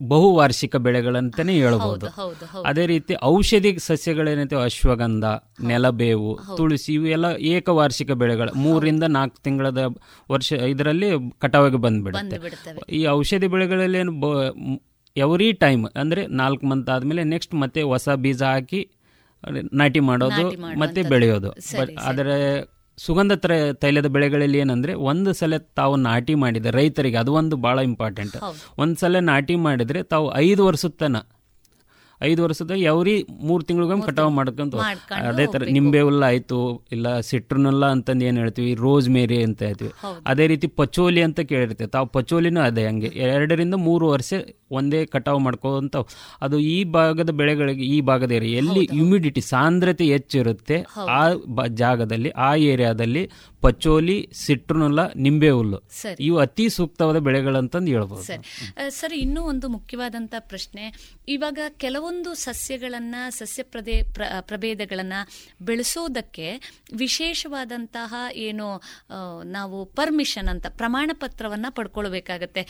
[0.00, 2.06] ಬಹುವಾರ್ಷಿಕ ಬೆಳೆಗಳಂತಾನೆ ಹೇಳ್ಬೋದು.
[2.16, 2.64] ಹೌದು, ಹೌದು.
[2.70, 5.24] ಅದೇ ರೀತಿ ಔಷಧಿ ಸಸ್ಯಗಳೇನೈತೆ ಅಶ್ವಗಂಧ
[5.70, 8.52] ನೆಲಬೇವು ತುಳಸಿ ಇವೆಲ್ಲ ಏಕವಾರ್ಷಿಕ ಬೆಳೆಗಳು.
[8.64, 9.84] ಮೂರಿಂದ ನಾಲ್ಕು ತಿಂಗಳದ
[10.30, 11.08] ವರ್ಷ ಇದರಲ್ಲಿ
[11.40, 12.38] ಕಟಾವಿಗೆ ಬಂದ್ಬಿಡುತ್ತೆ.
[12.98, 14.14] ಈ ಔಷಧಿ ಬೆಳೆಗಳಲ್ಲಿ ಏನು
[15.16, 18.82] ಎವ್ರಿ ಟೈಮ್ ಅಂದ್ರೆ ನಾಲ್ಕು ಮಂತ್ ಆದ್ಮೇಲೆ ನೆಕ್ಸ್ಟ್ ಮತ್ತೆ ಹೊಸ ಬೀಜ ಹಾಕಿ
[19.80, 20.44] ನಾಟಿ ಮಾಡೋದು
[20.78, 21.50] ಮತ್ತೆ ಬೆಳೆಯೋದು.
[22.08, 22.36] ಆದರೆ
[22.98, 28.36] ಸುಗಂಧ ತ್ರ- ತೈಲದ ಬೆಳೆಗಳಲ್ಲಿ ಏನಂದ್ರೆ ಒಂದು ಸಲ ತಾವು ನಾಟಿ ಮಾಡಿದ ರೈತರಿಗೆ ಅದು ಒಂದು ಬಹಳ ಇಂಪಾರ್ಟೆಂಟ್
[28.78, 31.16] ಒಂದು ಸಲ ನಾಟಿ ಮಾಡಿದ್ರೆ ತಾವು ಐದು ವರ್ಷದ ತನ
[32.22, 34.74] ಐದು ವರ್ಷದ ಯಾವ್ರಿ ಮೂರು ತಿಂಗಳಿಗೊಮ್ಮೆ ಕಟಾವ್ ಮಾಡ್ಕೊಂತ
[35.28, 39.92] ಅದೇ ತರ ನಿಂಬೆ ಹುಲ್ಲ ಆಯ್ತು ಇಲ್ಲ ಸಿಟ್ರನಲ್ಲ ಅಂತಂದು ಏನ್ ಹೇಳ್ತೀವಿ ರೋಸ್ ಮೇರಿ ಅಂತ ಹೇಳ್ತೀವಿ.
[40.26, 41.90] ಅದೇ ರೀತಿ ಪಚೋಲಿ ಅಂತ ಕೇಳಿರ್ತೀವಿ.
[41.90, 43.06] ತಾವು ಪಚೋಲಿನೂ ಅದೇ ಹಂಗೆ.
[43.06, 44.34] ಎರಡರಿಂದ ಮೂರು ವರ್ಷ
[44.70, 45.96] ಒಂದೇ ಕಟಾವ್ ಮಾಡ್ಕೊಂತ
[46.42, 50.86] ಅದು ಈ ಭಾಗದ ಬೆಳೆಗಳಿಗೆ ಈ ಭಾಗದ ಏರಿಯಾ ಎಲ್ಲಿ ಹ್ಯುಮಿಡಿಟಿ ಸಾಂದ್ರತೆ ಹೆಚ್ಚಿರುತ್ತೆ
[51.18, 53.30] ಆ ಜಾಗದಲ್ಲಿ ಆ ಏರಿಯಾದಲ್ಲಿ
[53.60, 55.78] ಪಚೋಲಿ ಸಿಟ್ರನುಲ್ಲ ನಿಂಬೆ ಹುಲ್ಲು.
[56.20, 58.24] ಇವು ಅತಿ ಸೂಕ್ತವಾದ ಬೆಳೆಗಳಂತಂದು ಹೇಳ್ಬೋದು.
[58.90, 59.16] ಸರಿ.
[59.16, 60.84] ಇನ್ನೂ ಒಂದು ಮುಖ್ಯವಾದಂತ ಪ್ರಶ್ನೆ.
[61.28, 61.58] ಇವಾಗ
[62.06, 65.12] ಕೆಲವೊಂದು ಸಸ್ಯಗಳನ್ನ, ಸಸ್ಯ ಪ್ರದೇ, ಪ್ರ- ಪ್ರಭೇದಗಳನ್ನ
[65.62, 66.46] ಬೆಳೆಸೋದಕ್ಕೆ
[66.96, 68.66] ವಿಶೇಷವಾದಂತಹ ಏನು
[69.44, 72.62] ನಾವು ಪರ್ಮಿಷನ್ ಅಂತ ಪ್ರಮಾಣ ಪತ್ರವನ್ನ ಪಡ್ಕೊಳ್ಬೇಕಾಗತ್ತೆ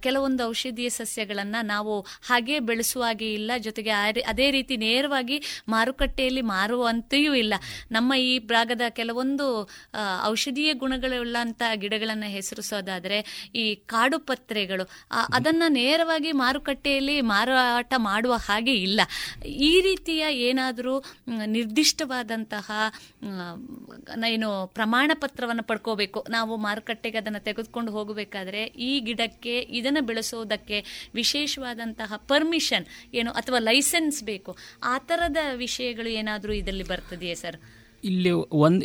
[0.00, 3.90] ಕೆಲವೊಂದು ಔಷಧೀಯ ಸಸ್ಯಗಳನ್ನ ನಾವು ಹಾಗೆ ಬೆಳೆಸುವಾಗೆ ಇಲ್ಲ, ಜೊತೆಗೆ
[4.26, 5.38] ಅದೇ ರೀತಿ ನೇರವಾಗಿ
[5.68, 7.54] ಮಾರುಕಟ್ಟೆಯಲ್ಲಿ ಮಾರುವಂತೆಯೂ ಇಲ್ಲ.
[7.90, 9.46] ನಮ್ಮ ಈ ಭಾಗದ ಕೆಲವೊಂದು
[10.24, 14.88] ಔಷಧೀಯ ಗುಣಗಳುಳ್ಳಂತ ಗಿಡಗಳನ್ನ ಹೆಸರಿಸೋದಾದ್ರೆ ಈ ಕಾಡು ಪತ್ರೆಗಳು
[15.34, 19.00] ಅದನ್ನ ನೇರವಾಗಿ ಮಾರುಕಟ್ಟೆಯಲ್ಲಿ ಮಾರಾಟ ಮಾಡುವ ಹಾಗೆ ಇಲ್ಲ.
[19.68, 20.94] ಈ ರೀತಿಯ ಏನಾದರೂ
[21.56, 22.70] ನಿರ್ದಿಷ್ಟವಾದಂತಹ
[24.34, 26.20] ಏನು ಪ್ರಮಾಣ ಪತ್ರವನ್ನು ಪಡ್ಕೋಬೇಕು.
[26.36, 30.80] ನಾವು ಮಾರುಕಟ್ಟೆಗೆ ಅದನ್ನು ತೆಗೆದುಕೊಂಡು ಹೋಗಬೇಕಾದ್ರೆ ಈ ಗಿಡಕ್ಕೆ, ಇದನ್ನು ಬೆಳೆಸೋದಕ್ಕೆ
[31.20, 32.86] ವಿಶೇಷವಾದಂತಹ ಪರ್ಮಿಷನ್
[33.20, 34.52] ಏನು ಅಥವಾ ಲೈಸೆನ್ಸ್ ಬೇಕು.
[34.92, 37.58] ಆ ಥರದ ವಿಷಯಗಳು ಏನಾದರೂ ಇದರಲ್ಲಿ ಬರ್ತದೆಯೇ ಸರ್?
[38.08, 38.30] ಇಲ್ಲಿ
[38.64, 38.84] ಒಂದು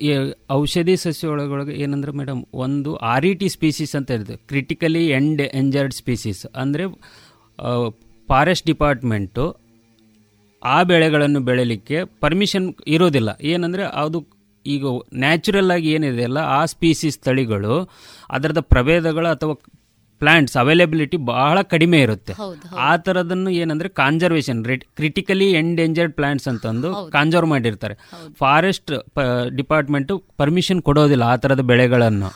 [0.57, 5.95] ಔಷಧಿ ಸಸ್ಯ ಒಳಗೊಳಗೆ ಏನಂದ್ರೆ ಮೇಡಮ್, ಒಂದು ಆರ್ ಇ ಟಿ ಸ್ಪೀಸೀಸ್ ಅಂತ ಇರುತ್ತೆ ಕ್ರಿಟಿಕಲಿ ಎಂಡ್ ಎಂಜರ್ಡ್
[5.99, 6.85] ಸ್ಪೀಸೀಸ್ ಅಂದರೆ
[8.30, 9.45] ಫಾರೆಸ್ಟ್ ಡಿಪಾರ್ಟ್ಮೆಂಟು
[10.65, 13.29] ಆ ಬೆಳೆಗಳನ್ನು ಬೆಳೆಯಲಿಕ್ಕೆ ಪರ್ಮಿಷನ್ ಇರೋದಿಲ್ಲ.
[13.41, 14.19] ಏನಂದರೆ ಅದು
[14.65, 14.83] ಈಗ
[15.13, 17.75] ನ್ಯಾಚುರಲ್ ಆಗಿ ಏನಿದೆ ಅಲ್ಲ ಆ ಸ್ಪೀಸೀಸ್ ತಳಿಗಳು
[18.29, 19.53] ಅದರದ ಪ್ರಭೇದಗಳು ಅಥವಾ
[20.21, 22.33] ಪ್ಲಾಂಟ್ಸ್ ಅವೈಲಬಿಲಿಟಿ ಬಹಳ ಕಡಿಮೆ ಇರುತ್ತೆ.
[22.87, 24.59] ಆ ತರದನ್ನು ಏನಂದ್ರೆ ಕಾನ್ಸರ್ವೇಷನ್
[24.99, 27.95] ಕ್ರಿಟಿಕಲಿ ಎಂಡೇಂಜರ್ಡ್ ಪ್ಲಾಂಟ್ಸ್ ಅಂತಂದು ಕಾನ್ಸರ್ವ್ ಮಾಡಿರ್ತಾರೆ.
[28.41, 28.93] ಫಾರೆಸ್ಟ್
[29.59, 32.29] ಡಿಪಾರ್ಟ್ಮೆಂಟ್ ಪರ್ಮಿಷನ್ ಕೊಡೋದಿಲ್ಲ ಆ ತರದ ಬೆಳೆಗಳನ್ನು.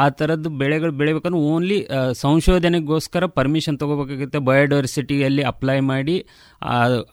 [0.00, 1.78] ಆ ತರದ ಬೆಳೆಗಳು ಬೆಳಿಬೇಕಂದ್ರೆ ಓನ್ಲಿ
[2.24, 4.40] ಸಂಶೋಧನೆಗೋಸ್ಕರ ಪರ್ಮಿಷನ್ ತಗೋಬೇಕಾಗುತ್ತೆ.
[4.50, 6.16] ಬಯೋಡೈವರ್ಸಿಟಿಯಲ್ಲಿ ಅಪ್ಲೈ ಮಾಡಿ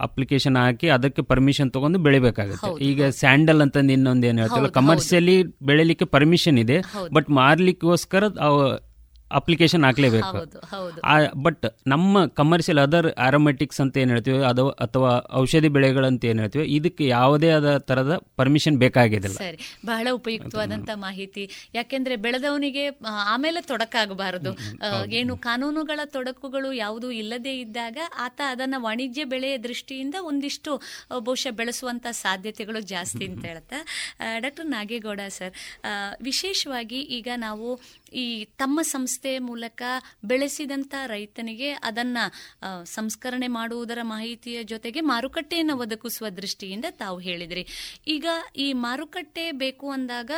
[0.07, 2.69] ಅಪ್ಲಿಕೇಶನ್ ಹಾಕಿ ಅದಕ್ಕೆ ಪರ್ಮಿಷನ್ ತಗೊಂಡು ಬೆಳಿಬೇಕಾಗುತ್ತೆ.
[2.89, 5.37] ಈಗ ಸ್ಯಾಂಡಲ್ ಅಂತಂದು ಇನ್ನೊಂದು ಏನು ಹೇಳ್ತಾರೆ ಕಮರ್ಷಿಯಲಿ
[5.69, 6.77] ಬೆಳಿಲಿಕ್ಕೆ ಪರ್ಮಿಷನ್ ಇದೆ.
[7.17, 8.23] ಬಟ್ ಮಾರ್ಲಿಕ್ಕೋಸ್ಕರ
[9.39, 10.37] ಅಪ್ಲಿಕೇಶನ್ ಹಾಕ್ಲೇಬೇಕು.
[11.45, 17.05] ಬಟ್ ನಮ್ಮ ಕಮರ್ಷಿಯಲ್ ಅದರ್ ಆರೋಮೆಟಿಕ್ಸ್ ಅಂತ ಏನು ಹೇಳ್ತೀವಿ ಅದು ಅಥವಾ ಔಷಧಿ ಬೆಳೆಗಳಂತ ಏನು ಹೇಳ್ತೀವಿ ಇದಕ್ಕೆ
[17.07, 19.37] ಯಾವುದೇ ಆದ ತರದ ಪರ್ಮಿಷನ್ ಬೇಕಾಗಿದ್ದಿಲ್ಲ.
[19.37, 19.57] ಸರಿ.
[19.85, 21.43] ಬಹಳ ಉಪಯುಕ್ತವಾದಂತ ಮಾಹಿತಿ.
[21.73, 22.85] ಯಾಕೆಂದ್ರೆ ಬೆಳೆದವನಿಗೆ
[23.33, 24.53] ಆಮೇಲೆ ತೊಡಕಾಗಬಾರದು.
[25.19, 30.71] ಏನು ಕಾನೂನುಗಳ ತೊಡಕುಗಳು ಯಾವುದು ಇಲ್ಲದೇ ಇದ್ದಾಗ ಆತ ಅದನ್ನ ವಾಣಿಜ್ಯ ಬೆಳೆಯ ದೃಷ್ಟಿಯಿಂದ ಒಂದಿಷ್ಟು
[31.27, 33.77] ಬಹುಶಃ ಬೆಳೆಸುವಂತ ಸಾಧ್ಯತೆಗಳು ಜಾಸ್ತಿ ಅಂತ ಹೇಳ್ತಾ
[34.39, 35.53] ಡಾಕ್ಟರ್ ನಾಗೇಗೌಡ ಸರ್
[36.21, 37.67] ವಿಶೇಷವಾಗಿ ಈಗ ನಾವು
[38.13, 39.81] ಈ ತಮ್ಮ ಸಂಸ್ಥೆ ಮೂಲಕ
[40.25, 42.17] ಬೆಳೆಸಿದಂತ ರೈತನಿಗೆ ಅದನ್ನ
[42.83, 47.65] ಸಂಸ್ಕರಣೆ ಮಾಡುವುದರ ಮಾಹಿತಿಯ ಜೊತೆಗೆ ಮಾರುಕಟ್ಟೆಯನ್ನು ಒದಗಿಸುವ ದೃಷ್ಟಿಯಿಂದ ತಾವು ಹೇಳಿದ್ರಿ.
[48.07, 48.25] ಈಗ
[48.55, 50.31] ಈ ಮಾರುಕಟ್ಟೆ ಬೇಕು ಅಂದಾಗ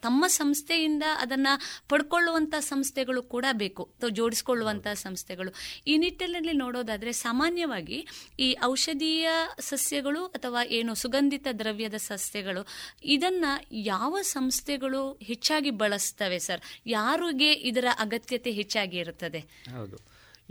[0.00, 1.48] ತಮ್ಮ ಸಂಸ್ಥೆಯಿಂದ ಅದನ್ನ
[1.88, 3.82] ಪಡ್ಕೊಳ್ಳುವಂತ ಸಂಸ್ಥೆಗಳು ಕೂಡ ಬೇಕು.
[4.10, 5.50] ಜೋಡಿಸಿಕೊಳ್ಳುವಂತ ಜೋಡಿಸ್ಕೊಳ್ಳುವಂತ ಸಂಸ್ಥೆಗಳು.
[5.86, 7.98] ಈ ನಿಟ್ಟಿನಲ್ಲಿ ನೋಡೋದಾದ್ರೆ ಸಾಮಾನ್ಯವಾಗಿ
[8.38, 9.28] ಈ ಔಷಧೀಯ
[9.60, 12.62] ಸಸ್ಯಗಳು ಅಥವಾ ಏನು ಸುಗಂಧಿತ ದ್ರವ್ಯದ ಸಸ್ಯಗಳು
[13.04, 16.62] ಇದನ್ನ ಯಾವ ಸಂಸ್ಥೆಗಳು ಹೆಚ್ಚಾಗಿ ಬಳಸ್ತವೆ ಸರ್?
[16.96, 19.40] ಯಾರಿಗೆ ಇದರ ಅಗತ್ಯತೆ ಹೆಚ್ಚಾಗಿ ಇರುತ್ತದೆ?
[19.76, 19.98] ಹೌದು.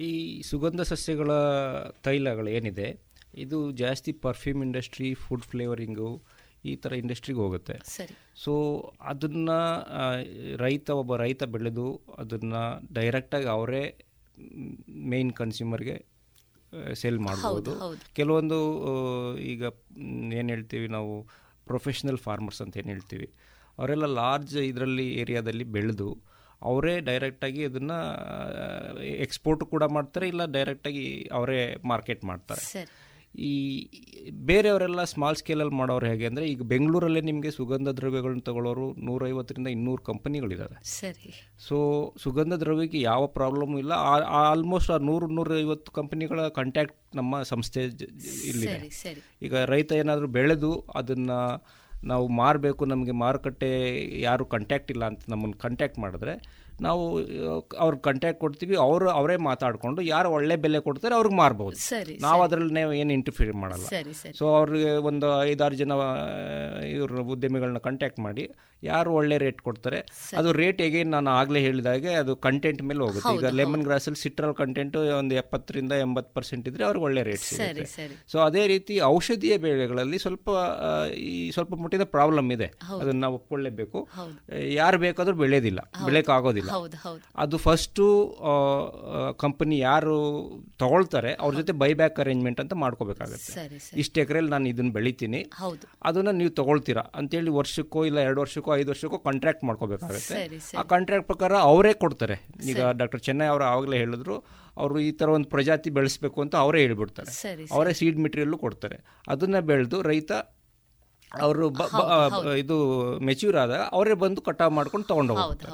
[0.07, 0.09] ಈ
[0.49, 1.29] ಸುಗಂಧ ಸಸ್ಯಗಳ
[2.07, 2.87] ತೈಲಗಳು ಏನಿದೆ
[3.43, 6.09] ಇದು ಜಾಸ್ತಿ ಪರ್ಫ್ಯೂಮ್ ಇಂಡಸ್ಟ್ರಿ ಫುಡ್ ಫ್ಲೇವರಿಂಗು
[6.65, 7.75] ಈ ಥರ ಇಂಡಸ್ಟ್ರಿಗೆ ಹೋಗುತ್ತೆ.
[7.97, 8.13] ಸರಿ.
[8.43, 8.53] ಸೊ
[9.11, 9.57] ಅದನ್ನು
[10.63, 11.87] ರೈತ ಒಬ್ಬ ರೈತ ಬೆಳೆದು
[12.17, 12.61] ಅದನ್ನು
[12.93, 13.83] ಡೈರೆಕ್ಟಾಗಿ ಅವರೇ
[15.13, 15.97] ಮೇನ್ ಕನ್ಸ್ಯೂಮರ್ಗೆ
[17.01, 17.73] ಸೇಲ್ ಮಾಡ್ಬೋದು.
[18.17, 18.57] ಕೆಲವೊಂದು
[19.51, 19.63] ಈಗ
[20.39, 21.13] ಏನು ಹೇಳ್ತೀವಿ ನಾವು
[21.69, 23.27] ಪ್ರೊಫೆಷ್ನಲ್ ಫಾರ್ಮರ್ಸ್ ಅಂತ ಏನು ಹೇಳ್ತೀವಿ
[23.79, 26.09] ಅವರೆಲ್ಲ ಲಾರ್ಜ್ ಇದರಲ್ಲಿ ಏರಿಯಾದಲ್ಲಿ ಬೆಳೆದು
[26.61, 27.97] ಅವರೇ ಡೈರೆಕ್ಟಾಗಿ ಅದನ್ನು
[29.25, 32.63] ಎಕ್ಸ್ಪೋರ್ಟ್ ಕೂಡ ಮಾಡ್ತಾರೆ ಇಲ್ಲ ಡೈರೆಕ್ಟಾಗಿ ಅವರೇ ಮಾರ್ಕೆಟ್ ಮಾಡ್ತಾರೆ.
[33.47, 33.53] ಈ
[34.49, 40.77] ಬೇರೆಯವರೆಲ್ಲ ಸ್ಮಾಲ್ ಸ್ಕೇಲಲ್ಲಿ ಮಾಡೋರು ಹೇಗೆ ಅಂದರೆ ಈಗ ಬೆಂಗಳೂರಲ್ಲೇ ನಿಮಗೆ ಸುಗಂಧ ದ್ರವ್ಯಗಳನ್ನ ತಗೊಳ್ಳೋರು ನೂರೈವತ್ತರಿಂದ ಇನ್ನೂರು ಕಂಪನಿಗಳಿದ್ದಾವೆ
[40.83, 41.31] ಸರಿ.
[41.67, 41.77] ಸೊ
[42.23, 43.93] ಸುಗಂಧ ದ್ರವ್ಯಕ್ಕೆ ಯಾವ ಪ್ರಾಬ್ಲಮ್ ಇಲ್ಲ.
[44.43, 47.83] ಆಲ್ಮೋಸ್ಟ್ ಆ ನೂರು ನೂರೈವತ್ತು ಕಂಪನಿಗಳ ಕಾಂಟ್ಯಾಕ್ಟ್ ನಮ್ಮ ಸಂಸ್ಥೆ
[48.51, 48.79] ಇಲ್ಲಿದೆ.
[49.41, 51.39] ಈಗ ರೈತ ಏನಾದರೂ ಬೆಳೆದು ಅದನ್ನು
[52.07, 53.69] ನಾವು ಮಾರಬೇಕು ನಮಗೆ ಮಾರುಕಟ್ಟೆ
[54.21, 57.19] ಯಾರು ಕಂಟ್ಯಾಕ್ಟ್ ಇಲ್ಲ ಅಂತ ನಮ್ಮನ್ನು ಕಂಟ್ಯಾಕ್ಟ್ ಮಾಡಿದ್ರೆ ನಾವು
[57.79, 61.77] ಅವ್ರಿಗೆ ಕಂಟ್ಯಾಕ್ಟ್ ಕೊಡ್ತೀವಿ ಅವರು ಅವರೇ ಮಾತಾಡಿಕೊಂಡು ಯಾರು ಒಳ್ಳೆ ಬೆಲೆ ಕೊಡ್ತಾರೆ ಅವ್ರಿಗೆ ಮಾರ್ಬೋದು.
[62.21, 63.85] ನಾವು ಅದರಲ್ಲಿ ನಾವು ಏನು ಇಂಟರ್ಫಿಯರ್ ಮಾಡಲ್ಲ.
[64.37, 65.91] ಸೊ ಅವ್ರಿಗೆ ಒಂದು ಐದಾರು ಜನ
[66.89, 68.49] ಇವ್ರ ಉದ್ಯಮಿಗಳನ್ನ ಕಾಂಟ್ಯಾಕ್ಟ್ ಮಾಡಿ
[68.89, 69.99] ಯಾರು ಒಳ್ಳೆ ರೇಟ್ ಕೊಡ್ತಾರೆ.
[70.39, 73.33] ಅದು ರೇಟ್ ಹೇಗೆ ನಾನು ಆಗಲೇ ಹೇಳಿದಾಗೆ ಅದು ಕಂಟೆಂಟ್ ಮೇಲೆ ಹೋಗುತ್ತೆ.
[73.37, 78.07] ಈಗ ಲೆಮನ್ ಗ್ರಾಸಲ್ಲಿ ಸಿಟ್ರಲ್ ಕಂಟೆಂಟ್ ಒಂದು ಎಪ್ಪತ್ತರಿಂದ ಎಂಬತ್ತು ಪರ್ಸೆಂಟ್ ಇದ್ರೆ ಅವ್ರಿಗೆ ಒಳ್ಳೆ ರೇಟ್ ಸಿಗುತ್ತೆ.
[78.31, 80.49] ಸೊ ಅದೇ ರೀತಿ ಔಷಧೀಯ ಬೆಳೆಗಳಲ್ಲಿ ಸ್ವಲ್ಪ
[81.29, 82.69] ಈ ಸ್ವಲ್ಪ ಮಟ್ಟಿನ ಪ್ರಾಬ್ಲಮ್ ಇದೆ.
[83.01, 84.01] ಅದನ್ನ ನಾವು ಒಪ್ಕೊಳ್ಳೇಬೇಕು.
[84.79, 86.71] ಯಾರು ಬೇಕಾದ್ರೂ ಬೆಳೆಯೋದಿಲ್ಲ ಬೆಳೆಯೋಕ್ಕಾಗೋದಿಲ್ಲ
[87.45, 88.05] ಅದು ಫಸ್ಟು
[89.45, 90.15] ಕಂಪನಿ ಯಾರು
[90.83, 93.51] ತಗೊಳ್ತಾರೆ ಅವ್ರ ಜೊತೆ ಬೈಬ್ಯಾಕ್ ಅರೇಂಜ್ಮೆಂಟ್ ಅಂತ ಮಾಡ್ಕೋಬೇಕಾಗುತ್ತೆ.
[94.03, 95.41] ಇಷ್ಟು ಎಕರೆಯಲ್ಲಿ ನಾನು ಇದನ್ನ ಬೆಳಿತೀನಿ.
[96.09, 97.05] ಅದನ್ನ ನೀವು ತಗೊಳ್ತೀರಾ?
[97.19, 100.35] ಅಂತೇಳಿ ವರ್ಷಕ್ಕೋ ಇಲ್ಲ ಎರಡು ವರ್ಷಕ್ಕೋ ಐದು ವರ್ಷಕ್ಕೂ ಕಾಂಟ್ರಾಕ್ಟ್ ಮಾಡ್ಕೋಬೇಕಾಗುತ್ತೆ.
[100.77, 102.35] ಆ ಕಾಂಟ್ರಾಕ್ಟ್ ಪ್ರಕಾರ ಅವರೇ ಕೊಡ್ತಾರೆ.
[102.71, 104.37] ಈಗ ಡಾಕ್ಟರ್ ಚೆನ್ನೈ ಅವರು ಆವಾಗಲೇ ಹೇಳಿದ್ರು
[104.77, 107.31] ಅವರು ಈ ಥರ ಒಂದು ಪ್ರಜಾತಿ ಬೆಳೆಸಬೇಕು ಅಂತ ಅವರೇ ಹೇಳ್ಬಿಡ್ತಾರೆ.
[107.71, 108.97] ಅವರೇ ಸೀಡ್ ಮೆಟೀರಿಯಲ್ಲು ಕೊಡ್ತಾರೆ.
[109.27, 110.31] ಅದನ್ನ ಬೆಳೆದು ರೈತ
[111.31, 111.65] ಅವರು
[112.57, 112.75] ಇದು
[113.21, 115.65] ಮೆಚ್ಯೂರ್ ಆದಾಗ ಅವರೇ ಬಂದು ಕಟಾವು ಮಾಡ್ಕೊಂಡು ತಗೊಂಡು ಹೌದು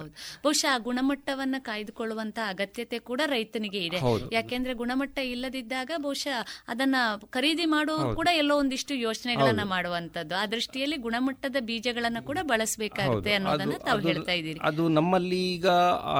[0.44, 4.00] ಬಹುಶಃ ಗುಣಮಟ್ಟವನ್ನ ಕಾಯ್ದುಕೊಳ್ಳುವಂತ ಅಗತ್ಯತೆ ಕೂಡ ರೈತನಿಗೆ ಇದೆ.
[4.34, 6.96] ಯಾಕೆಂದ್ರೆ ಗುಣಮಟ್ಟ ಇಲ್ಲದಿದ್ದಾಗ ಬಹುಶಃ ಅದನ್ನ
[7.32, 14.02] ಖರೀದಿ ಮಾಡೋ ಕೂಡ ಎಲ್ಲೋ ಒಂದಿಷ್ಟು ಯೋಚನೆಗಳನ್ನ ಮಾಡುವಂತದ್ದು ಆ ದೃಷ್ಟಿಯಲ್ಲಿ ಗುಣಮಟ್ಟದ ಬೀಜಗಳನ್ನ ಕೂಡ ಬಳಸಬೇಕಾಗುತ್ತೆ ಅನ್ನೋದನ್ನ ತಾವು
[14.08, 14.60] ಹೇಳ್ತಾ ಇದ್ದೀರಿ.
[14.64, 15.68] ಅದು ನಮ್ಮಲ್ಲಿ ಈಗ
[16.14, 16.20] ಆ,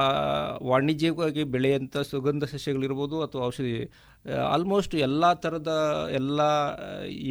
[1.54, 3.74] ಬೆಳೆಯಂತ ಸುಗಂಧ ಸಸ್ಯಗಳಿರ್ಬೋದು ಅಥವಾ ಔಷಧಿ
[4.54, 5.70] ಆಲ್ಮೋಸ್ಟ್ ಎಲ್ಲ ಥರದ
[6.18, 6.40] ಎಲ್ಲ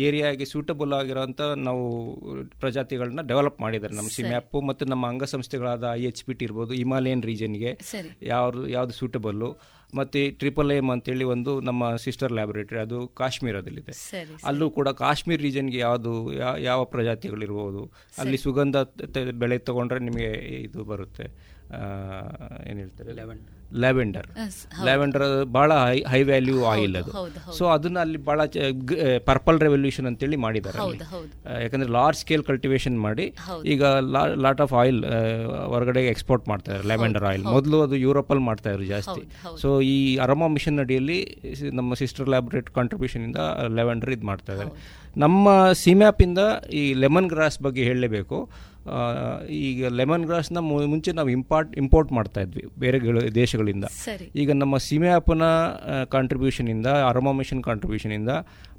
[0.07, 1.85] ಏರಿಯಾಗೆ ಸೂಟಬಲ್ ಆಗಿರೋಂಥ ನಾವು
[2.61, 3.95] ಪ್ರಜಾತಿಗಳನ್ನ ಡೆವಲಪ್ ಮಾಡಿದ್ದಾರೆ.
[3.99, 7.71] ನಮ್ಮ ಸಿಮ್ಯಾಪು ಮತ್ತು ನಮ್ಮ ಅಂಗಸಂಸ್ಥೆಗಳಾದ ಐ ಎಚ್ ಪಿ ಟಿ ಇರ್ಬೋದು ಹಿಮಾಲಯನ್ ರೀಜನ್ಗೆ
[8.33, 9.49] ಯಾವ್ದು ಯಾವುದು ಸೂಟಬಲ್ಲು
[9.99, 13.93] ಮತ್ತು ಟ್ರಿಪಲ್ ಎಂ ಅಂತೇಳಿ ಒಂದು ನಮ್ಮ ಸಿಸ್ಟರ್ ಲ್ಯಾಬೊರೇಟರಿ ಅದು ಕಾಶ್ಮೀರದಲ್ಲಿದೆ.
[14.49, 16.13] ಅಲ್ಲೂ ಕೂಡ ಕಾಶ್ಮೀರ್ ರೀಜನ್ಗೆ ಯಾವುದು
[16.69, 17.83] ಯಾವ ಪ್ರಜಾತಿಗಳಿರ್ಬೋದು
[18.23, 18.77] ಅಲ್ಲಿ ಸುಗಂಧ
[19.43, 20.31] ಬೆಳೆ ತಗೊಂಡ್ರೆ ನಿಮಗೆ
[20.67, 21.27] ಇದು ಬರುತ್ತೆ.
[22.69, 23.11] ಏನು ಹೇಳ್ತಾರೆ?
[23.83, 24.27] ಲ್ಯಾವೆಂಡರ್.
[24.87, 25.25] ಲ್ಯಾವೆಂಡರ್
[25.57, 27.11] ಬಹಳ ಹೈ ಹೈ ವ್ಯಾಲ್ಯೂ ಆಯಿಲ್ ಅದು.
[27.57, 28.39] ಸೊ ಅದನ್ನ ಅಲ್ಲಿ ಬಹಳ
[29.29, 30.79] ಪರ್ಪಲ್ ರೆವಲ್ಯೂಷನ್ ಅಂತೇಳಿ ಮಾಡಿದ್ದಾರೆ
[31.63, 33.27] ಯಾಕಂದ್ರೆ ಲಾರ್ಜ್ ಸ್ಕೇಲ್ ಕಲ್ಟಿವೇಶನ್ ಮಾಡಿ.
[33.73, 33.83] ಈಗ
[34.45, 34.99] ಲಾಟ್ ಆಫ್ ಆಯಿಲ್
[35.73, 37.45] ಹೊರಗಡೆ ಎಕ್ಸ್ಪೋರ್ಟ್ ಮಾಡ್ತಾರೆ ಲ್ಯಾವೆಂಡರ್ ಆಯಿಲ್.
[37.57, 39.23] ಮೊದಲು ಅದು ಯುರೋಪಲ್ಲಿ ಮಾಡ್ತಾ ಇದ್ರು ಜಾಸ್ತಿ.
[39.63, 41.19] ಸೊ ಈ ಅರಮಾ ಮಿಷನ್ ಅಡಿಯಲ್ಲಿ
[41.79, 43.41] ನಮ್ಮ ಸಿಸ್ಟರ್ ಲ್ಯಾಬ್ರೇಟ್ ಕಾಂಟ್ರಿಬ್ಯೂಷನ್ ಇಂದ
[43.79, 44.73] ಲ್ಯಾವೆಂಡರ್ ಇದು ಮಾಡ್ತಾ ಇದ್ದಾರೆ.
[45.23, 45.49] ನಮ್ಮ
[45.85, 46.39] ಸಿಮ್ಯಾಪಿಂದ
[46.81, 48.37] ಈ ಲೆಮನ್ ಗ್ರಾಸ್ ಬಗ್ಗೆ ಹೇಳಲೇಬೇಕು.
[49.49, 52.99] ಈಗ ಲೆಮನ್ ಗ್ರಾಸ್ನ ಮುಂಚೆ ನಾವು ಇಂಪಾರ್ಟ್ ಇಂಪೋರ್ಟ್ ಮಾಡ್ತಾ ಇದ್ವಿ ಬೇರೆ
[53.35, 53.85] ದೇಶಗಳಿಂದ.
[54.35, 55.43] ಈಗ ನಮ್ಮ ಸೀಮೆ ಆ್ಯಪ್ನ
[56.09, 58.29] ಕಾಂಟ್ರಿಬ್ಯೂಷನಿಂದ ಅರಮಾ ಮಿಷನ್ ಕಾಂಟ್ರಿಬ್ಯೂಷನಿಂದ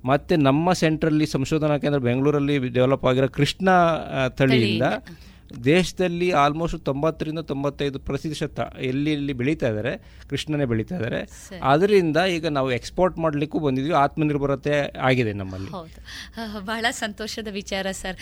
[0.05, 3.69] ಮತ್ತು ನಮ್ಮ ಸೆಂಟ್ರಲ್ಲಿ ಸಂಶೋಧನಾ ಕೇಂದ್ರ ಬೆಂಗಳೂರಲ್ಲಿ ಡೆವಲಪ್ ಆಗಿರೋ ಕೃಷ್ಣ
[4.29, 4.83] ತಳಿಯಿಂದ.
[5.65, 9.93] ದೇಶದಲ್ಲಿ ಆಲ್ಮೋಸ್ಟ್ ತೊಂಬತ್ತರಿಂದ ತೊಂಬತ್ತೈದು ಪ್ರತಿಶತ ಎಲ್ಲಿ ಎಲ್ಲಿ ಬೆಳೀತಾ ಇದ್ದಾರೆ
[10.31, 11.21] ಕೃಷ್ಣನೇ ಬೆಳೀತಾ ಇದ್ದಾರೆ.
[11.63, 15.71] ಅದರಿಂದ ಈಗ ನಾವು ಎಕ್ಸ್ಪೋರ್ಟ್ ಮಾಡಲಿಕ್ಕೂ ಬಂದಿದ್ವಿ ಆತ್ಮನಿರ್ಭರತೆ ಆಗಿದೆ ನಮ್ಮಲ್ಲಿ.
[16.59, 18.17] ಬಹಳ ಸಂತೋಷದ ವಿಚಾರ ಸರ್.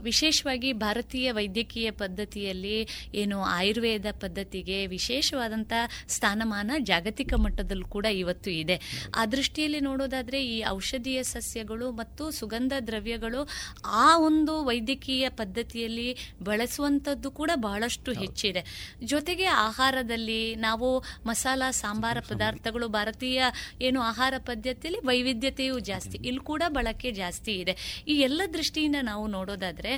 [0.00, 5.72] ವಿಶೇಷವಾಗಿ ಭಾರತೀಯ ವೈದ್ಯಕೀಯ ಪದ್ಧತಿಯಲ್ಲಿ ಏನು ಆಯುರ್ವೇದ ಪದ್ಧತಿಗೆ ವಿಶೇಷವಾದಂಥ
[6.08, 8.78] ಸ್ಥಾನಮಾನ ಜಾಗತಿಕ ಮಟ್ಟದಲ್ಲೂ ಕೂಡ ಇವತ್ತು ಇದೆ.
[9.16, 13.48] ಆ ದೃಷ್ಟಿಯಲ್ಲಿ ನೋಡೋದಾದ್ರೆ ಈ ಔಷಧೀಯ ಸಸ್ಯಗಳು ಮತ್ತು ಸುಗಂಧ ದ್ರವ್ಯಗಳು
[13.84, 16.08] ಆ ಒಂದು ವೈದ್ಯಕೀಯ ಪದ್ಧತಿಯಲ್ಲಿ
[16.54, 18.64] ಬಳಸುವಂಥದ್ದು ಕೂಡ ಬಹಳಷ್ಟು ಹೆಚ್ಚಿದೆ.
[19.12, 20.88] ಜೊತೆಗೆ ಆಹಾರದಲ್ಲಿ ನಾವು
[21.26, 23.42] ಮಸಾಲ ಸಾಂಬಾರ ಪದಾರ್ಥಗಳು ಭಾರತೀಯ
[23.88, 26.16] ಏನು ಆಹಾರ ಪದ್ಧತಿಯಲ್ಲಿ ವೈವಿಧ್ಯತೆಯೂ ಜಾಸ್ತಿ.
[26.28, 27.74] ಇಲ್ಲಿ ಕೂಡ ಬಳಕೆ ಜಾಸ್ತಿ ಇದೆ.
[28.12, 29.92] ಈ ಎಲ್ಲ ದೃಷ್ಟಿಯಿಂದ ನಾವು ನೋಡೋದಾದರೆ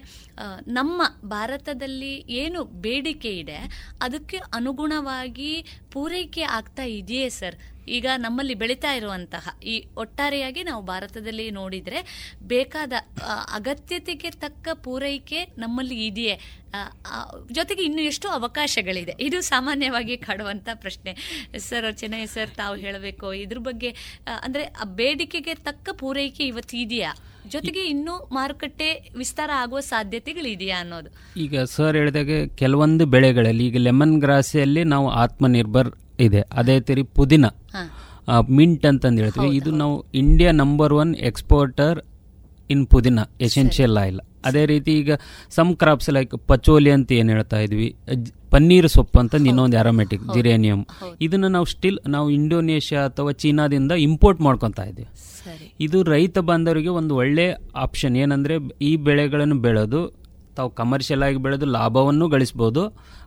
[0.78, 3.58] ನಮ್ಮ ಭಾರತದಲ್ಲಿ ಏನು ಬೇಡಿಕೆ ಇದೆ
[4.06, 5.52] ಅದಕ್ಕೆ ಅನುಗುಣವಾಗಿ
[5.92, 7.56] ಪೂರೈಕೆ ಆಗ್ತಾ ಇದೆಯೇ ಸರ್?
[7.88, 12.00] ಈಗ ನಮ್ಮಲ್ಲಿ ಬೆಳೀತಾ ಇರುವಂತಹ ಈ ಒಟ್ಟಾರೆಯಾಗಿ ನಾವು ಭಾರತದಲ್ಲಿ ನೋಡಿದ್ರೆ
[12.42, 12.92] ಬೇಕಾದ
[13.58, 16.36] ಅಗತ್ಯತೆಗೆ ತಕ್ಕ ಪೂರೈಕೆ ನಮ್ಮಲ್ಲಿ ಇದೆಯೇ?
[17.52, 19.14] ಜೊತೆಗೆ ಇನ್ನು ಎಷ್ಟು ಅವಕಾಶಗಳಿದೆ?
[19.20, 21.12] ಇದು ಸಾಮಾನ್ಯವಾಗಿ ಕಾಡುವಂಥ ಪ್ರಶ್ನೆ.
[21.58, 23.32] ಸರ್ ಚೆನ್ನೈ ಸರ್, ತಾವು ಹೇಳಬೇಕು.
[23.32, 23.90] ಇದ್ರ ಬಗ್ಗೆ
[24.42, 27.12] ಅಂದರೆ ಬೇಡಿಕೆಗೆ ತಕ್ಕ ಪೂರೈಕೆ ಇವತ್ತು ಇದೆಯಾ?
[27.46, 31.10] ಜೊತೆಗೆ ಇನ್ನೂ ಮಾರುಕಟ್ಟೆ ವಿಸ್ತಾರ ಆಗುವ ಸಾಧ್ಯತೆಗಳಿದೆಯಾ ಅನ್ನೋದು.
[31.36, 35.90] ಈಗ ಸರ್ ಹೇಳಿದಾಗ ಕೆಲವೊಂದು ಬೆಳೆಗಳಲ್ಲಿ ಈಗ ಲೆಮನ್ ಗ್ರಾಸಿಯಲ್ಲಿ ನಾವು ಆತ್ಮನಿರ್ಭರ್
[36.26, 36.42] ಇದೆ.
[36.60, 37.46] ಅದೇ ತೀರಿ ಪುದೀನ.
[38.58, 39.50] ಮಿಂಟ್ ಅಂತಂದು ಹೇಳ್ತೀವಿ.
[39.60, 41.98] ಇದು ನಾವು India number one exporter
[42.74, 45.12] in pudina essential oil ಅದೇ ರೀತಿ ಈಗ
[45.56, 47.88] ಸಮ್ ಕ್ರಾಪ್ಸ್ ಲೈಕ್ ಪಚೋಲಿ ಅಂತ ಏನು ಹೇಳ್ತಾ ಇದ್ವಿ.
[48.52, 50.80] ಪನ್ನೀರ್ ಸೊಪ್ಪು ಅಂತ ಇನ್ನೊಂದು ಆರೋಮೆಟಿಕ್ ಜಿರೇನಿಯಂ
[51.26, 55.08] ಇದನ್ನು ನಾವು ಸ್ಟಿಲ್ ನಾವು ಇಂಡೋನೇಷ್ಯಾ ಅಥವಾ ಚೀನಾದಿಂದ ಇಂಪೋರ್ಟ್ ಮಾಡ್ಕೊತಾ ಇದ್ದೀವಿ.
[55.86, 57.46] ಇದು ರೈತ ಬಾಂಧವರಿಗೆ ಒಂದು ಒಳ್ಳೆ
[57.84, 58.54] ಆಪ್ಷನ್ ಏನಂದರೆ
[58.90, 60.00] ಈ ಬೆಳೆಗಳನ್ನು ಬೆಳೆದು
[60.56, 62.82] ತಾವು ಕಮರ್ಷಿಯಲ್ ಆಗಿ ಬೆಳೆದು ಲಾಭವನ್ನು ಗಳಿಸ್ಬೋದು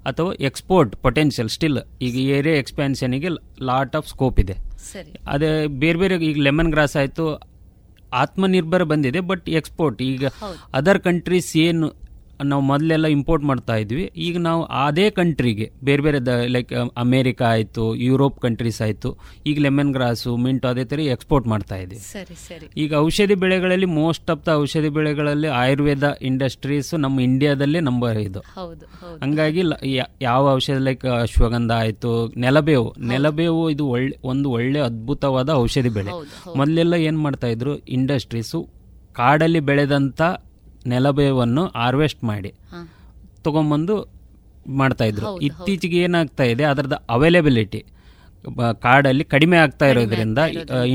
[0.05, 3.29] ಅಥವಾ ಎಕ್ಸ್ಪೋರ್ಟ್ ಪೊಟೆನ್ಷಿಯಲ್ ಸ್ಟಿಲ್ ಈಗ ಏರಿಯಾ ಎಕ್ಸ್ಪ್ಯಾನ್ಷನಿಗೆ
[3.69, 4.55] ಲಾಟ್ ಆಫ್ ಸ್ಕೋಪ್ ಇದೆ.
[5.27, 5.49] ಅದೇ
[5.83, 7.25] ಬೇರೆ ಬೇರೆ ಈಗ ಲೆಮನ್ ಗ್ರಾಸ್ ಆಯಿತು
[8.21, 10.23] ಆತ್ಮನಿರ್ಭರ ಬಂದಿದೆ ಬಟ್ ಎಕ್ಸ್ಪೋರ್ಟ್ ಈಗ
[10.73, 11.87] ಅದರ್ ಕಂಟ್ರೀಸ್ ಏನು
[12.51, 14.03] ನಾವು ಮೊದಲೆಲ್ಲ ಇಂಪೋರ್ಟ್ ಮಾಡ್ತಾ ಇದ್ವಿ.
[14.27, 16.19] ಈಗ ನಾವು ಅದೇ ಕಂಟ್ರಿಗೆ ಬೇರೆ ಬೇರೆ
[16.55, 16.71] ಲೈಕ್
[17.03, 19.09] ಅಮೇರಿಕಾ ಆಯಿತು ಯುರೋಪ್ ಕಂಟ್ರೀಸ್ ಆಯಿತು
[19.51, 22.67] ಈಗ ಲೆಮನ್ ಗ್ರಾಸು ಮಿಂಟು ಅದೇ ಥರ ಎಕ್ಸ್ಪೋರ್ಟ್ ಮಾಡ್ತಾ ಇದ್ವಿ ಸರಿ ಸರಿ.
[22.83, 28.43] ಈಗ ಔಷಧಿ ಬೆಳೆಗಳಲ್ಲಿ ಮೋಸ್ಟ್ ಆಫ್ ದ ಔಷಧಿ ಬೆಳೆಗಳಲ್ಲಿ ಆಯುರ್ವೇದ ಇಂಡಸ್ಟ್ರೀಸ್ ನಮ್ಮ ಇಂಡಿಯಾದಲ್ಲೇ ನಂಬರ್ ಇದು
[29.23, 29.63] ಹಂಗಾಗಿ
[30.21, 32.11] ಯಾವ ಔಷಧಿ ಲೈಕ್ ಅಶ್ವಗಂಧ ಆಯಿತು
[32.45, 32.89] ನೆಲಬೇವು.
[33.11, 36.11] ನೆಲಬೇವು ಇದು ಒಳ್ಳೆ ಒಂದು ಒಳ್ಳೆ ಅದ್ಭುತವಾದ ಔಷಧಿ ಬೆಳೆ.
[36.59, 38.59] ಮೊದಲೆಲ್ಲ ಏನು ಮಾಡ್ತಾ ಇದ್ರು ಇಂಡಸ್ಟ್ರೀಸು
[39.19, 40.21] ಕಾಡಲ್ಲಿ ಬೆಳೆದಂಥ
[40.93, 42.51] ನೆಲಬೇವನ್ನು ಹಾರ್ವೆಸ್ಟ್ ಮಾಡಿ.
[43.45, 43.95] ತಗೊಂಬಂದು
[44.79, 45.27] ಮಾಡ್ತಾ ಇದ್ರು.
[45.47, 47.81] ಇತ್ತೀಚೆಗೆ ಏನಾಗ್ತಾ ಇದೆ ಅದರದ ಅವೈಲೇಬಿಲಿಟಿ
[48.83, 50.39] ಕಾಡಲ್ಲಿ ಕಡಿಮೆ ಆಗ್ತಾ ಇರೋದ್ರಿಂದ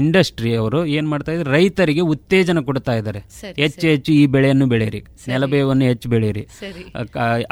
[0.00, 3.20] ಇಂಡಸ್ಟ್ರಿ ಅವರು ಏನ್ ಮಾಡ್ತಾ ಇದ್ದಾರೆ ರೈತರಿಗೆ ಉತ್ತೇಜನ ಕೊಡ್ತಾ ಇದ್ದಾರೆ.
[3.62, 5.00] ಹೆಚ್ಚು ಹೆಚ್ಚು ಈ ಬೆಳೆಯನ್ನು ಬೆಳೆಯಿರಿ
[5.32, 6.44] ನೆಲಬೇವನ್ನು ಹೆಚ್ಚು ಬೆಳೆಯಿರಿ.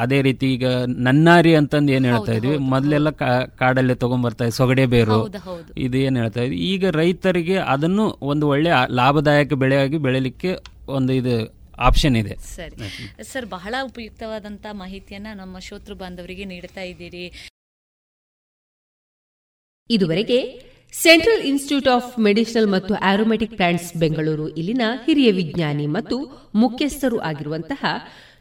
[0.03, 0.65] ಅದೇ ರೀತಿ ಈಗ
[1.07, 3.11] ನನ್ನಾರಿ ಅಂತಂದು ಏನ್ ಹೇಳ್ತಾ ಇದ್ವಿ ಮೊದಲೆಲ್ಲ
[3.61, 5.19] ಕಾಡಲ್ಲೇ ತಗೊಂಡ್ಬರ್ತಾ ಇದೆ ಸೊಗಡೆ ಬೇರು.
[5.85, 6.59] ಇದು ಏನ್ ಹೇಳ್ತಾ ಇದ್ವಿ.
[6.71, 10.53] ಈಗ ರೈತರಿಗೆ ಅದನ್ನು ಒಂದು ಒಳ್ಳೆ ಲಾಭದಾಯಕ ಬೆಳೆಯಾಗಿ ಬೆಳೆಯಲಿಕ್ಕೆ
[10.99, 11.35] ಒಂದು ಇದು
[11.77, 12.35] ಆಪ್ಷನ್ ಇದೆ.
[12.35, 13.23] ಸರಿ.
[13.23, 17.49] ಸರ್ ಬಹಳ ಉಪಯುಕ್ತವಾದಂತಹ ಮಾಹಿತಿಯನ್ನ ನಮ್ಮ ಶೋತೃ ಬಾಂಧವರಿಗೆ ನೀಡ್ತಾ ಇದ್ದೀರಿ.
[19.89, 27.85] ಇದುವರೆಗೆ ಸೆಂಟ್ರಲ್ ಇನ್ಸ್ಟಿಟ್ಯೂಟ್ ಆಫ್ ಮೆಡಿಸಿನಲ್ ಮತ್ತು ಆರೋಮೆಟಿಕ್ ಪ್ಲಾಂಟ್ಸ್ ಬೆಂಗಳೂರು ಇಲ್ಲಿನ ಹಿರಿಯ ವಿಜ್ಞಾನಿ ಮತ್ತು ಮುಖ್ಯಸ್ಥರು ಆಗಿರುವಂತಹ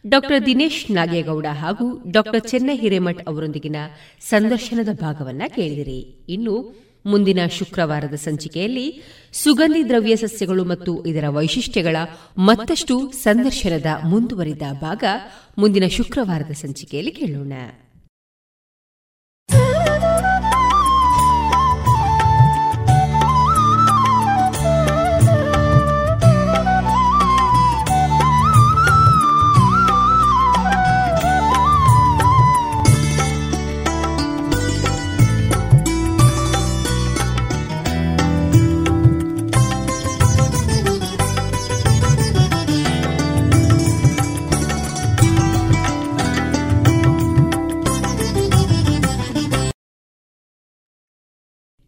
[0.09, 3.77] ಡಾಕ್ಟರ್ ದಿನೇಶ್ ನಾಗೇಗೌಡ ಹಾಗೂ ಡಾಕ್ಟರ್ ಚೆನ್ನೈ ಹಿರೇಮಠ್ ಅವರೊಂದಿಗಿನ
[4.21, 6.01] ಸಂದರ್ಶನದ ಭಾಗವನ್ನ ಕೇಳಿದಿರಿ.
[6.29, 6.75] ಇನ್ನು
[7.07, 9.03] ಮುಂದಿನ ಶುಕ್ರವಾರದ ಸಂಚಿಕೆಯಲ್ಲಿ
[9.33, 11.97] ಸುಗಂಧಿ ದ್ರವ್ಯ ಸಸ್ಯಗಳು ಮತ್ತು ಇದರ ವೈಶಿಷ್ಟ್ಯಗಳ
[12.39, 15.05] ಮತ್ತಷ್ಟು ಸಂದರ್ಶನದ ಮುಂದುವರಿದ ಭಾಗ
[15.59, 17.53] ಮುಂದಿನ ಶುಕ್ರವಾರದ ಸಂಚಿಕೆಯಲ್ಲಿ ಕೇಳೋಣ.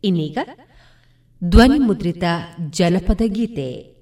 [0.05, 0.39] ಇನ್ನೀಗ
[1.45, 2.25] ಧ್ವನಿ ಮುದ್ರಿತ
[2.71, 3.94] ಜನಪದ ಗೀತೆ.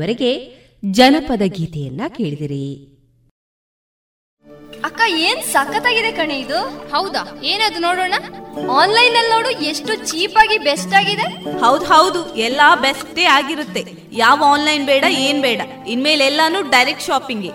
[0.00, 0.30] ಇದುವರೆಗೆ
[0.92, 2.66] ಜನಪದ ಗೀತೆಯನ್ನ ಕೇಳಿದಿರಿ.
[4.84, 6.58] ಅಕ್ಕ ಏನ್ ಸಖತ್ತಾಗಿದೆ ಕಣೆ ಇದು?
[6.94, 7.22] ಹೌದಾ?
[7.42, 8.14] ಏನದು ನೋಡೋಣ?
[8.80, 11.26] ಆನ್ಲೈನ್ ಅಲ್ಲಿ ನೋಡು ಎಷ್ಟು ಚೀಪ್ ಆಗಿ ಬೆಸ್ಟ್ ಆಗಿದೆ.
[11.64, 13.82] ಹೌದ್ ಹೌದು ಎಲ್ಲಾ ಬೆಸ್ಟೇ ಆಗಿರುತ್ತೆ.
[14.12, 15.60] ಯಾವ ಆನ್ಲೈನ್ ಬೇಡ ಏನ್ ಬೇಡ.
[15.86, 17.50] ಇನ್ಮೇಲೆ ಎಲ್ಲಾನು ಡೈರೆಕ್ಟ್ ಶಾಪಿಂಗ್.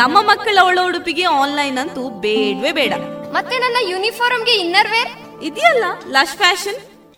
[0.00, 2.92] ನಮ್ಮ ಮಕ್ಕಳ ಒಳ ಉಡುಪಿಗೆ ಆನ್ಲೈನ್ ಅಂತೂ ಬೇಡವೇ ಬೇಡ.
[3.38, 5.12] ಮತ್ತೆ ನನ್ನ ಯೂನಿಫಾರ್ಮ್ಗೆ ಇನ್ನರ್ ವೇರ್
[5.42, 6.80] ಇದೆಯಲ್ಲ ಲಶ್ ಫ್ಯಾಷನ್?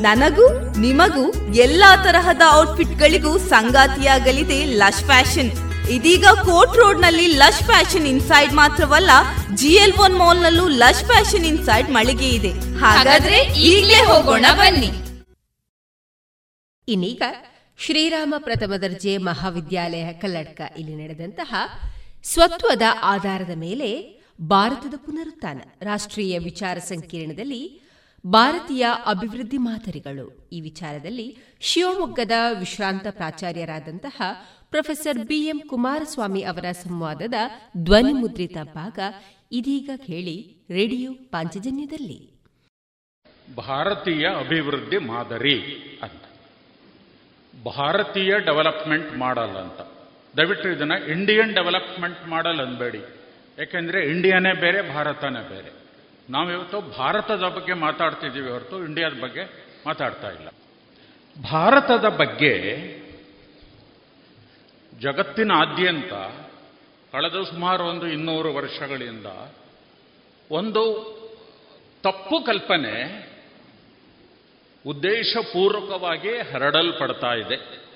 [0.00, 5.50] ನನಗೂ, ನಿಮಗೂ ಎಲ್ಲಾ ತರಹದ ಔಟ್ಫಿಟ್ ಗಳಿಗೂ ಸಂಗಾತಿಯಾಗಲಿದೆ ಲಶ್ ಫ್ಯಾಷನ್.
[5.90, 9.10] ಇದೀಗ ಕೋರ್ಟ್ ರೋಡ್ನಲ್ಲಿ ಲಶ್ ಫ್ಯಾಷನ್ ಇನ್ಸೈಡ್ ಮಾತ್ರವಲ್ಲ,
[9.54, 12.78] ಜಿ ಎಲ್ ಒನ್ ಮಾಲ್ ನಲ್ಲೂ ಲಶ್ ಫ್ಯಾಷನ್ ಇನ್ಸೈಡ್ ಮಳಿಗೆ ಇದೆ.
[12.78, 14.90] ಹಾಗಾದ್ರೆ ಈಗಲೇ ಹೋಗೋಣ ಬನ್ನಿ.
[16.88, 17.22] ಇನ್ನೀಗ
[17.78, 21.54] ಶ್ರೀರಾಮ ಪ್ರಥಮ ದರ್ಜೆ ಮಹಾವಿದ್ಯಾಲಯ ಕಲ್ಲಡ್ಕ ಇಲ್ಲಿ ನಡೆದಂತಹ
[22.24, 27.87] ಸ್ವತ್ವದ ಆಧಾರದ ಮೇಲೆ ಭಾರತದ ಪುನರುತ್ಥಾನ ರಾಷ್ಟ್ರೀಯ ವಿಚಾರ ಸಂಕಿರಣದಲ್ಲಿ
[28.26, 30.48] ಭಾರತೀಯ ಅಭಿವೃದ್ಧಿ ಮಾದರಿಗಳು.
[30.52, 34.22] ಈ ವಿಚಾರದಲ್ಲಿ ಶಿವಮೊಗ್ಗದ ವಿಶ್ರಾಂತ ಪ್ರಾಚಾರ್ಯರಾದಂತಹ
[34.70, 37.34] ಪ್ರೊಫೆಸರ್ ಬಿಎಂ ಕುಮಾರಸ್ವಾಮಿ ಅವರ ಸಂವಾದದ
[37.76, 38.98] ಧ್ವನಿ ಮುದ್ರಿತ ಭಾಗ
[39.52, 42.38] ಇದೀಗ ಕೇಳಿ ರೇಡಿಯೋ ಪಾಂಚಜನ್ಯದಲ್ಲಿ.
[43.56, 45.60] ಭಾರತೀಯ ಅಭಿವೃದ್ಧಿ ಮಾದರಿ
[46.02, 46.22] ಅಂತ.
[47.64, 49.80] ಭಾರತೀಯ ಡೆವಲಪ್ಮೆಂಟ್ ಮಾಡಲ್ ಅಂತ.
[50.36, 52.98] ದಯವಿಟ್ಟು ಇದನ್ನ ಇಂಡಿಯನ್ ಡೆವಲಪ್ಮೆಂಟ್ ಮಾಡಲ್ ಅನ್ಬೇಡಿ.
[53.58, 55.87] ಯಾಕೆಂದ್ರೆ ಇಂಡಿಯಾನೇ ಬೇರೆ, ಭಾರತನೇ ಬೇರೆ.
[56.30, 60.48] ನಾವಿವತ್ತು ಭಾರತದ ಬಗ್ಗೆ ಮಾತಾಡ್ತಿದ್ದೀವಿ ಹೊರತು ಇಂಡಿಯಾದ ಬಗ್ಗೆ ಮಾತಾಡ್ತಾ ಇಲ್ಲ.
[61.50, 62.52] ಭಾರತದ ಬಗ್ಗೆ
[65.00, 66.12] ಜಗತ್ತಿನಾದ್ಯಂತ
[67.12, 69.26] ಕಳೆದ ಸುಮಾರು ಒಂದು ಇನ್ನೂರು ವರ್ಷಗಳಿಂದ
[70.50, 70.82] ಒಂದು
[72.02, 73.28] ತಪ್ಪು ಕಲ್ಪನೆ
[74.86, 77.88] ಉದ್ದೇಶಪೂರ್ವಕವಾಗಿ ಹರಡಲ್ಪಡ್ತಾ ಇದೆ.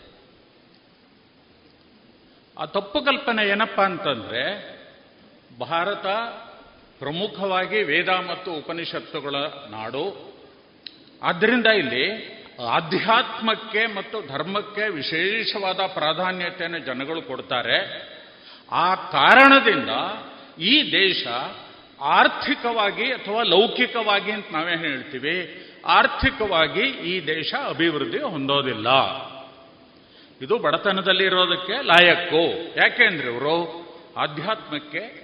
[2.59, 4.73] ಆ ತಪ್ಪು ಕಲ್ಪನೆ ಏನಪ್ಪಾ ಅಂತಂದರೆ
[5.59, 6.07] ಭಾರತ
[7.03, 9.35] ಪ್ರಮುಖವಾಗಿ ವೇದ ಮತ್ತು ಉಪನಿಷತ್ತುಗಳ
[9.71, 10.33] ನಾಡು.
[11.23, 12.07] ಆದ್ದರಿಂದ ಇಲ್ಲಿ
[12.69, 17.79] ಆಧ್ಯಾತ್ಮಕ್ಕೆ ಮತ್ತು ಧರ್ಮಕ್ಕೆ ವಿಶೇಷವಾದ ಪ್ರಾಧಾನ್ಯತೆಯನ್ನು ಜನಗಳು ಕೊಡ್ತಾರೆ.
[18.73, 19.91] ಆ ಕಾರಣದಿಂದ
[20.63, 21.27] ಈ ದೇಶ
[22.01, 28.89] ಆರ್ಥಿಕವಾಗಿ ಅಥವಾ ಲೌಕಿಕವಾಗಿ ಅಂತ ನಾವೇ ಹೇಳ್ತೀವಿ, ಆರ್ಥಿಕವಾಗಿ ಈ ದೇಶ ಅಭಿವೃದ್ಧಿ ಹೊಂದೋದಿಲ್ಲ.
[30.43, 32.75] ಇದು ಬಡತನದಲ್ಲಿ ಇರೋದಕ್ಕೆ ಲಾಯಕ್ಕು.
[32.77, 33.83] ಯಾಕೆಂದ್ರೆ ಇವರು
[34.17, 35.22] ಆಧ್ಯಾತ್ಮಕ್ಕೆ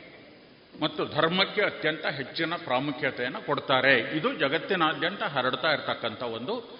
[0.83, 4.17] ಮತ್ತು ಧರ್ಮಕ್ಕೆ ಅತ್ಯಂತ ಹೆಚ್ಚಿನ ಪ್ರಾಮುಖ್ಯತೆಯನ್ನು ಕೊಡ್ತಾರೆ.
[4.19, 6.79] ಇದು ಜಗತ್ತಿನಾದ್ಯಂತ ಹರಡ್ತಾ ಇರ್ತಕ್ಕಂಥ ಒಂದು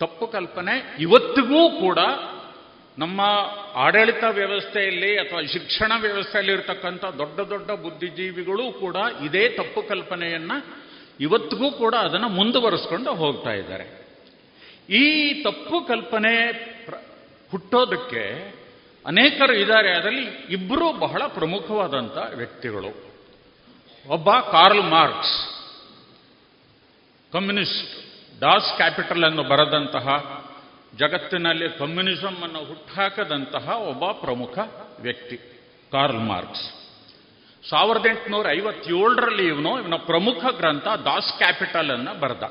[0.00, 0.96] ತಪ್ಪು ಕಲ್ಪನೆ.
[1.00, 1.98] ಇವತ್ತಿಗೂ ಕೂಡ
[2.98, 3.20] ನಮ್ಮ
[3.74, 10.66] ಆಡಳಿತ ವ್ಯವಸ್ಥೆಯಲ್ಲಿ ಅಥವಾ ಶಿಕ್ಷಣ ವ್ಯವಸ್ಥೆಯಲ್ಲಿ ಇರತಕ್ಕಂಥ ದೊಡ್ಡ ದೊಡ್ಡ ಬುದ್ಧಿಜೀವಿಗಳು ಕೂಡ ಇದೇ ತಪ್ಪು ಕಲ್ಪನೆಯನ್ನು
[11.20, 13.86] ಇವತ್ತಿಗೂ ಕೂಡ ಅದನ್ನು ಮುಂದುವರಿಸ್ಕೊಂಡು ಹೋಗ್ತಾ ಇದ್ದಾರೆ.
[14.90, 16.34] ಈ ತಪ್ಪು ಕಲ್ಪನೆ
[17.50, 18.52] ಹುಟ್ಟೋದಕ್ಕೆ
[19.06, 19.90] ಅನೇಕರು ಇದ್ದಾರೆ.
[19.90, 23.11] ಅದರಲ್ಲಿ ಇಬ್ಬರು ಬಹಳ ಪ್ರಮುಖವಾದಂಥ ವ್ಯಕ್ತಿಗಳು.
[24.06, 25.66] ಒಬ್ಬ Karl Marx,
[27.32, 27.92] communist
[28.40, 30.06] Das Kapital ಅನ್ನು ಬರೆದಂತಹ
[30.98, 34.58] ಜಗತ್ತಿನಲ್ಲಿ ಕಮ್ಯುನಿಸಂ ಅನ್ನು ಹುಟ್ಟಾಕದಂತಹ ಒಬ್ಬ ಪ್ರಮುಖ
[35.00, 35.36] ವ್ಯಕ್ತಿ,
[35.92, 36.82] ಕಾರ್ಲ್ ಮಾರ್ಕ್ಸ್.
[37.68, 42.42] ಸಾವಿರದ ಎಂಟುನೂರ ಐವತ್ತೇಳರಲ್ಲಿ ಇವನು ಇವನ ಪ್ರಮುಖ ಗ್ರಂಥ ದಾಸ್ ಕ್ಯಾಪಿಟಲ್ ಅನ್ನು ಬರೆದ.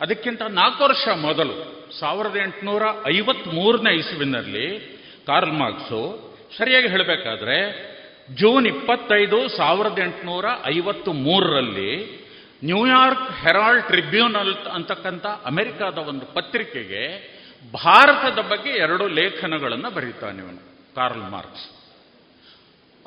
[0.00, 1.54] ಅದಕ್ಕಿಂತ ನಾಲ್ಕು ವರ್ಷ ಮೊದಲು
[2.00, 4.80] ಸಾವಿರದ ಎಂಟುನೂರ ಐವತ್ತ್ಮೂರನೇ ಇಸುವಿನಲ್ಲಿ
[5.26, 7.90] ಕಾರ್ಲ್ ಮಾರ್ಕ್ಸು ಸರಿಯಾಗಿ ಹೇಳಬೇಕಾದ್ರೆ
[8.34, 12.20] ಜೂನ್ ಇಪ್ಪತ್ತೈದು ಸಾವಿರದ ಎಂಟುನೂರ ಐವತ್ತು ಮೂರರಲ್ಲಿ
[12.64, 17.40] ನ್ಯೂಯಾರ್ಕ್ ಹೆರಾಲ್ಡ್ ಟ್ರಿಬ್ಯೂನಲ್ ಅಂತಕ್ಕಂಥ ಅಮೆರಿಕಾದ ಒಂದು ಪತ್ರಿಕೆಗೆ
[17.72, 21.70] ಭಾರತದ ಬಗ್ಗೆ ಎರಡು ಲೇಖನಗಳನ್ನು ಬರೀತಾನೆ ಇವನು, ಕಾರ್ಲ್ ಮಾರ್ಕ್ಸ್.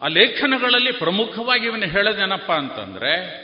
[0.02, 3.44] ಆ ಲೇಖನಗಳಲ್ಲಿ ಪ್ರಮುಖವಾಗಿ ಇವನು ಹೇಳೋದೇನಪ್ಪ ಅಂತಂದ್ರೆ,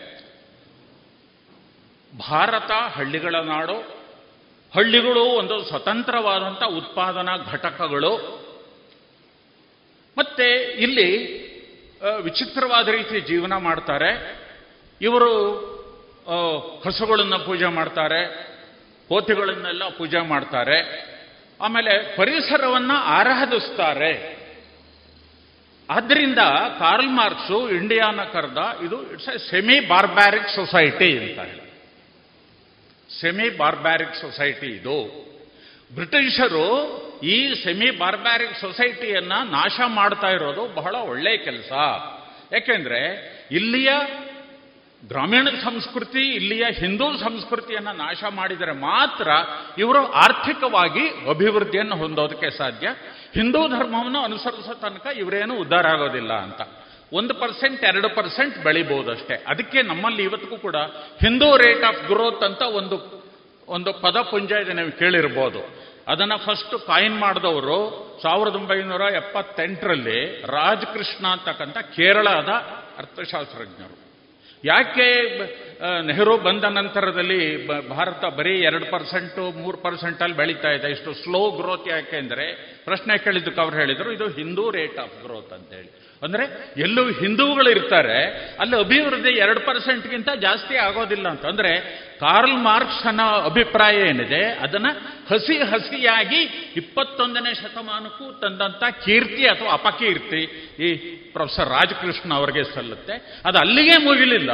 [2.30, 4.00] ಭಾರತ ಹಳ್ಳಿಗಳ ನಾಡು,
[4.76, 8.40] ಹಳ್ಳಿಗಳು ಒಂದು ಸ್ವತಂತ್ರವಾದಂಥ ಉತ್ಪಾದನಾ ಘಟಕಗಳು,
[10.18, 11.39] ಮತ್ತೆ ಇಲ್ಲಿ
[12.02, 14.12] ವಿಚಿತ್ರವಾದ ರೀತಿ ಜೀವನ ಮಾಡ್ತಾರೆ.
[15.02, 15.32] ಇವರು
[16.86, 18.22] ಹಸುಗಳನ್ನು ಪೂಜೆ ಮಾಡ್ತಾರೆ
[19.10, 21.10] ಕೋತಿಗಳನ್ನೆಲ್ಲ ಪೂಜೆ ಮಾಡ್ತಾರೆ.
[21.62, 24.40] ಆಮೇಲೆ ಪರಿಸರವನ್ನ ಆರಾಧಿಸ್ತಾರೆ.
[25.90, 26.40] ಆದ್ದರಿಂದ
[26.80, 31.40] ಕಾರ್ಲ್ ಮಾರ್ಕ್ಸು ಇಂಡಿಯಾನ ಕರೆದ ಇದು it's a semi barbaric society ಅಂತ
[33.22, 34.98] ಸೆಮಿ ಬಾರ್ಬ್ಯಾರಿಕ್ ಸೊಸೈಟಿ ಇದು.
[35.96, 36.68] ಬ್ರಿಟಿಷರು
[37.24, 41.72] ಈ ಸೆಮಿ ಬಾರ್ಬ್ಯಾರಿಕ್ ಸೊಸೈಟಿಯನ್ನ ನಾಶ ಮಾಡ್ತಾ ಇರೋದು ಬಹಳ ಒಳ್ಳೆಯ ಕೆಲಸ.
[42.52, 43.00] ಯಾಕೆಂದ್ರೆ
[43.52, 43.90] ಇಲ್ಲಿಯ
[45.04, 49.28] ಗ್ರಾಮೀಣ ಸಂಸ್ಕೃತಿ, ಇಲ್ಲಿಯ ಹಿಂದೂ ಸಂಸ್ಕೃತಿಯನ್ನು ನಾಶ ಮಾಡಿದರೆ ಮಾತ್ರ
[49.78, 52.88] ಇವರು ಆರ್ಥಿಕವಾಗಿ ಅಭಿವೃದ್ಧಿಯನ್ನು ಹೊಂದೋದಕ್ಕೆ ಸಾಧ್ಯ.
[53.34, 56.62] ಹಿಂದೂ ಧರ್ಮವನ್ನು ಅನುಸರಿಸೋ ತನಕ ಇವರೇನು ಉದ್ಧಾರ ಆಗೋದಿಲ್ಲ ಅಂತ.
[57.12, 60.76] ಒಂದು ಪರ್ಸೆಂಟ್, ಎರಡು ಪರ್ಸೆಂಟ್ ಬೆಳಿಬಹುದಷ್ಟೇ ಅದಕ್ಕೆ ನಮ್ಮಲ್ಲಿ ಇವತ್ತಿಗೂ ಕೂಡ
[61.22, 63.20] ಹಿಂದೂ ರೇಟ್ ಆಫ್ ಗ್ರೋತ್ ಅಂತ ಒಂದು
[63.68, 65.60] ಒಂದು ಪದಪುಂಜ ಇದೆ, ನೀವು ಕೇಳಿರ್ಬೋದು.
[66.10, 67.80] ಅದನ್ನ ಫಸ್ಟ್ ಕಾಯಿನ್ ಮಾಡಿದವರು
[68.24, 70.20] ಸಾವಿರದ ಒಂಬೈನೂರ ಎಪ್ಪತ್ತೆಂಟರಲ್ಲಿ
[70.56, 72.52] ರಾಜಕೃಷ್ಣ ಅಂತಕ್ಕಂಥ ಕೇರಳದ
[72.98, 73.96] ಅರ್ಥಶಾಸ್ತ್ರಜ್ಞರು.
[74.64, 75.06] ಯಾಕೆ
[76.08, 77.42] ನೆಹರು ಬಂದ ನಂತರದಲ್ಲಿ
[77.90, 80.88] ಭಾರತ ಬರೀ ಎರಡು ಪರ್ಸೆಂಟು ಮೂರು ಪರ್ಸೆಂಟಲ್ಲಿ ಬೆಳೀತಾ ಇದೆ?
[80.92, 82.46] ಇಷ್ಟು ಸ್ಲೋ ಗ್ರೋತ್ ಯಾಕೆ ಅಂದರೆ,
[82.86, 85.92] ಪ್ರಶ್ನೆ ಕೇಳಿದ್ದಕ್ಕೆ ಅವ್ರು ಹೇಳಿದರು, ಇದು ಹಿಂದೂ ರೇಟ್ ಆಫ್ ಗ್ರೋತ್ ಅಂತೇಳಿ.
[86.26, 86.46] ಅಂದರೆ
[86.86, 88.18] ಎಲ್ಲೂ ಹಿಂದೂಗಳು ಇರ್ತಾರೆ,
[88.62, 91.44] ಅಲ್ಲಿ ಅಭಿವೃದ್ಧಿ ಎರಡು ಪರ್ಸೆಂಟ್ಗಿಂತ ಜಾಸ್ತಿ ಆಗೋದಿಲ್ಲ ಅಂತ.
[91.46, 91.72] ಅಂದರೆ
[92.24, 94.90] ಕಾರ್ಲ್ ಮಾರ್ಕ್ಸ್ ಅನ್ನೋ ಅಭಿಪ್ರಾಯ ಏನಿದೆ, ಅದನ್ನ
[95.32, 96.42] ಹಸಿ ಹಸಿಯಾಗಿ
[96.82, 100.42] ಇಪ್ಪತ್ತೊಂದನೇ ಶತಮಾನಕ್ಕೂ ತಂದಂತ ಕೀರ್ತಿ ಅಥವಾ ಅಪಕೀರ್ತಿ
[100.86, 100.90] ಈ
[101.34, 103.18] ಪ್ರೊಫೆಸರ್ ರಾಜಕೃಷ್ಣ ಅವರಿಗೆ ಸಲ್ಲುತ್ತೆ.
[103.48, 104.52] ಅದು ಅಲ್ಲಿಗೆ ಮುಗಿಲಿಲ್ಲ.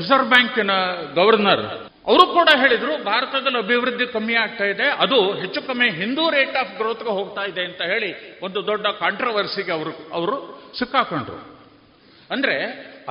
[0.00, 0.74] ರಿಸರ್ವ್ ಬ್ಯಾಂಕಿನ
[1.20, 1.66] ಗವರ್ನರ್
[2.08, 7.12] ಅವರು ಕೂಡ ಹೇಳಿದರು, ಭಾರತದಲ್ಲಿ ಅಭಿವೃದ್ಧಿ ಕಮ್ಮಿ ಆಗ್ತಾ ಇದೆ, ಅದು ಹೆಚ್ಚು ಕಮ್ಮಿ ಹಿಂದೂ ರೇಟ್ ಆಫ್ ಗ್ರೋತ್ಗೆ
[7.18, 8.10] ಹೋಗ್ತಾ ಇದೆ ಅಂತ ಹೇಳಿ
[8.46, 10.36] ಒಂದು ದೊಡ್ಡ ಕಾಂಟ್ರವರ್ಸಿಗೆ ಅವರು ಅವರು
[10.78, 11.38] ಸಿಕ್ಕಾಕೊಂಡ್ರು.
[12.30, 12.56] ಅಂದರೆ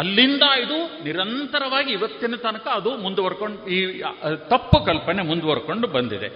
[0.01, 3.79] ಅಲ್ಲಿಂದ ಇದು ನಿರಂತರವಾಗಿ ಇವತ್ತಿನ ತನಕ ಅದು ಮುಂದುವರ್ಕೊಂಡು, ಈ
[4.53, 6.29] ತಪ್ಪು ಕಲ್ಪನೆ ಮುಂದುವರ್ಕೊಂಡು ಬಂದಿದೆ.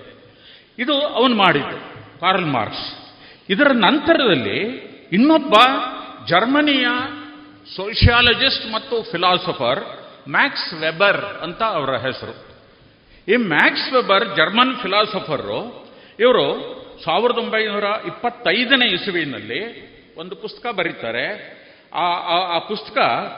[0.84, 1.78] ಇದು ಅವನು ಮಾಡಿದ್ದು
[2.24, 2.88] ಕಾರ್ಲ್ ಮಾರ್ಕ್ಸ್
[3.54, 4.60] ಇದರ ನಂತರದಲ್ಲಿ
[5.18, 5.56] ಇನ್ನೊಬ್ಬ
[6.32, 6.88] ಜರ್ಮನಿಯ
[7.76, 9.82] ಸೋಷಿಯಾಲಜಿಸ್ಟ್ ಮತ್ತು ಫಿಲಾಸಫರ್
[10.30, 12.56] ಮ್ಯಾಕ್ಸ್ ವೆಬರ್ ಅಂತ ಅವರ ಹೆಸರು.
[13.28, 15.90] ಈ ಮ್ಯಾಕ್ಸ್ ವೆಬರ್ ಜರ್ಮನ್ ಫಿಲಾಸಫರು,
[16.20, 19.86] ಇವರು ಸಾವಿರದ ಒಂಬೈನೂರ ಇಪ್ಪತ್ತೈದನೇ ಇಸುವಿನಲ್ಲಿ
[20.16, 21.56] ಒಂದು ಪುಸ್ತಕ ಬರೀತಾರೆ.
[21.94, 22.98] ಆ, ಆ- ಪುಸ್ತಕ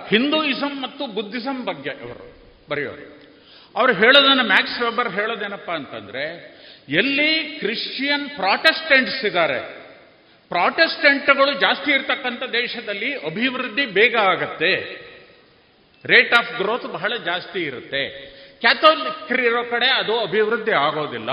[0.10, 2.36] ಹಿಂದೂಯಿಸಂ ಮತ್ತು ಬುದ್ಧಿಸಂ ಬಗ್ಗೆ ಅವರು
[2.70, 3.22] ಬರೆಯೋರು.
[3.76, 6.58] ಅವರು ಹೇಳೋದನ್ನ, ಮ್ಯಾಕ್ಸ್ ವೆಬರ್ ಹೇಳೋದೇನಪ್ಪ ಅಂತಂದ್ರೆ,
[6.90, 9.60] ಎಲ್ಲಿ ಕ್ರಿಶ್ಚಿಯನ್ ಪ್ರಾಟೆಸ್ಟೆಂಟ್ಸ್ ಇದ್ದಾರೆ,
[10.50, 15.07] ಪ್ರಾಟೆಸ್ಟೆಂಟ್ಗಳು ಜಾಸ್ತಿ ಇರ್ತಕ್ಕಂಥ ದೇಶದಲ್ಲಿ ಅಭಿವೃದ್ಧಿ ಬೇಗ ಆಗತ್ತೆ.
[16.08, 18.10] ರೇಟ್ ಆಫ್ ಗ್ರೋತ್ ಬಹಳ ಜಾಸ್ತಿ ಇರುತ್ತೆ.
[18.62, 21.30] ಕ್ಯಾಥೋಲಿಕರಿರೋ ಕಡೆ ಅದು ಅಭಿವೃದ್ಧಿ ಆಗೋದಿಲ್ಲ.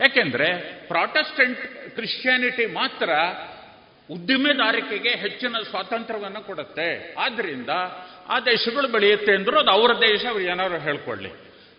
[0.00, 0.48] ಯಾಕೆಂದ್ರೆ
[0.88, 1.60] ಪ್ರಾಟೆಸ್ಟೆಂಟ್
[1.94, 3.10] ಕ್ರಿಶ್ಚಿಯಾನಿಟಿ ಮಾತ್ರ
[4.10, 7.14] ಉದ್ದಿಮೆದಾರಿಕೆಗೆ ಹೆಚ್ಚಿನ ಸ್ವಾತಂತ್ರ್ಯವನ್ನು ಕೊಡುತ್ತೆ.
[7.18, 7.68] ಆದ್ರಿಂದ
[8.28, 11.30] ಆ ದೇಶಗಳು ಬೆಳೆಯುತ್ತೆ ಅಂದ್ರೂ ಅದು ಅವರ ದೇಶ ಏನಾದ್ರು ಹೇಳ್ಕೊಳ್ಳಿ.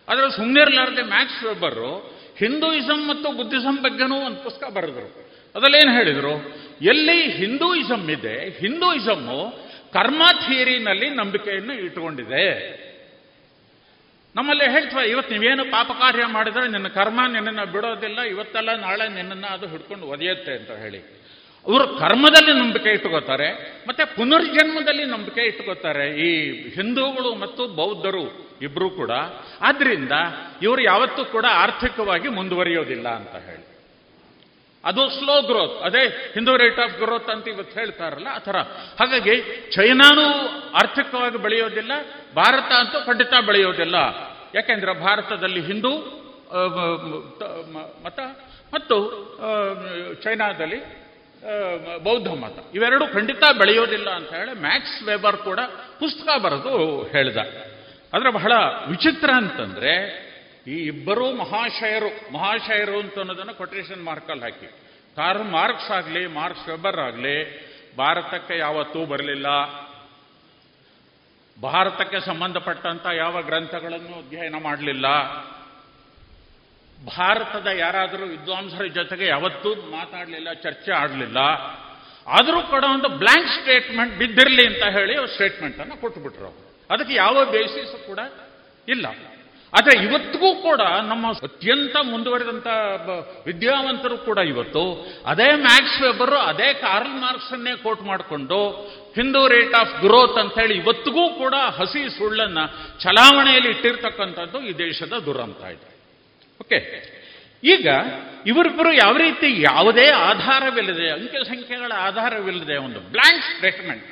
[0.08, 5.28] ಆದ್ರೆ ಸುಮ್ಮನಿರ್ಲಾರ್ದೆ ಮ್ಯಾಕ್ಸ್ ವೆಬ್ಬರು ಹಿಂದೂಯಿಸಂ ಮತ್ತು ಬುದ್ಧಿಸಂ ಬಗ್ಗೆನೂ ಒಂದು ಪುಸ್ತಕ ಬರೆದ್ರು.
[5.54, 6.34] ಅದಲ್ಲೇನು ಹೇಳಿದರು?
[6.82, 12.44] ಎಲ್ಲಿ ಹಿಂದೂಯಿಸಂ ಇದೆ, ಹಿಂದೂಯಿಸಮ್ಮು ಕರ್ಮ ಥಿಯರಿನಲ್ಲಿ ನಂಬಿಕೆಯನ್ನು ಇಟ್ಟುಕೊಂಡಿದೆ.
[14.36, 19.66] ನಮ್ಮಲ್ಲಿ ಹೇಳ್ತೀವ, ಇವತ್ತು ನೀವೇನು ಪಾಪ ಕಾರ್ಯ ಮಾಡಿದ್ರೆ ನಿನ್ನ ಕರ್ಮ ನಿನ್ನನ್ನು ಬಿಡೋದಿಲ್ಲ, ಇವತ್ತಲ್ಲ ನಾಳೆ ನಿನ್ನನ್ನು ಅದು
[19.66, 21.00] ಹಿಡ್ಕೊಂಡು ಒದೆಯುತ್ತೆ ಅಂತ ಹೇಳಿ.
[21.66, 23.48] ಅವರು ಕರ್ಮದಲ್ಲಿ ನಂಬಿಕೆ ಇಟ್ಕೋತಾರೆ
[23.88, 26.28] ಮತ್ತೆ ಪುನರ್ಜನ್ಮದಲ್ಲಿ ನಂಬಿಕೆ ಇಟ್ಕೋತಾರೆ ಈ
[26.68, 28.24] ಹಿಂದೂಗಳು ಮತ್ತು ಬೌದ್ಧರು
[28.62, 29.10] ಇಬ್ಬರೂ ಕೂಡ.
[29.60, 30.12] ಆದ್ರಿಂದ
[30.62, 33.57] ಇವರು ಯಾವತ್ತೂ ಕೂಡ ಆರ್ಥಿಕವಾಗಿ ಮುಂದುವರಿಯೋದಿಲ್ಲ ಅಂತ ಹೇಳಿ.
[34.84, 36.02] ಅದು ಸ್ಲೋ ಗ್ರೋತ್ ಅದೇ
[36.34, 38.56] ಹಿಂದೂ ರೇಟ್ ಆಫ್ ಗ್ರೋತ್ ಅಂತ ಇವತ್ತು ಹೇಳ್ತಾರಲ್ಲ, ಆ ಥರ.
[38.98, 39.34] ಹಾಗಾಗಿ
[39.76, 40.26] ಚೈನಾನೂ
[40.80, 41.92] ಆರ್ಥಿಕವಾಗಿ ಬೆಳೆಯೋದಿಲ್ಲ,
[42.34, 43.96] ಭಾರತ ಅಂತೂ ಖಂಡಿತ ಬೆಳೆಯೋದಿಲ್ಲ.
[44.54, 45.92] ಯಾಕೆಂದ್ರೆ ಭಾರತದಲ್ಲಿ ಹಿಂದೂ
[48.04, 48.18] ಮತ
[48.74, 48.96] ಮತ್ತು
[50.24, 50.78] ಚೈನಾದಲ್ಲಿ
[52.04, 52.58] ಬೌದ್ಧ ಮತ.
[52.74, 55.60] ಇವೆರಡೂ ಖಂಡಿತ ಬೆಳೆಯೋದಿಲ್ಲ ಅಂತ ಹೇಳಿ ಮ್ಯಾಕ್ಸ್ ವೆಬರ್ ಕೂಡ
[55.98, 56.72] ಪುಸ್ತಕ ಬರೆದು
[57.12, 57.36] ಹೇಳಿದ.
[58.14, 58.52] ಆದ್ರೆ ಬಹಳ
[58.90, 59.92] ವಿಚಿತ್ರ ಅಂತಂದ್ರೆ
[60.68, 64.68] ಈ ಇಬ್ಬರೂ ಮಹಾಶಯರು ಮಹಾಶಯರು ಅಂತ ಅನ್ನೋದನ್ನು ಕೊಟೇಶನ್ ಮಾರ್ಕಲ್ಲಿ ಹಾಕಿ.
[65.16, 67.36] ಕಾರ್ ಮಾರ್ಕ್ಸ್ ಆಗಲಿ ಮಾರ್ಕ್ಸ್ ವೆಬರ್ ಆಗಲಿ,
[67.96, 69.46] ಭಾರತಕ್ಕೆ ಯಾವತ್ತೂ ಬರಲಿಲ್ಲ.
[71.62, 75.06] ಭಾರತಕ್ಕೆ ಸಂಬಂಧಪಟ್ಟಂತ ಯಾವ ಗ್ರಂಥಗಳನ್ನು ಅಧ್ಯಯನ ಮಾಡಲಿಲ್ಲ.
[76.98, 81.38] ಭಾರತದ ಯಾರಾದರೂ ವಿದ್ವಾಂಸರ ಜೊತೆಗೆ ಯಾವತ್ತೂ ಮಾತಾಡಲಿಲ್ಲ, ಚರ್ಚೆ ಆಡಲಿಲ್ಲ.
[82.26, 86.50] ಆದರೂ ಕೂಡ ಒಂದು ಬ್ಲ್ಯಾಂಕ್ ಸ್ಟೇಟ್ಮೆಂಟ್ ಬಿದ್ದಿರಲಿ ಅಂತ ಹೇಳಿ ಸ್ಟೇಟ್ಮೆಂಟ್ ಅನ್ನು ಕೊಟ್ಟುಬಿಟ್ರು
[86.90, 88.18] ಅದಕ್ಕೆ ಯಾವ ಬೇಸಿಸ್ ಕೂಡ
[88.88, 89.06] ಇಲ್ಲ.
[89.76, 92.68] ಆದರೆ ಇವತ್ತಿಗೂ ಕೂಡ ನಮ್ಮ ಅತ್ಯಂತ ಮುಂದುವರೆದಂಥ
[93.48, 94.82] ವಿದ್ಯಾವಂತರು ಕೂಡ ಇವತ್ತು
[95.32, 98.60] ಅದೇ ಮ್ಯಾಕ್ಸ್ ವೆಬರ್, ಅದೇ ಕಾರ್ಲ್ ಮಾರ್ಕ್ಸನ್ನೇ ಕೋಟ್ ಮಾಡಿಕೊಂಡು
[99.18, 102.64] ಹಿಂದೂ ರೇಟ್ ಆಫ್ ಗ್ರೋತ್ ಅಂತ ಹೇಳಿ ಇವತ್ತಿಗೂ ಕೂಡ ಹಸಿ ಸುಳ್ಳನ್ನು
[103.04, 105.88] ಚಲಾವಣೆಯಲ್ಲಿ ಇಟ್ಟಿರ್ತಕ್ಕಂಥದ್ದು ಈ ದೇಶದ ದುರಂತ ಇದೆ.
[106.60, 106.78] ಓಕೆ?
[107.62, 107.86] ಈಗ
[108.50, 114.08] ಇವರಿಬ್ಬರು ಯಾವ ರೀತಿ ಯಾವುದೇ ಆಧಾರವಿಲ್ಲದೆ, ಅಂಕೆ ಸಂಖ್ಯೆಗಳ ಆಧಾರವಿಲ್ಲದೆ ಒಂದು ಬ್ಲ್ಯಾಂಕ್ ಸ್ಟೇಟ್ಮೆಂಟ್,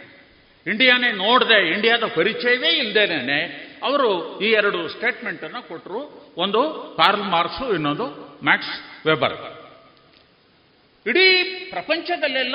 [0.66, 3.40] ಇಂಡಿಯಾನೇ ನೋಡದೆ, ಇಂಡಿಯಾದ ಪರಿಚಯವೇ ಇಲ್ಲದೇನೆ
[3.82, 6.60] ಅವರು ಈ ಎರಡು ಸ್ಟೇಟ್ಮೆಂಟ್ ಅನ್ನು ಕೊಟ್ಟರು ಒಂದು
[6.96, 8.06] ಕಾರ್ಲ್ ಮಾರ್ಕ್ಸು, ಇನ್ನೊಂದು
[8.44, 9.66] ಮ್ಯಾಕ್ಸ್ ವೆಬರ್.
[11.06, 12.54] ಇಡೀ ಪ್ರಪಂಚದಲ್ಲೆಲ್ಲ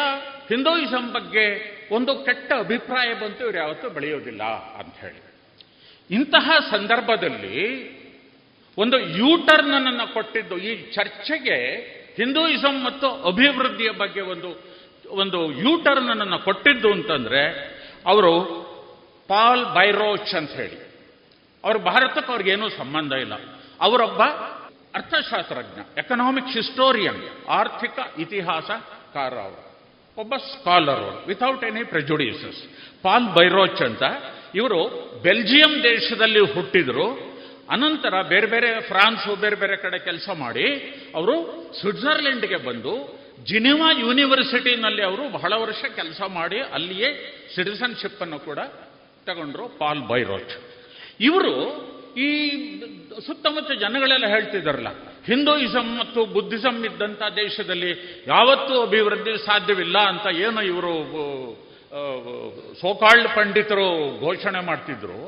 [0.50, 5.22] ಹಿಂದೂಯಿಸಂ ಬಗ್ಗೆ ಒಂದು ಕೆಟ್ಟ ಅಭಿಪ್ರಾಯ ಬಂತು, ಇವ್ರು ಯಾವತ್ತೂ ಬೆಳೆಯೋದಿಲ್ಲ ಅಂತ ಹೇಳಿ.
[6.10, 7.58] ಇಂತಹ ಸಂದರ್ಭದಲ್ಲಿ
[8.78, 11.58] ಒಂದು ಯೂಟರ್ನ್ ಅನ್ನು ಕೊಟ್ಟಿದ್ದು, ಈ ಚರ್ಚೆಗೆ
[12.18, 14.72] ಹಿಂದೂಯಿಸಂ ಮತ್ತು ಅಭಿವೃದ್ಧಿಯ ಬಗ್ಗೆ ಒಂದು
[15.10, 17.72] ಒಂದು ಯೂಟರ್ನ್ ಅನ್ನು ಕೊಟ್ಟಿದ್ದು ಅಂತಂದ್ರೆ,
[18.06, 18.62] ಅವರು
[19.28, 20.91] ಪಾಲ್ ಬೈರೋಚ್ ಅಂತ ಹೇಳಿ.
[21.64, 23.34] ಅವ್ರ ಭಾರತಕ್ಕೆ ಅವ್ರಿಗೇನೂ ಸಂಬಂಧ ಇಲ್ಲ.
[23.82, 24.24] ಅವರೊಬ್ಬ
[24.96, 29.62] ಅರ್ಥಶಾಸ್ತ್ರಜ್ಞ ಎಕನಾಮಿಕ್ ಹಿಸ್ಟೋರಿಯನ್ ಆರ್ಥಿಕ ಇತಿಹಾಸಕಾರ ಅವರು.
[30.18, 32.62] ಒಬ್ಬ ಸ್ಕಾಲರ್ ಅವರು without any prejudices
[33.04, 34.04] Paul Bairoch ಅಂತ,
[34.56, 34.80] ಇವರು
[35.24, 37.32] ಬೆಲ್ಜಿಯಂ ದೇಶದಲ್ಲಿ ಹುಟ್ಟಿದ್ರು.
[37.70, 40.66] ಅನಂತರ ಬೇರೆ ಬೇರೆ ಫ್ರಾನ್ಸು, ಬೇರೆ ಬೇರೆ ಕಡೆ ಕೆಲಸ ಮಾಡಿ,
[41.16, 41.36] ಅವರು
[41.82, 47.10] ಸ್ವಿಟ್ಜರ್ಲೆಂಡ್ಗೆ ಬಂದು, ಜಿನಿವಾ ಯೂನಿವರ್ಸಿಟಿನಲ್ಲಿ ಅವರು ಬಹಳ ವರ್ಷ ಕೆಲಸ ಮಾಡಿ, ಅಲ್ಲಿಯೇ
[47.56, 48.60] ಸಿಟಿಸನ್ಶಿಪ್ ಅನ್ನು ಕೂಡ
[49.26, 50.71] ತಗೊಂಡ್ರು ಪಾಲ್ ಬೈರೋಚ್.
[51.28, 51.54] ಇವರು
[52.26, 52.30] ಈ
[53.26, 54.92] ಸುತ್ತಮುತ್ತ ಜನಗಳೆಲ್ಲ ಹೇಳ್ತಿದ್ದಾರಲ್ಲ,
[55.30, 57.92] ಹಿಂದೂಯಿಸಂ ಮತ್ತು ಬುದ್ಧಿಸಂ ಇದ್ದಂಥ ದೇಶದಲ್ಲಿ
[58.28, 60.94] ಯಾವತ್ತೂ ಅಭಿವೃದ್ಧಿ ಸಾಧ್ಯವಿಲ್ಲ ಅಂತ ಏನು ಇವರು
[62.82, 63.88] ಸೋಕಾಲ್ಡ್ ಪಂಡಿತರು
[64.26, 65.22] ಘೋಷಣೆ ಮಾಡ್ತಿದ್ರು.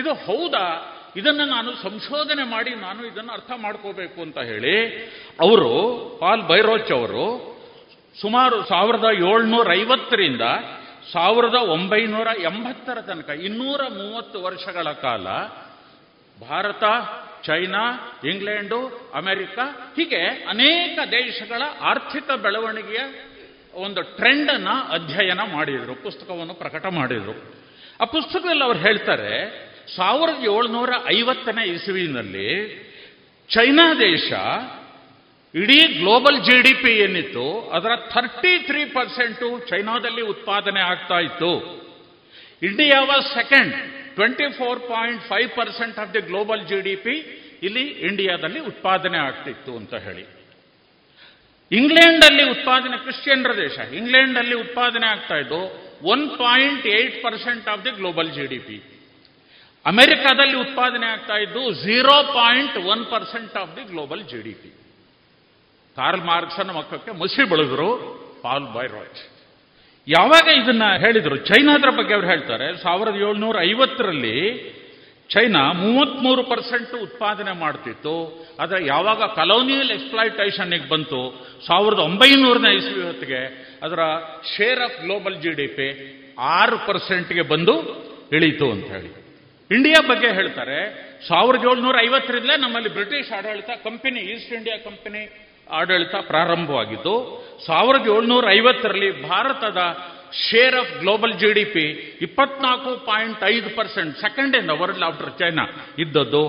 [0.00, 0.64] ಇದು ಹೌದಾ?
[1.20, 4.74] ಇದನ್ನು ನಾನು ಸಂಶೋಧನೆ ಮಾಡಿ ನಾನು ಇದನ್ನು ಅರ್ಥ ಮಾಡ್ಕೋಬೇಕು ಅಂತ ಹೇಳಿ
[5.46, 5.70] ಅವರು,
[6.20, 7.24] ಪಾಲ್ ಬೈರೋಚ್ ಅವರು
[8.16, 10.44] ಸುಮಾರು ಸಾವಿರದ ಏಳ್ನೂರ ಐವತ್ತರಿಂದ
[11.12, 15.26] ಸಾವಿರದ ಒಂಬೈನೂರ ಎಂಬತ್ತರ ತನಕ, ಇನ್ನೂರ ಮೂವತ್ತು ವರ್ಷಗಳ ಕಾಲ,
[16.48, 16.82] ಭಾರತ,
[17.46, 19.58] ಚೈನಾ, ಇಂಗ್ಲೆಂಡು, ಅಮೆರಿಕ,
[19.96, 23.30] ಹೀಗೆ ಅನೇಕ ದೇಶಗಳ ಆರ್ಥಿಕ ಬೆಳವಣಿಗೆಯ
[23.74, 27.54] ಒಂದು ಟ್ರೆಂಡನ್ನು ಅಧ್ಯಯನ ಮಾಡಿದರು, ಪುಸ್ತಕವನ್ನು ಪ್ರಕಟ ಮಾಡಿದರು.
[28.00, 29.32] ಆ ಪುಸ್ತಕದಲ್ಲಿ ಅವ್ರು ಹೇಳ್ತಾರೆ,
[29.96, 32.80] ಸಾವಿರದ ಏಳ್ನೂರ ಐವತ್ತನೇ ಇಸುವಿನಲ್ಲಿ
[33.48, 34.32] ಚೈನಾ ದೇಶ
[35.54, 37.46] ಇಡೀ ಗ್ಲೋಬಲ್ ಜಿ ಡಿ ಪಿ ಏನಿತ್ತು,
[37.76, 41.52] ಅದರ ಥರ್ಟಿ ತ್ರೀ ಪರ್ಸೆಂಟು ಚೈನಾದಲ್ಲಿ ಉತ್ಪಾದನೆ ಆಗ್ತಾ ಇತ್ತು.
[42.68, 43.72] India was second
[44.16, 47.14] twenty four point five percent of the global G D P
[47.68, 50.24] ಇಲ್ಲಿ ಇಂಡಿಯಾದಲ್ಲಿ ಉತ್ಪಾದನೆ ಆಗ್ತಿತ್ತು ಅಂತ ಹೇಳಿ.
[51.72, 55.60] ಇಂಗ್ಲೆಂಡಲ್ಲಿ ಉತ್ಪಾದನೆ, ಕ್ರಿಶ್ಚಿಯನ್ರ ದೇಶ ಇಂಗ್ಲೆಂಡಲ್ಲಿ ಉತ್ಪಾದನೆ ಆಗ್ತಾ ಇದ್ದು
[56.12, 58.78] one point eight percent of the global G D P
[59.86, 64.54] ಅಮೆರಿಕಾದಲ್ಲಿ ಉತ್ಪಾದನೆ ಆಗ್ತಾ ಇದ್ದು zero point one percent of the global G D
[66.00, 67.90] Karl ಮಾರ್ಕ್ಸನ ಮಕ್ಕಕ್ಕೆ ಮಸಿ ಬೆಳೆದ್ರು
[68.44, 69.22] ಪಾಲ್ ಬಾಯ್ ರಾಯ್ಸ್
[70.08, 71.36] ಯಾವಾಗ ಇದನ್ನ ಹೇಳಿದರು?
[71.48, 74.36] ಚೈನಾದ್ರ ಬಗ್ಗೆ ಅವ್ರು ಹೇಳ್ತಾರೆ, ಸಾವಿರದ ಏಳ್ನೂರ ಐವತ್ತರಲ್ಲಿ
[75.30, 78.14] ಚೈನಾ ಮೂವತ್ಮೂರು ಪರ್ಸೆಂಟ್ ಉತ್ಪಾದನೆ ಮಾಡ್ತಿತ್ತು.
[78.62, 81.20] ಆದರೆ ಯಾವಾಗ ಕಲೋನಿಯಲ್ ಎಕ್ಸ್ಪ್ಲಾಯ್ಟೇಷನ್ಗೆ ಬಂತು,
[81.68, 83.42] ಸಾವಿರದ ಒಂಬೈನೂರನೇ ಇಸ್ವಿ ಹೊತ್ತಿಗೆ
[83.86, 84.00] ಅದರ
[84.54, 85.88] share of global G D P
[86.56, 87.76] ಆರು ಪರ್ಸೆಂಟ್ಗೆ ಬಂದು
[88.36, 89.12] ಇಳೀತು ಅಂತ ಹೇಳಿ.
[89.70, 90.80] ಇಂಡಿಯಾ ಬಗ್ಗೆ ಹೇಳ್ತಾರೆ,
[91.28, 95.22] ಸಾವಿರದ ಏಳ್ನೂರ ಐವತ್ತರಿಂದಲೇ ನಮ್ಮಲ್ಲಿ ಬ್ರಿಟಿಷ್ ಆಡಳಿತ ಕಂಪನಿ ಈಸ್ಟ್ ಇಂಡಿಯಾ ಕಂಪನಿ
[95.72, 97.14] ಆಡಳಿತ ಪ್ರಾರಂಭವಾಗಿದ್ದು
[97.66, 99.80] ಸಾವಿರದ ಏಳ್ನೂರ ಐವತ್ತರಲ್ಲಿ ಭಾರತದ
[100.50, 101.84] share of global G D P
[102.22, 105.64] ಇಪ್ಪತ್ನಾಲ್ಕು ಪಾಯಿಂಟ್ ಐದು percent second in world after China
[105.98, 106.42] ಇದ್ದದ್ದು.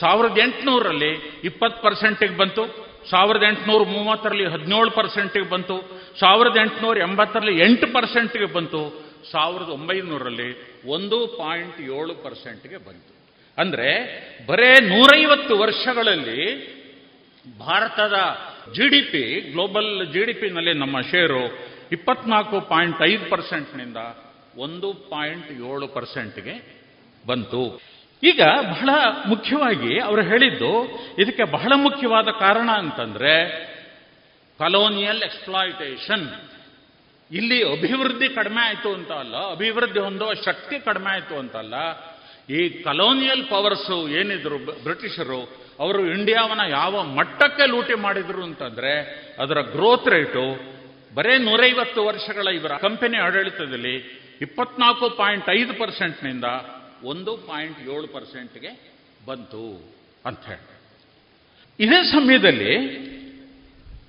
[0.00, 2.88] ಸಾವಿರದ ಎಂಟುನೂರಲ್ಲಿ ಇಪ್ಪತ್ತು ಪರ್ಸೆಂಟಿಗೆ ಬಂತು.
[3.10, 5.76] ಸಾವಿರದ ಎಂಟುನೂರ ಮೂವತ್ತರಲ್ಲಿ ಹದಿನೇಳು ಪರ್ಸೆಂಟಿಗೆ ಬಂತು.
[6.20, 9.08] ಸಾವಿರದ ಎಂಟುನೂರ ಎಂಬತ್ತರಲ್ಲಿ ಎಂಟು ಪರ್ಸೆಂಟ್ಗೆ ಬಂತು.
[9.32, 13.14] ಸಾವಿರದ ಒಂಬೈನೂರಲ್ಲಿ ಒಂದು ಪಾಯಿಂಟ್ ಏಳು ಪರ್ಸೆಂಟ್ಗೆ ಬಂತು.
[13.58, 13.88] ಅಂದರೆ
[14.46, 16.40] ಬರೇ ನೂರೈವತ್ತು ವರ್ಷಗಳಲ್ಲಿ
[17.58, 18.14] ಭಾರತದ
[18.76, 19.22] G D P
[19.52, 21.42] global G D ಪಿನಲ್ಲಿ ನಮ್ಮ ಶೇರು
[21.96, 24.00] ಇಪ್ಪತ್ನಾಲ್ಕು ಪಾಯಿಂಟ್ ಐದು ಪರ್ಸೆಂಟ್ನಿಂದ
[24.64, 26.54] ಒಂದು ಪಾಯಿಂಟ್ ಏಳು ಪರ್ಸೆಂಟ್ಗೆ
[27.24, 27.62] ಬಂತು.
[28.22, 28.42] ಈಗ
[28.72, 28.90] ಬಹಳ
[29.32, 30.72] ಮುಖ್ಯವಾಗಿ ಅವರು ಹೇಳಿದ್ದು,
[31.22, 33.34] ಇದಕ್ಕೆ ಬಹಳ ಮುಖ್ಯವಾದ ಕಾರಣ ಅಂತಂದ್ರೆ
[34.60, 36.26] ಕಲೋನಿಯಲ್ ಎಕ್ಸ್ಪ್ಲಾಯಿಟೇಷನ್
[37.30, 41.74] ಇಲ್ಲಿ ಅಭಿವೃದ್ಧಿ ಕಡಿಮೆ ಆಯಿತು ಅಂತ ಅಲ್ಲ, ಅಭಿವೃದ್ಧಿ ಹೊಂದುವ ಶಕ್ತಿ ಕಡಿಮೆ ಆಯಿತು ಅಂತಲ್ಲ
[42.58, 45.40] ಈ ಕಲೋನಿಯಲ್ ಪವರ್ಸು ಏನಿದ್ರು ಬ್ರಿಟಿಷರು
[45.78, 48.92] ಅವರು ಇಂಡಿಯಾವನ್ನ ಯಾವ ಮಟ್ಟಕ್ಕೆ ಲೂಟಿ ಮಾಡಿದ್ರು ಅಂತಂದ್ರೆ,
[49.38, 50.44] ಅದರ ಗ್ರೋತ್ ರೇಟು
[51.14, 53.94] ಬರೇ ನೂರೈವತ್ತು ವರ್ಷಗಳ ಇವರ ಕಂಪನಿ ಆಡಳಿತದಲ್ಲಿ
[54.40, 56.44] ಇಪ್ಪತ್ನಾಲ್ಕು ಪಾಯಿಂಟ್ ಐದು ಪರ್ಸೆಂಟ್ನಿಂದ
[57.04, 58.70] ಒಂದು ಪಾಯಿಂಟ್ ಏಳು ಪರ್ಸೆಂಟ್ಗೆ
[59.26, 59.94] ಬಂತು
[60.26, 60.76] ಅಂತ ಹೇಳಿ
[61.78, 62.72] ಇದೇ ಸಮಯದಲ್ಲಿ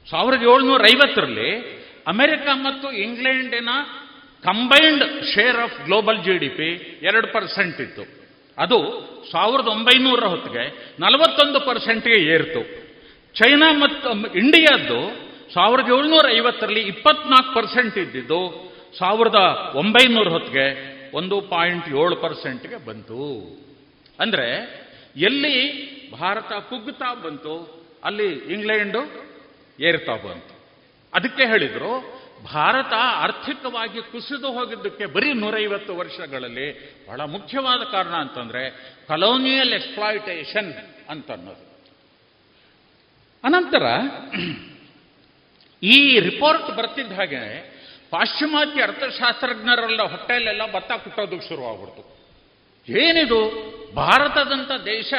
[0.09, 1.49] ಸಾವಿರದ ಏಳ್ನೂರ ಐವತ್ತರಲ್ಲಿ
[2.07, 3.69] ಅಮೆರಿಕ ಮತ್ತು ಇಂಗ್ಲೆಂಡಿನ
[4.43, 8.18] combined share of global G D P ಎರಡು ಪರ್ಸೆಂಟ್ ಇತ್ತು.
[8.63, 8.77] ಅದು
[9.31, 10.63] ಸಾವಿರದ ಒಂಬೈನೂರ ಹೊತ್ತಿಗೆ
[11.03, 12.61] ನಲವತ್ತೊಂದು ಪರ್ಸೆಂಟ್ಗೆ ಏರಿತು.
[13.35, 14.09] ಚೈನಾ ಮತ್ತು
[14.41, 14.99] ಇಂಡಿಯಾದ್ದು
[15.53, 18.41] ಸಾವಿರದ ಏಳ್ನೂರ ಐವತ್ತರಲ್ಲಿ ಇಪ್ಪತ್ನಾಲ್ಕು ಪರ್ಸೆಂಟ್ ಇದ್ದಿದ್ದು
[18.99, 19.39] ಸಾವಿರದ
[19.81, 20.65] ಒಂಬೈನೂರ ಹೊತ್ತಿಗೆ
[21.19, 23.23] ಒಂದು ಪಾಯಿಂಟ್ ಏಳು ಪರ್ಸೆಂಟ್ಗೆ ಬಂತು.
[24.19, 24.47] ಅಂದರೆ
[25.27, 25.55] ಎಲ್ಲಿ
[26.19, 27.53] ಭಾರತ ಕುಗ್ಗುತ್ತಾ ಬಂತು,
[28.07, 29.01] ಅಲ್ಲಿ ಇಂಗ್ಲೆಂಡು
[29.89, 30.53] ಏರ್ತಾ ಬಂತು.
[31.13, 31.91] ಅದಕ್ಕೆ ಹೇಳಿದ್ರು
[32.53, 36.67] ಭಾರತ ಆರ್ಥಿಕವಾಗಿ ಕುಸಿದು ಹೋಗಿದ್ದಕ್ಕೆ ಬರೀ ನೂರೈವತ್ತು ವರ್ಷಗಳಲ್ಲಿ
[37.07, 38.69] ಬಹಳ ಮುಖ್ಯವಾದ ಕಾರಣ ಅಂತಂದ್ರೆ
[39.07, 40.73] ಕಲೋನಿಯಲ್ ಎಕ್ಸ್ಪ್ಲಾಯಿಟೇಷನ್
[41.09, 41.69] ಅಂತ ಅನ್ನೋದು
[43.43, 43.83] ಅನಂತರ,
[45.83, 47.39] ಈ ರಿಪೋರ್ಟ್ ಬರ್ತಿದ್ದ ಹಾಗೆ
[48.09, 52.19] ಪಾಶ್ಚಿಮಾತ್ಯ ಅರ್ಥಶಾಸ್ತ್ರಜ್ಞರೆಲ್ಲ ಹೊಟ್ಟೆಯಲ್ಲೆಲ್ಲ ಭತ್ತ ಕುಟ್ಟೋದಕ್ಕೆ ಶುರುವಾಗ್ಬಿಡ್ತು.
[52.91, 53.39] ಏನಿದು?
[53.95, 55.13] ಭಾರತದಂಥ ದೇಶ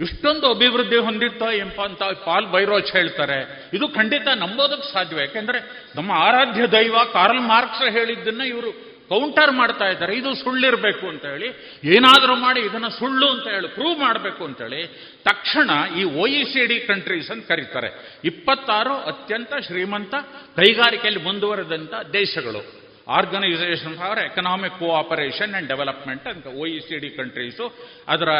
[0.00, 3.70] ಇಷ್ಟೊಂದು ಅಭಿವೃದ್ಧಿ ಹೊಂದಿತ್ತ ಎಂಪ ಅಂತ ಪಾಲ್ ಬೈರೋಚ್ ಹೇಳ್ತಾರೆ.
[3.74, 5.16] ಇದು ಖಂಡಿತ ನಂಬೋದಕ್ಕೆ ಸಾಧ್ಯ.
[5.16, 10.16] ಯಾಕೆಂದ್ರೆ ನಮ್ಮ ಆರಾಧ್ಯ ದೈವ ಕಾರ್ಲ್ ಮಾರ್ಕ್ಸ್ ಹೇಳಿದ್ದನ್ನ ಇವರು ಕೌಂಟರ್ ಮಾಡ್ತಾ ಇದ್ದಾರೆ.
[10.16, 11.48] ಇದು ಸುಳ್ಳಿರಬೇಕು ಅಂತ ಹೇಳಿ,
[11.84, 14.86] ಏನಾದರೂ ಮಾಡಿ ಇದನ್ನ ಸುಳ್ಳು ಅಂತ ಹೇಳಿ ಪ್ರೂವ್ ಮಾಡಬೇಕು ಅಂತ ಹೇಳಿ
[15.24, 18.20] ತಕ್ಷಣ ಈ O E C D countries ಅಂತ ಕರೀತಾರೆ.
[18.24, 20.14] ಇಪ್ಪತ್ತಾರು ಅತ್ಯಂತ ಶ್ರೀಮಂತ
[20.56, 22.87] ಕೈಗಾರಿಕೆಯಲ್ಲಿ ಮುಂದುವರೆದಂಥ ದೇಶಗಳು.
[23.16, 27.66] Organisation for economic cooperation and development ಅಂತ O E C D countries
[28.08, 28.30] ಅದರ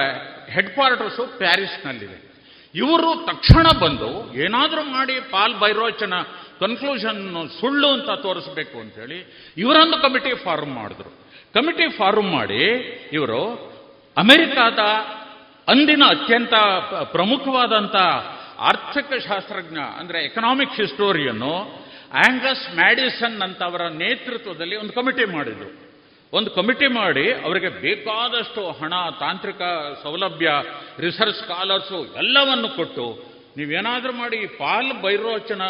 [0.55, 2.19] ಹೆಡ್ ಕ್ವಾರ್ಟರ್ಸು ಪ್ಯಾರಿಸ್ನಲ್ಲಿದೆ.
[2.75, 4.11] ಇವರು ತಕ್ಷಣ ಬಂದು
[4.45, 6.15] ಏನಾದರೂ ಮಾಡಿ ಪಾಲ್ ಬೈರೋಚನ
[6.61, 7.23] ಕನ್ಕ್ಲೂಷನ್
[7.61, 9.19] ಸುಳ್ಳು ಅಂತ ತೋರಿಸಬೇಕು ಅಂತೇಳಿ
[9.57, 11.11] ಇವರೊಂದು ಕಮಿಟಿ ಫಾರ್ಮ್ ಮಾಡಿದ್ರು.
[11.55, 12.63] ಕಮಿಟಿ ಫಾರ್ಮ್ ಮಾಡಿ
[13.17, 13.43] ಇವರು
[14.17, 14.81] ಅಮೆರಿಕಾದ
[15.73, 16.55] ಅಂದಿನ ಅತ್ಯಂತ
[17.13, 17.97] ಪ್ರಮುಖವಾದಂಥ
[18.71, 21.55] ಆರ್ಥಿಕ ಶಾಸ್ತ್ರಜ್ಞ ಅಂದರೆ ಎಕನಾಮಿಕ್ ಹಿಸ್ಟೋರಿಯನ್ನು
[22.13, 25.89] ಆಂಗಸ್ ಮ್ಯಾಡಿಸನ್ ಅಂತ ಅವರ ನೇತೃತ್ವದಲ್ಲಿ ಒಂದು ಕಮಿಟಿ ಮಾಡಿದ್ರು.
[26.33, 29.63] ಒಂದು ಕಮಿಟಿ ಮಾಡಿ ಅವರಿಗೆ ಬೇಕಾದಷ್ಟು ಹಣ, ತಾಂತ್ರಿಕ
[30.03, 30.51] ಸೌಲಭ್ಯ
[30.99, 35.63] ರಿಸರ್ಚ್ ಸ್ಕಾಲರ್ಸು ಎಲ್ಲವನ್ನು ಕೊಟ್ಟು ನೀವೇನಾದರೂ ಮಾಡಿ ಪಾಲ್ ಬೈರೋಚನ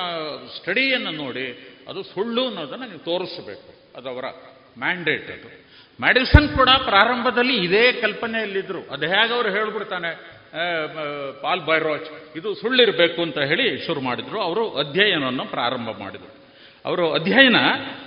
[0.56, 3.98] ಸ್ಟಡಿಯನ್ನು ನೋಡಿ ಅದು ಸುಳ್ಳು ಅನ್ನೋದನ್ನು ನೀವು ತೋರಿಸಬೇಕು.
[3.98, 4.24] ಅದು ಅವರ
[4.78, 5.68] ಮ್ಯಾಂಡೇಟ್ ಅದು.
[6.00, 10.37] ಮ್ಯಾಡಿಸನ್ ಕೂಡ ಪ್ರಾರಂಭದಲ್ಲಿ ಇದೇ ಕಲ್ಪನೆಯಲ್ಲಿದ್ದರು ಅದು ಹೇಗೆ ಅವರು ಹೇಳ್ಬಿಡ್ತಾನೆ?
[11.42, 14.40] ಪಾಲ್ ಬೈರೋಚ್ ಇದು ಸುಳ್ಳಿರಬೇಕು ಅಂತ ಹೇಳಿ ಶುರು ಮಾಡಿದ್ರು.
[14.40, 16.34] ಅವರು ಅಧ್ಯಯನವನ್ನು ಪ್ರಾರಂಭ ಮಾಡಿದರು.
[16.84, 17.56] ಅವರು ಅಧ್ಯಯನ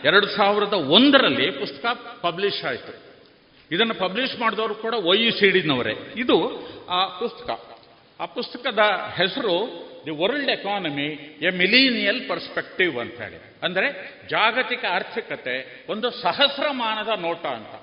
[0.06, 2.94] ಎರಡು ಸಾವಿರದ ಒಂದರಲ್ಲಿ ಪುಸ್ತಕ ಪಬ್ಲಿಷ್ ಆಯಿತು.
[3.72, 5.48] ಇದನ್ನು ಪಬ್ಲಿಷ್ ಮಾಡಿದವರು ಕೂಡ ಒ ಇ ಸಿ
[6.20, 6.38] ಇದು
[6.90, 7.78] ಆ ಪುಸ್ತಕ.
[8.20, 8.80] ಆ ಪುಸ್ತಕದ
[9.18, 9.54] ಹೆಸರು
[10.06, 13.40] the world economy a millennial perspective ಅಂತ ಹೇಳಿ.
[13.64, 13.88] ಅಂದರೆ
[14.30, 17.74] ಜಾಗತಿಕ ಆರ್ಥಿಕತೆ, ಒಂದು ಸಹಸ್ರಮಾನದ ನೋಟ ಅಂತ.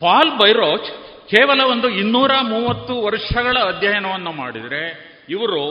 [0.00, 0.90] ಪಾಲ್ ಬೈರೋಚ್
[1.30, 4.82] ಕೇವಲ ಒಂದು ಇನ್ನೂರ ಮೂವತ್ತು ವರ್ಷಗಳ ಅಧ್ಯಯನವನ್ನು ಮಾಡಿದರೆ
[5.28, 5.62] ಇವರು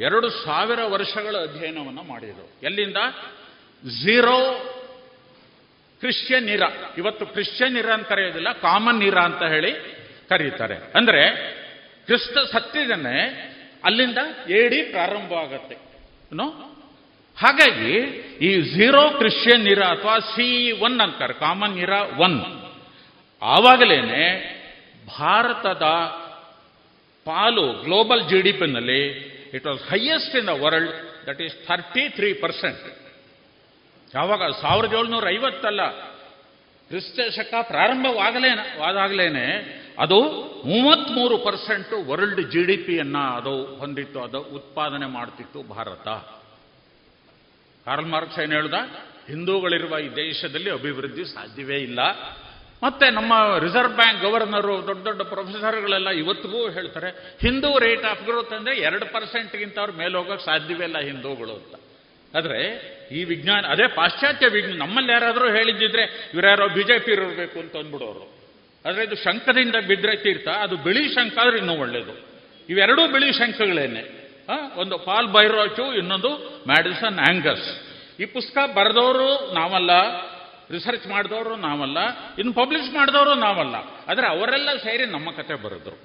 [0.00, 2.46] ಎರಡು ಸಾವಿರ ವರ್ಷಗಳ ಅಧ್ಯಯನವನ್ನು ಮಾಡಿದರು.
[2.62, 2.96] ಎಲ್ಲಿಂದ?
[4.02, 4.36] ಝೀರೋ
[6.00, 6.62] ಕ್ರಿಶ್ಚಿಯನ್ ಇರ.
[6.98, 9.72] ಇವತ್ತು ಕ್ರಿಶ್ಚಿಯನ್ ಇರ ಅಂತ ಕರೆಯೋದಿಲ್ಲ, ಕಾಮನ್ ಇರ ಅಂತ ಹೇಳಿ
[10.28, 10.76] ಕರೀತಾರೆ.
[10.94, 11.22] ಅಂದರೆ
[12.06, 13.18] ಕ್ರಿಸ್ತ ಸತ್ತಿದನೆ
[13.84, 14.18] ಅಲ್ಲಿಂದ
[14.50, 15.76] ಏಡಿ ಪ್ರಾರಂಭ ಆಗತ್ತೆ.
[17.38, 17.92] ಹಾಗಾಗಿ
[18.46, 22.38] ಈ ಝೀರೋ ಕ್ರಿಶ್ಚಿಯನ್ ಇರ ಅಥವಾ ಸಿ ಒನ್ ಅಂತಾರೆ, ಕಾಮನ್ ಇರ ಒನ್.
[23.42, 24.57] ಆವಾಗಲೇನೆ
[25.16, 25.86] ಭಾರತದ
[27.26, 29.02] ಪಾಲು global G D ಪಿನಲ್ಲಿ
[29.56, 30.92] it was highest in the world
[31.28, 32.84] that is thirty three percent
[34.14, 35.82] ಯಾವಾಗ ಸಾವಿರದ ಏಳ್ನೂರ ಐವತ್ತಲ್ಲ
[36.90, 39.46] ಕ್ರಿಸ್ತ ಶಕ ಪ್ರಾರಂಭವಾಗಲೇನೆ
[39.98, 40.18] ಅದು
[40.64, 46.08] ಮೂವತ್ಮೂರು ಪರ್ಸೆಂಟ್ ವರ್ಲ್ಡ್ ಜಿ ಡಿ ಪಿಯನ್ನು ಅದು ಹೊಂದಿತ್ತು, ಅದು ಉತ್ಪಾದನೆ ಮಾಡ್ತಿತ್ತು ಭಾರತ.
[47.86, 48.74] ಕಾರ್ಲ್ ಮಾರ್ಕ್ಸ್ ಏನು ಹೇಳ್ದ?
[49.28, 52.00] ಹಿಂದೂಗಳಿರುವ ಈ ದೇಶದಲ್ಲಿ ಅಭಿವೃದ್ಧಿ ಸಾಧ್ಯವೇ ಇಲ್ಲ.
[52.82, 53.32] ಮತ್ತೆ ನಮ್ಮ
[53.64, 57.08] ರಿಸರ್ವ್ ಬ್ಯಾಂಕ್ ಗವರ್ನರು, ದೊಡ್ಡ ದೊಡ್ಡ ಪ್ರೊಫೆಸರ್ಗಳೆಲ್ಲ ಇವತ್ತಿಗೂ ಹೇಳ್ತಾರೆ,
[57.44, 61.74] ಹಿಂದೂ ರೇಟ್ ಆಫ್ ಗ್ರೋತ್ ಅಂದರೆ ಎರಡು ಪರ್ಸೆಂಟ್ಗಿಂತ ಅವ್ರು ಮೇಲೆ ಹೋಗೋಕೆ ಸಾಧ್ಯವೇ ಇಲ್ಲ ಹಿಂದೂಗಳು ಅಂತ.
[62.34, 62.60] ಆದರೆ
[63.18, 68.24] ಈ ವಿಜ್ಞಾನ, ಅದೇ ಪಾಶ್ಚಾತ್ಯ ವಿಜ್ಞಾನ ನಮ್ಮಲ್ಲಿ ಯಾರಾದರೂ ಹೇಳಿದ್ದಿದ್ರೆ ಇವರ್ಯಾರೋ ಬಿ ಜೆ ಪಿ ಇರಬೇಕು ಅಂತ ಅಂದ್ಬಿಡೋರು.
[68.84, 72.14] ಆದರೆ ಇದು ಶಂಕದಿಂದ ಬಿದ್ದರೆ ತೀರ್ಥ, ಅದು ಬಿಳಿ ಶಂಕ ಆದ್ರೆ ಇನ್ನೂ ಒಳ್ಳೆಯದು
[72.68, 74.02] ಇವೆರಡೂ ಬಿಳಿ ಶಂಕಗಳೇನೆ
[74.82, 76.30] ಒಂದು ಪಾಲ್ ಬೈರೋಚು, ಇನ್ನೊಂದು
[76.70, 77.70] ಮ್ಯಾಡಿಸನ್ ಆ್ಯಂಗರ್ಸ್
[78.22, 79.92] ಈ ಪುಸ್ತಕ ಬರೆದವರು ನಾವಲ್ಲ
[80.70, 81.98] ರಿಸರ್ಚ್ ಮಾಡಿದವರು ನಾವಲ್ಲ,
[82.38, 83.76] ಇನ್ನು ಪಬ್ಲಿಷ್ ಮಾಡಿದವರು ನಾವಲ್ಲ.
[84.08, 85.96] ಆದರೆ ಅವರೆಲ್ಲ ಸೇರಿ ನಮ್ಮ ಕತೆ ಬರೆದ್ರು.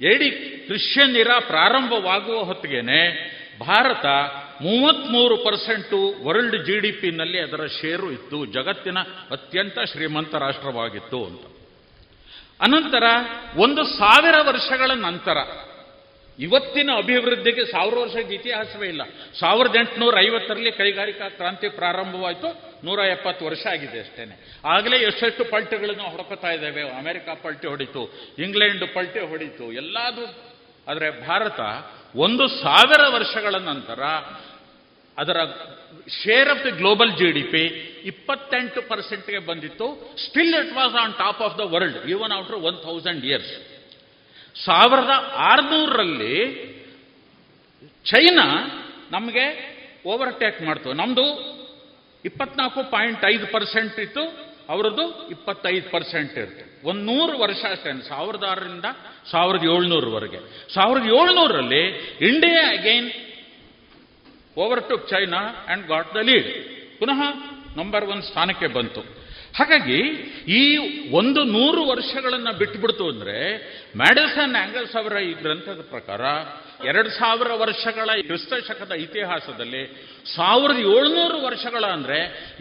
[0.00, 0.30] ಎಡಿ
[0.66, 1.16] ಕ್ರಿಶ್ಚಿಯನ್
[1.46, 3.00] ಪ್ರಾರಂಭವಾಗುವ ಹೊತ್ತಿಗೆನೆ
[3.60, 4.06] ಭಾರತ
[4.62, 8.46] ಮೂವತ್ಮೂರು ಪರ್ಸೆಂಟು ವರ್ಲ್ಡ್ ಜಿ ಡಿ ಪಿನಲ್ಲಿ ಅದರ ಶೇರು ಇತ್ತು.
[8.46, 8.98] ಜಗತ್ತಿನ
[9.30, 11.42] ಅತ್ಯಂತ ಶ್ರೀಮಂತ ರಾಷ್ಟ್ರವಾಗಿತ್ತು ಅಂತ.
[12.60, 13.04] ಅನಂತರ
[13.56, 15.36] ಒಂದು ಸಾವಿರ ವರ್ಷಗಳ ನಂತರ,
[16.38, 19.02] ಇವತ್ತಿನ ಅಭಿವೃದ್ಧಿಗೆ ಸಾವಿರ ವರ್ಷದ ಇತಿಹಾಸವೇ ಇಲ್ಲ.
[19.40, 22.69] ಸಾವಿರದ ಎಂಟುನೂರ ಐವತ್ತರಲ್ಲಿ ಕೈಗಾರಿಕಾ ಕ್ರಾಂತಿ ಪ್ರಾರಂಭವಾಯಿತು.
[22.84, 24.34] ನೂರ ಎಪ್ಪತ್ತು ವರ್ಷ ಆಗಿದೆ ಅಷ್ಟೇನೆ.
[24.74, 26.82] ಆಗಲೇ ಎಷ್ಟೆಷ್ಟು ಪಲ್ಟಿಗಳನ್ನು ಹೊಡ್ಕೋತಾ ಇದ್ದೇವೆ.
[27.02, 28.02] ಅಮೆರಿಕ ಪಲ್ಟಿ ಹೊಡಿತು,
[28.44, 30.24] ಇಂಗ್ಲೆಂಡ್ ಪಲ್ಟಿ ಹೊಡಿತು ಎಲ್ಲದೂ
[30.90, 31.60] ಆದರೆ ಭಾರತ
[32.26, 34.00] ಒಂದು ಸಾವಿರ ವರ್ಷಗಳ ನಂತರ
[35.18, 35.38] ಅದರ
[36.22, 37.62] share of the global G D P
[38.10, 39.86] ಇಪ್ಪತ್ತೆಂಟು ಪರ್ಸೆಂಟ್ಗೆ ಬಂದಿತ್ತು.
[40.26, 43.52] Still it was on top of the world even after one thousand years
[44.56, 45.12] ಸಾವಿರದ
[45.50, 46.36] ಆರುನೂರರಲ್ಲಿ
[48.12, 48.46] ಚೈನಾ
[49.16, 49.44] ನಮಗೆ
[50.12, 50.90] ಓವರ್ಟೇಕ್ ಮಾಡ್ತು.
[51.00, 51.26] ನಮ್ಮದು
[52.28, 54.24] ಇಪ್ಪತ್ನಾಲ್ಕು ಪಾಯಿಂಟ್ ಐದು ಪರ್ಸೆಂಟ್ ಇತ್ತು,
[54.72, 56.64] ಅವರದ್ದು ಇಪ್ಪತ್ತೈದು ಪರ್ಸೆಂಟ್ ಇರುತ್ತೆ.
[56.88, 58.88] ಒಂದು ನೂರು ವರ್ಷ ಅಷ್ಟೇ ಸಾವಿರದ ಆರರಿಂದ
[59.30, 60.40] ಸಾವಿರದ ಏಳ್ನೂರವರೆಗೆ.
[60.74, 61.82] ಸಾವಿರದ ಏಳ್ನೂರರಲ್ಲಿ
[62.30, 63.08] India again
[64.56, 65.40] over to China
[65.72, 66.50] and got the lead
[67.00, 67.20] ಪುನಃ
[67.76, 69.02] ನಂಬರ್ ಒನ್ ಸ್ಥಾನಕ್ಕೆ ಬಂತು.
[69.58, 69.98] ಹಾಗಾಗಿ
[70.58, 70.62] ಈ
[71.20, 73.36] ಒಂದು ನೂರು ವರ್ಷಗಳನ್ನು ಬಿಟ್ಟುಬಿಡ್ತು ಅಂದರೆ
[74.02, 76.22] ಮ್ಯಾಡಿಸನ್ ಆಂಗಲ್ಸ್ ಅವರ ಈ ಗ್ರಂಥದ ಪ್ರಕಾರ
[76.88, 79.82] ಎರಡು ಸಾವಿರ ವರ್ಷಗಳ ಕ್ರಿಸ್ತ ಶಕದ ಇತಿಹಾಸದಲ್ಲಿ
[80.36, 82.18] ಸಾವಿರದ ಏಳ್ನೂರು ವರ್ಷಗಳ ಅಂದರೆ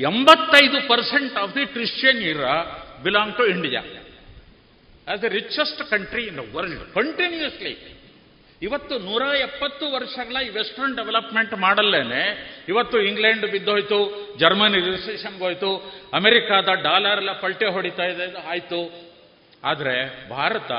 [0.09, 2.43] ಎಂಬತ್ತೈದು percent of the Christian era
[3.03, 3.81] belong to India
[5.07, 7.73] as the richest country in the world continuously
[8.61, 12.23] ಇವತ್ತು ನೂರ ಎಪ್ಪತ್ತು ವರ್ಷಗಳ ಈ ವೆಸ್ಟರ್ನ್ ಡೆವಲಪ್ಮೆಂಟ್ ಮಾಡಲ್ಲೇನೆ.
[12.67, 13.99] ಇವತ್ತು ಇಂಗ್ಲೆಂಡ್ ಬಿದ್ದೋಯ್ತು
[14.39, 15.69] ಜರ್ಮನಿ ರಿಸೆಷನ್ ಹೋಯ್ತು,
[16.13, 18.81] ಅಮೆರಿಕಾದ ಡಾಲರ್ ಎಲ್ಲ ಪಲ್ಟೆ ಹೊಡಿತಾ ಇದೆ, ಆಯಿತು.
[19.63, 20.71] ಆದರೆ ಭಾರತ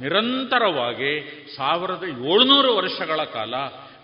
[0.00, 1.20] ನಿರಂತರವಾಗಿ
[1.56, 3.54] ಸಾವಿರದ ಏಳ್ನೂರು ವರ್ಷಗಳ ಕಾಲ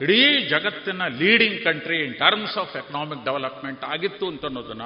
[0.05, 4.83] ಇಡೀ ಜಗತ್ತಿನ leading country in terms of economic development ಆಗಿತ್ತು ಅಂತ ಅನ್ನೋದನ್ನ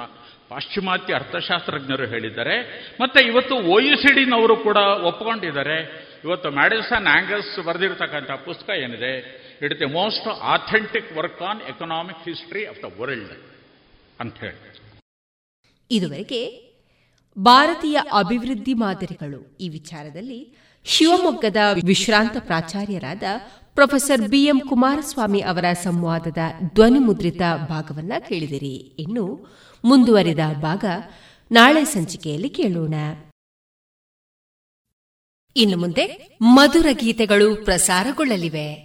[0.49, 2.85] ಪಾಶ್ಚಿಮಾತ್ಯ ಅರ್ಥಶಾಸ್ತ್ರಜ್ಞರು ಹೇಳಿದ್ದಾರೆ.
[3.01, 4.25] ಮತ್ತೆ ಇವತ್ತು ಒ ಯು ಸಿ
[4.63, 6.05] ಕೂಡ ಒಪ್ಕೊಂಡಿದ್ದಾರೆ.
[6.23, 9.45] ಇವತ್ತು ಮ್ಯಾಡಿಸನ್ ಆ್ಯಂಗಲ್ಸ್ ಬರೆದಿರ್ತಕ್ಕಂಥ ಪುಸ್ತಕ ಏನಿದೆ?
[9.61, 13.33] It the most authentic work on economic history of the world
[14.19, 14.79] ಅಂತ ಹೇಳಿ.
[15.91, 16.65] ಇದುವರೆಗೆ
[17.41, 23.23] ಭಾರತೀಯ ಅಭಿವೃದ್ಧಿ ಮಾದರಿಗಳು ಈ ವಿಚಾರದಲ್ಲಿ ಶಿವಮೊಗ್ಗದ ವಿಶ್ರಾಂತ ಪ್ರಾಚಾರ್ಯರಾದ
[23.73, 26.37] ಪ್ರೊಫೆಸರ್ ಬಿಎಂ ಕುಮಾರಸ್ವಾಮಿ ಅವರ ಸಂವಾದದ
[26.73, 28.75] ಧ್ವನಿಮುದ್ರಿತ ಭಾಗವನ್ನ ಕೇಳಿದಿರಿ.
[28.75, 29.47] ಇನ್ನು
[29.85, 30.85] ಮುಂದುವರಿದ ಭಾಗ
[31.51, 32.93] ನಾಳೆ ಸಂಚಿಕೆಯಲ್ಲಿ ಕೇಳೋಣ.
[35.55, 38.84] ಇನ್ನು ಮುಂದೆ ಮಧುರ ಗೀತೆಗಳು ಪ್ರಸಾರಗೊಳ್ಳಲಿವೆ.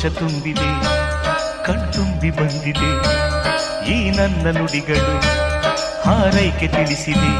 [0.00, 0.68] ಸಂತೋಷ ತುಂಬಿದೆ
[1.64, 2.90] ಕಣ್ತುಂಬಿ ಬಂದಿದೆ.
[3.90, 5.18] ಈ ನನ್ನ ನುಡಿಗಳು
[6.02, 7.32] ಹಾರೈಕೆ ತಿಳಿಸಿದೆ.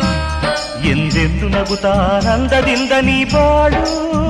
[0.90, 4.29] ಎಂದೆಂದು ನಗುತ್ತಾ ಆನಂದದಿಂದ ನೀ ಬಾಳು.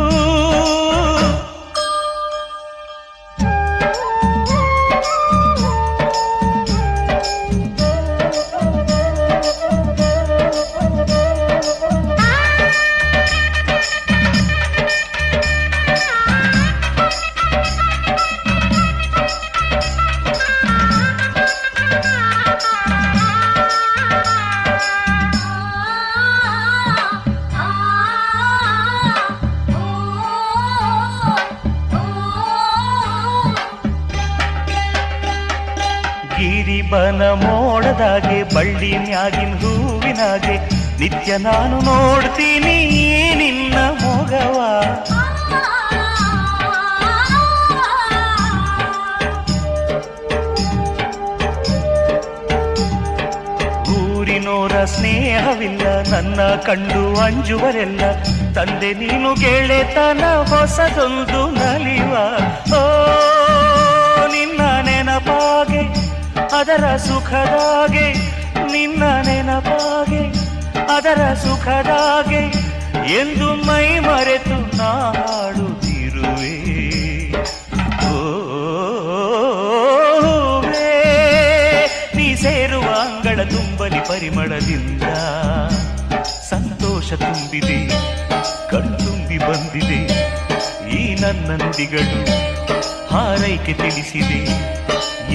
[93.70, 94.40] ಹಾರೈಕೆ ತಿಳಿಸಿದೆ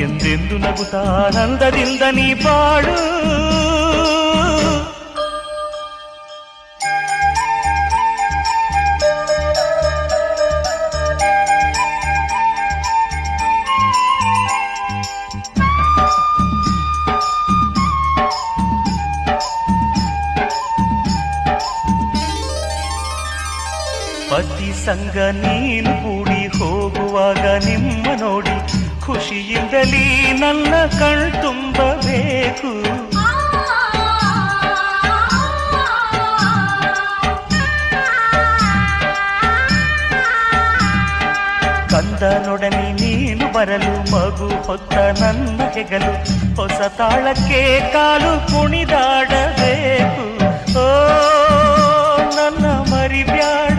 [0.01, 2.95] ಎಂದೆಂದು ನಗುತ್ತಾ ಆನಂದದಿಂದ ನೀ ಬಾಳು.
[43.65, 46.11] ಬರಲು ಮಗು ಹೊತ್ತ ನನ್ನ ಹೆಗಲು,
[46.57, 47.61] ಹೊಸ ತಾಳಕ್ಕೆ
[47.93, 50.25] ಕಾಲು ಕುಣಿದಾಡಬೇಕು.
[50.81, 50.83] ಓ,
[52.37, 53.77] ನನ್ನ ಮರಿಬ್ಯಾಡ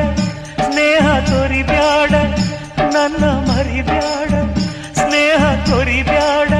[0.65, 2.13] ಸ್ನೇಹ ತೋರಿ ಬ್ಯಾಡ,
[2.97, 4.33] ನನ್ನ ಮರಿಬ್ಯಾಡ
[5.01, 6.53] ಸ್ನೇಹ ತೋರಿ ಬ್ಯಾಡ,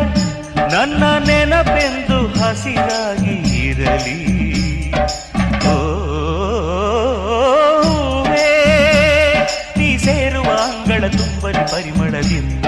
[0.75, 4.21] ನನ್ನ ನೆನಪೆಂದು ಹಸಿರಾಗಿ ಇರಲಿ.
[5.73, 5.77] ಓ
[9.79, 12.66] ನೀ ಸೇರುವ ಅಂಗಳ ತುಂಬಲಿ ಪರಿಮಳದಿಂದ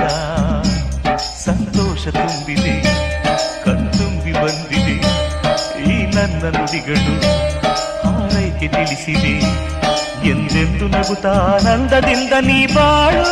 [6.86, 7.24] ನನ್ನ
[8.08, 9.34] ಆರೈಕೆ ತಿಳಿಸಿದೆ.
[10.28, 13.26] ಎಂದೆಂದು ನಗುತ್ತಾ ಆನಂದದಿಂದ ನೀ ಬಾಳು.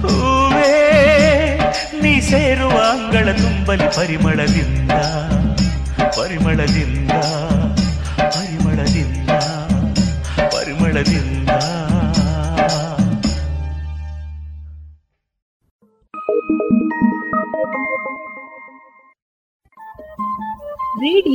[0.00, 0.72] ಹೂವೇ,
[2.02, 4.92] ನೀ ಸೇರುವ ಅಂಗಳ ತುಂಬಲಿ ಪರಿಮಳದಿಂದ
[6.16, 7.10] ಪರಿಮಳದಿಂದ
[8.18, 9.30] ಪರಿಮಳದಿಂದ
[10.54, 11.37] ಪರಿಮಳದಿಂದ.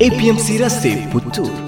[0.00, 1.67] APMC ರಸ್ತೆ ಪುತ್ತೂರು.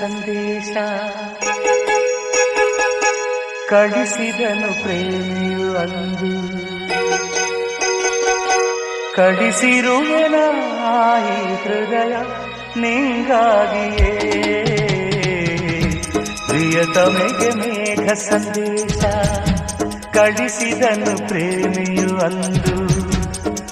[0.00, 0.76] ಸಂದೇಶ
[3.68, 6.58] ಕಡಿಸಿದನು ಪ್ರೇಮಿಯು ಅಂದು.
[9.14, 12.16] ಕಡಿಸಿರುವನಾಯಿ ಹೃದಯ
[12.80, 14.14] ನಿಂಗಾಗಿಯೇ.
[16.46, 19.04] ಪ್ರಿಯತಮೆಗೆ ಮೇಘ ಸಂದೇಶ
[20.14, 22.78] ಕಡಿಸಿದನು ಪ್ರೇಮಿಯು ಅಂದು.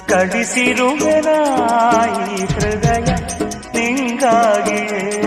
[0.07, 3.15] ಕಡಿಸಿರುವನಾಯಿ ಹೃದಯ
[3.79, 5.26] ನಿಂಗಾಗಿಯೇ.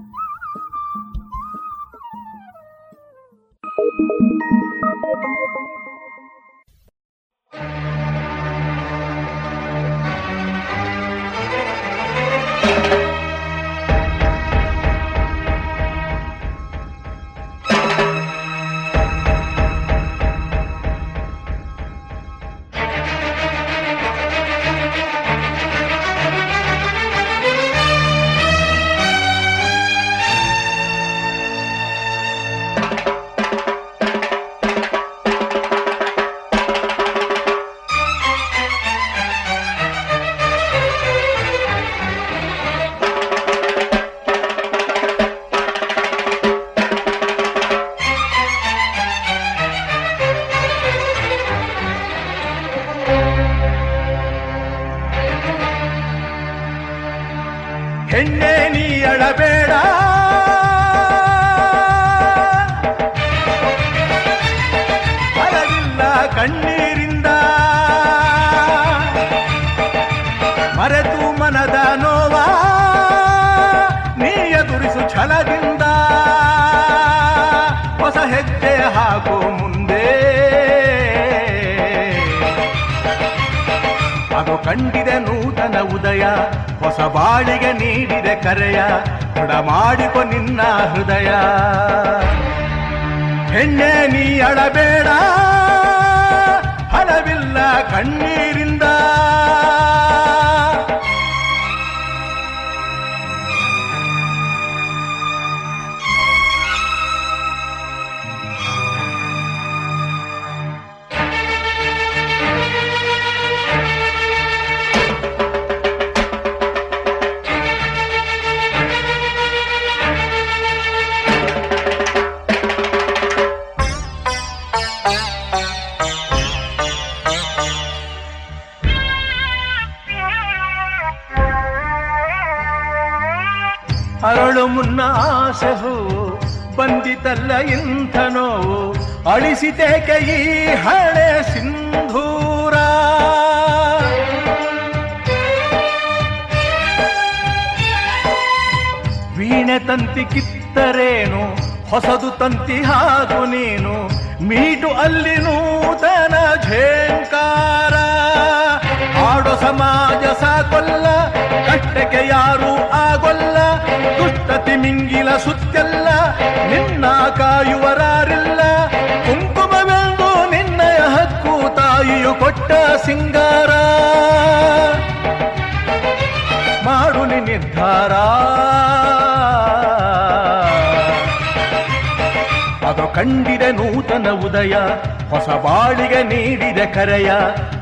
[186.93, 187.31] ಕರೆಯ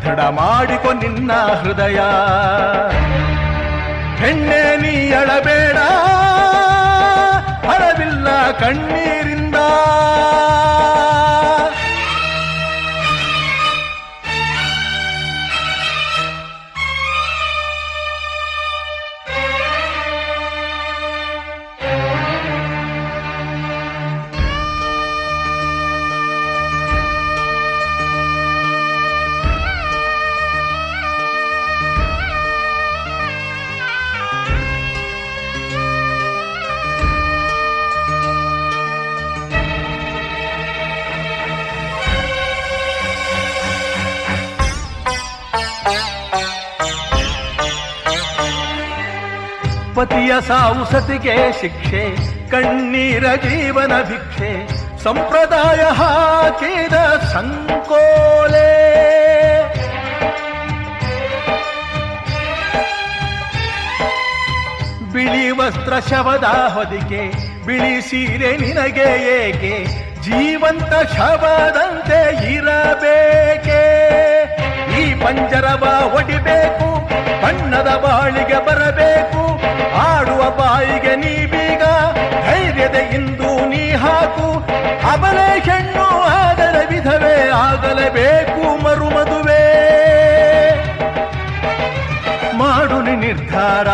[0.04, 2.00] ದೃಢ ಮಾಡಿಕೊ ನಿನ್ನ ಹೃದಯ.
[4.24, 5.78] ಹೆಣ್ಣೆ ನೀ ಅಳಬೇಡ
[7.66, 9.56] ಫಲವಿಲ್ಲ ಕಣ್ಣೀರಿಂದ.
[50.50, 52.04] ಸಾವು ಸತಿಗೆ ಶಿಕ್ಷೆ,
[52.52, 54.52] ಕಣ್ಣೀರ ಜೀವನ ಭಿಕ್ಷೆ,
[55.04, 56.96] ಸಂಪ್ರದಾಯ ಹಾಕಿದ
[57.34, 58.72] ಸಂಕೋಲೆ.
[65.14, 67.22] ಬಿಳಿ ವಸ್ತ್ರ ಶವದ ಹೊದಿಕೆ,
[67.68, 69.76] ಬಿಳಿ ಸೀರೆ ನಿನಗೆ ಏಕೆ,
[70.26, 72.22] ಜೀವಂತ ಶವದಂತೆ
[72.56, 73.82] ಇರಬೇಕೆ?
[75.00, 75.84] ಈ ಪಂಜರವ
[76.18, 76.90] ಒಡಿಬೇಕು,
[77.44, 79.44] ಬಣ್ಣದ ಬಾಳಿಗೆ ಬರಬೇಕು
[80.00, 81.84] ಆಡುವ ಬಾಯಿಗೆ ನೀ ಬೀಗ
[82.46, 84.48] ಧೈರ್ಯದ ಇಂದು ನೀ ಹಾಕು.
[85.12, 89.66] ಅಬಲೆ ಹೆಣ್ಣು ಆದರ ವಿಧವೇ, ಆಗಲೇಬೇಕು ಮರುಮದುವೆ.
[92.58, 93.88] ಮಾಡು ನಿರ್ಧಾರ.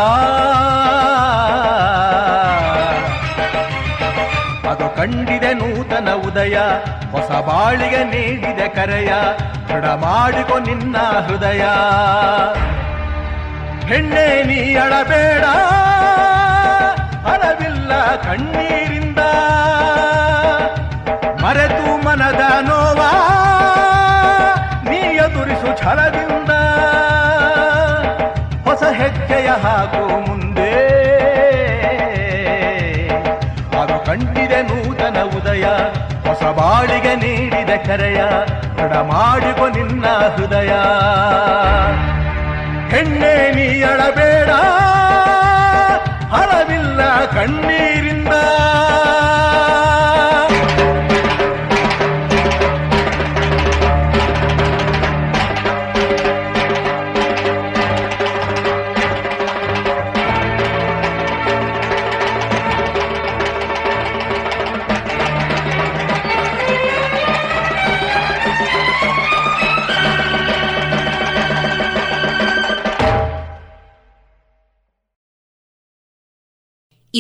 [4.72, 6.58] ಅದು ಕಂಡಿದೆ ನೂತನ ಉದಯ,
[7.12, 9.14] ಹೊಸ ಬಾಳಿಗೆ ನೀಡಿದೆ ಕರೆಯ.
[9.68, 11.64] ದೃಢ ಮಾಡಿಕೊ ನಿನ್ನ ಹೃದಯ.
[13.88, 15.44] ಹೆಣ್ಣೆ ನೀ ಅಳಬೇಡ.
[17.32, 19.20] ಅಳವಿಲ್ಲ ಕಣ್ಣೀರಿಂದ.
[21.44, 23.12] ಮರೆತು ಮನದ ನೋವಾ
[24.90, 26.50] ನೀ ಎದುರಿಸು ಛಲದಿಂದ.
[28.70, 30.74] ಹೊಸ ಹೆಜ್ಜೆಯ ಹಾಕು ಮುಂದೆ.
[33.82, 35.66] ಅದು ಕಂಡಿದೆ ನೂತನ ಉದಯ.
[36.28, 38.24] ಹೊಸ ಬಾಳಿಗೆ ನೀಡಿದ ಕರೆಯ.
[39.02, 40.72] ಮಾಡಿಕೊ ನಿನ್ನ ಹೃದಯ.
[42.94, 44.52] ಹೆಣ್ಣೆ ನೀ ಅಳಬೇಡ
[46.34, 47.02] ಹಳವಿಲ್ಲ
[47.36, 48.34] ಕಣ್ಣೀರಿಂದ.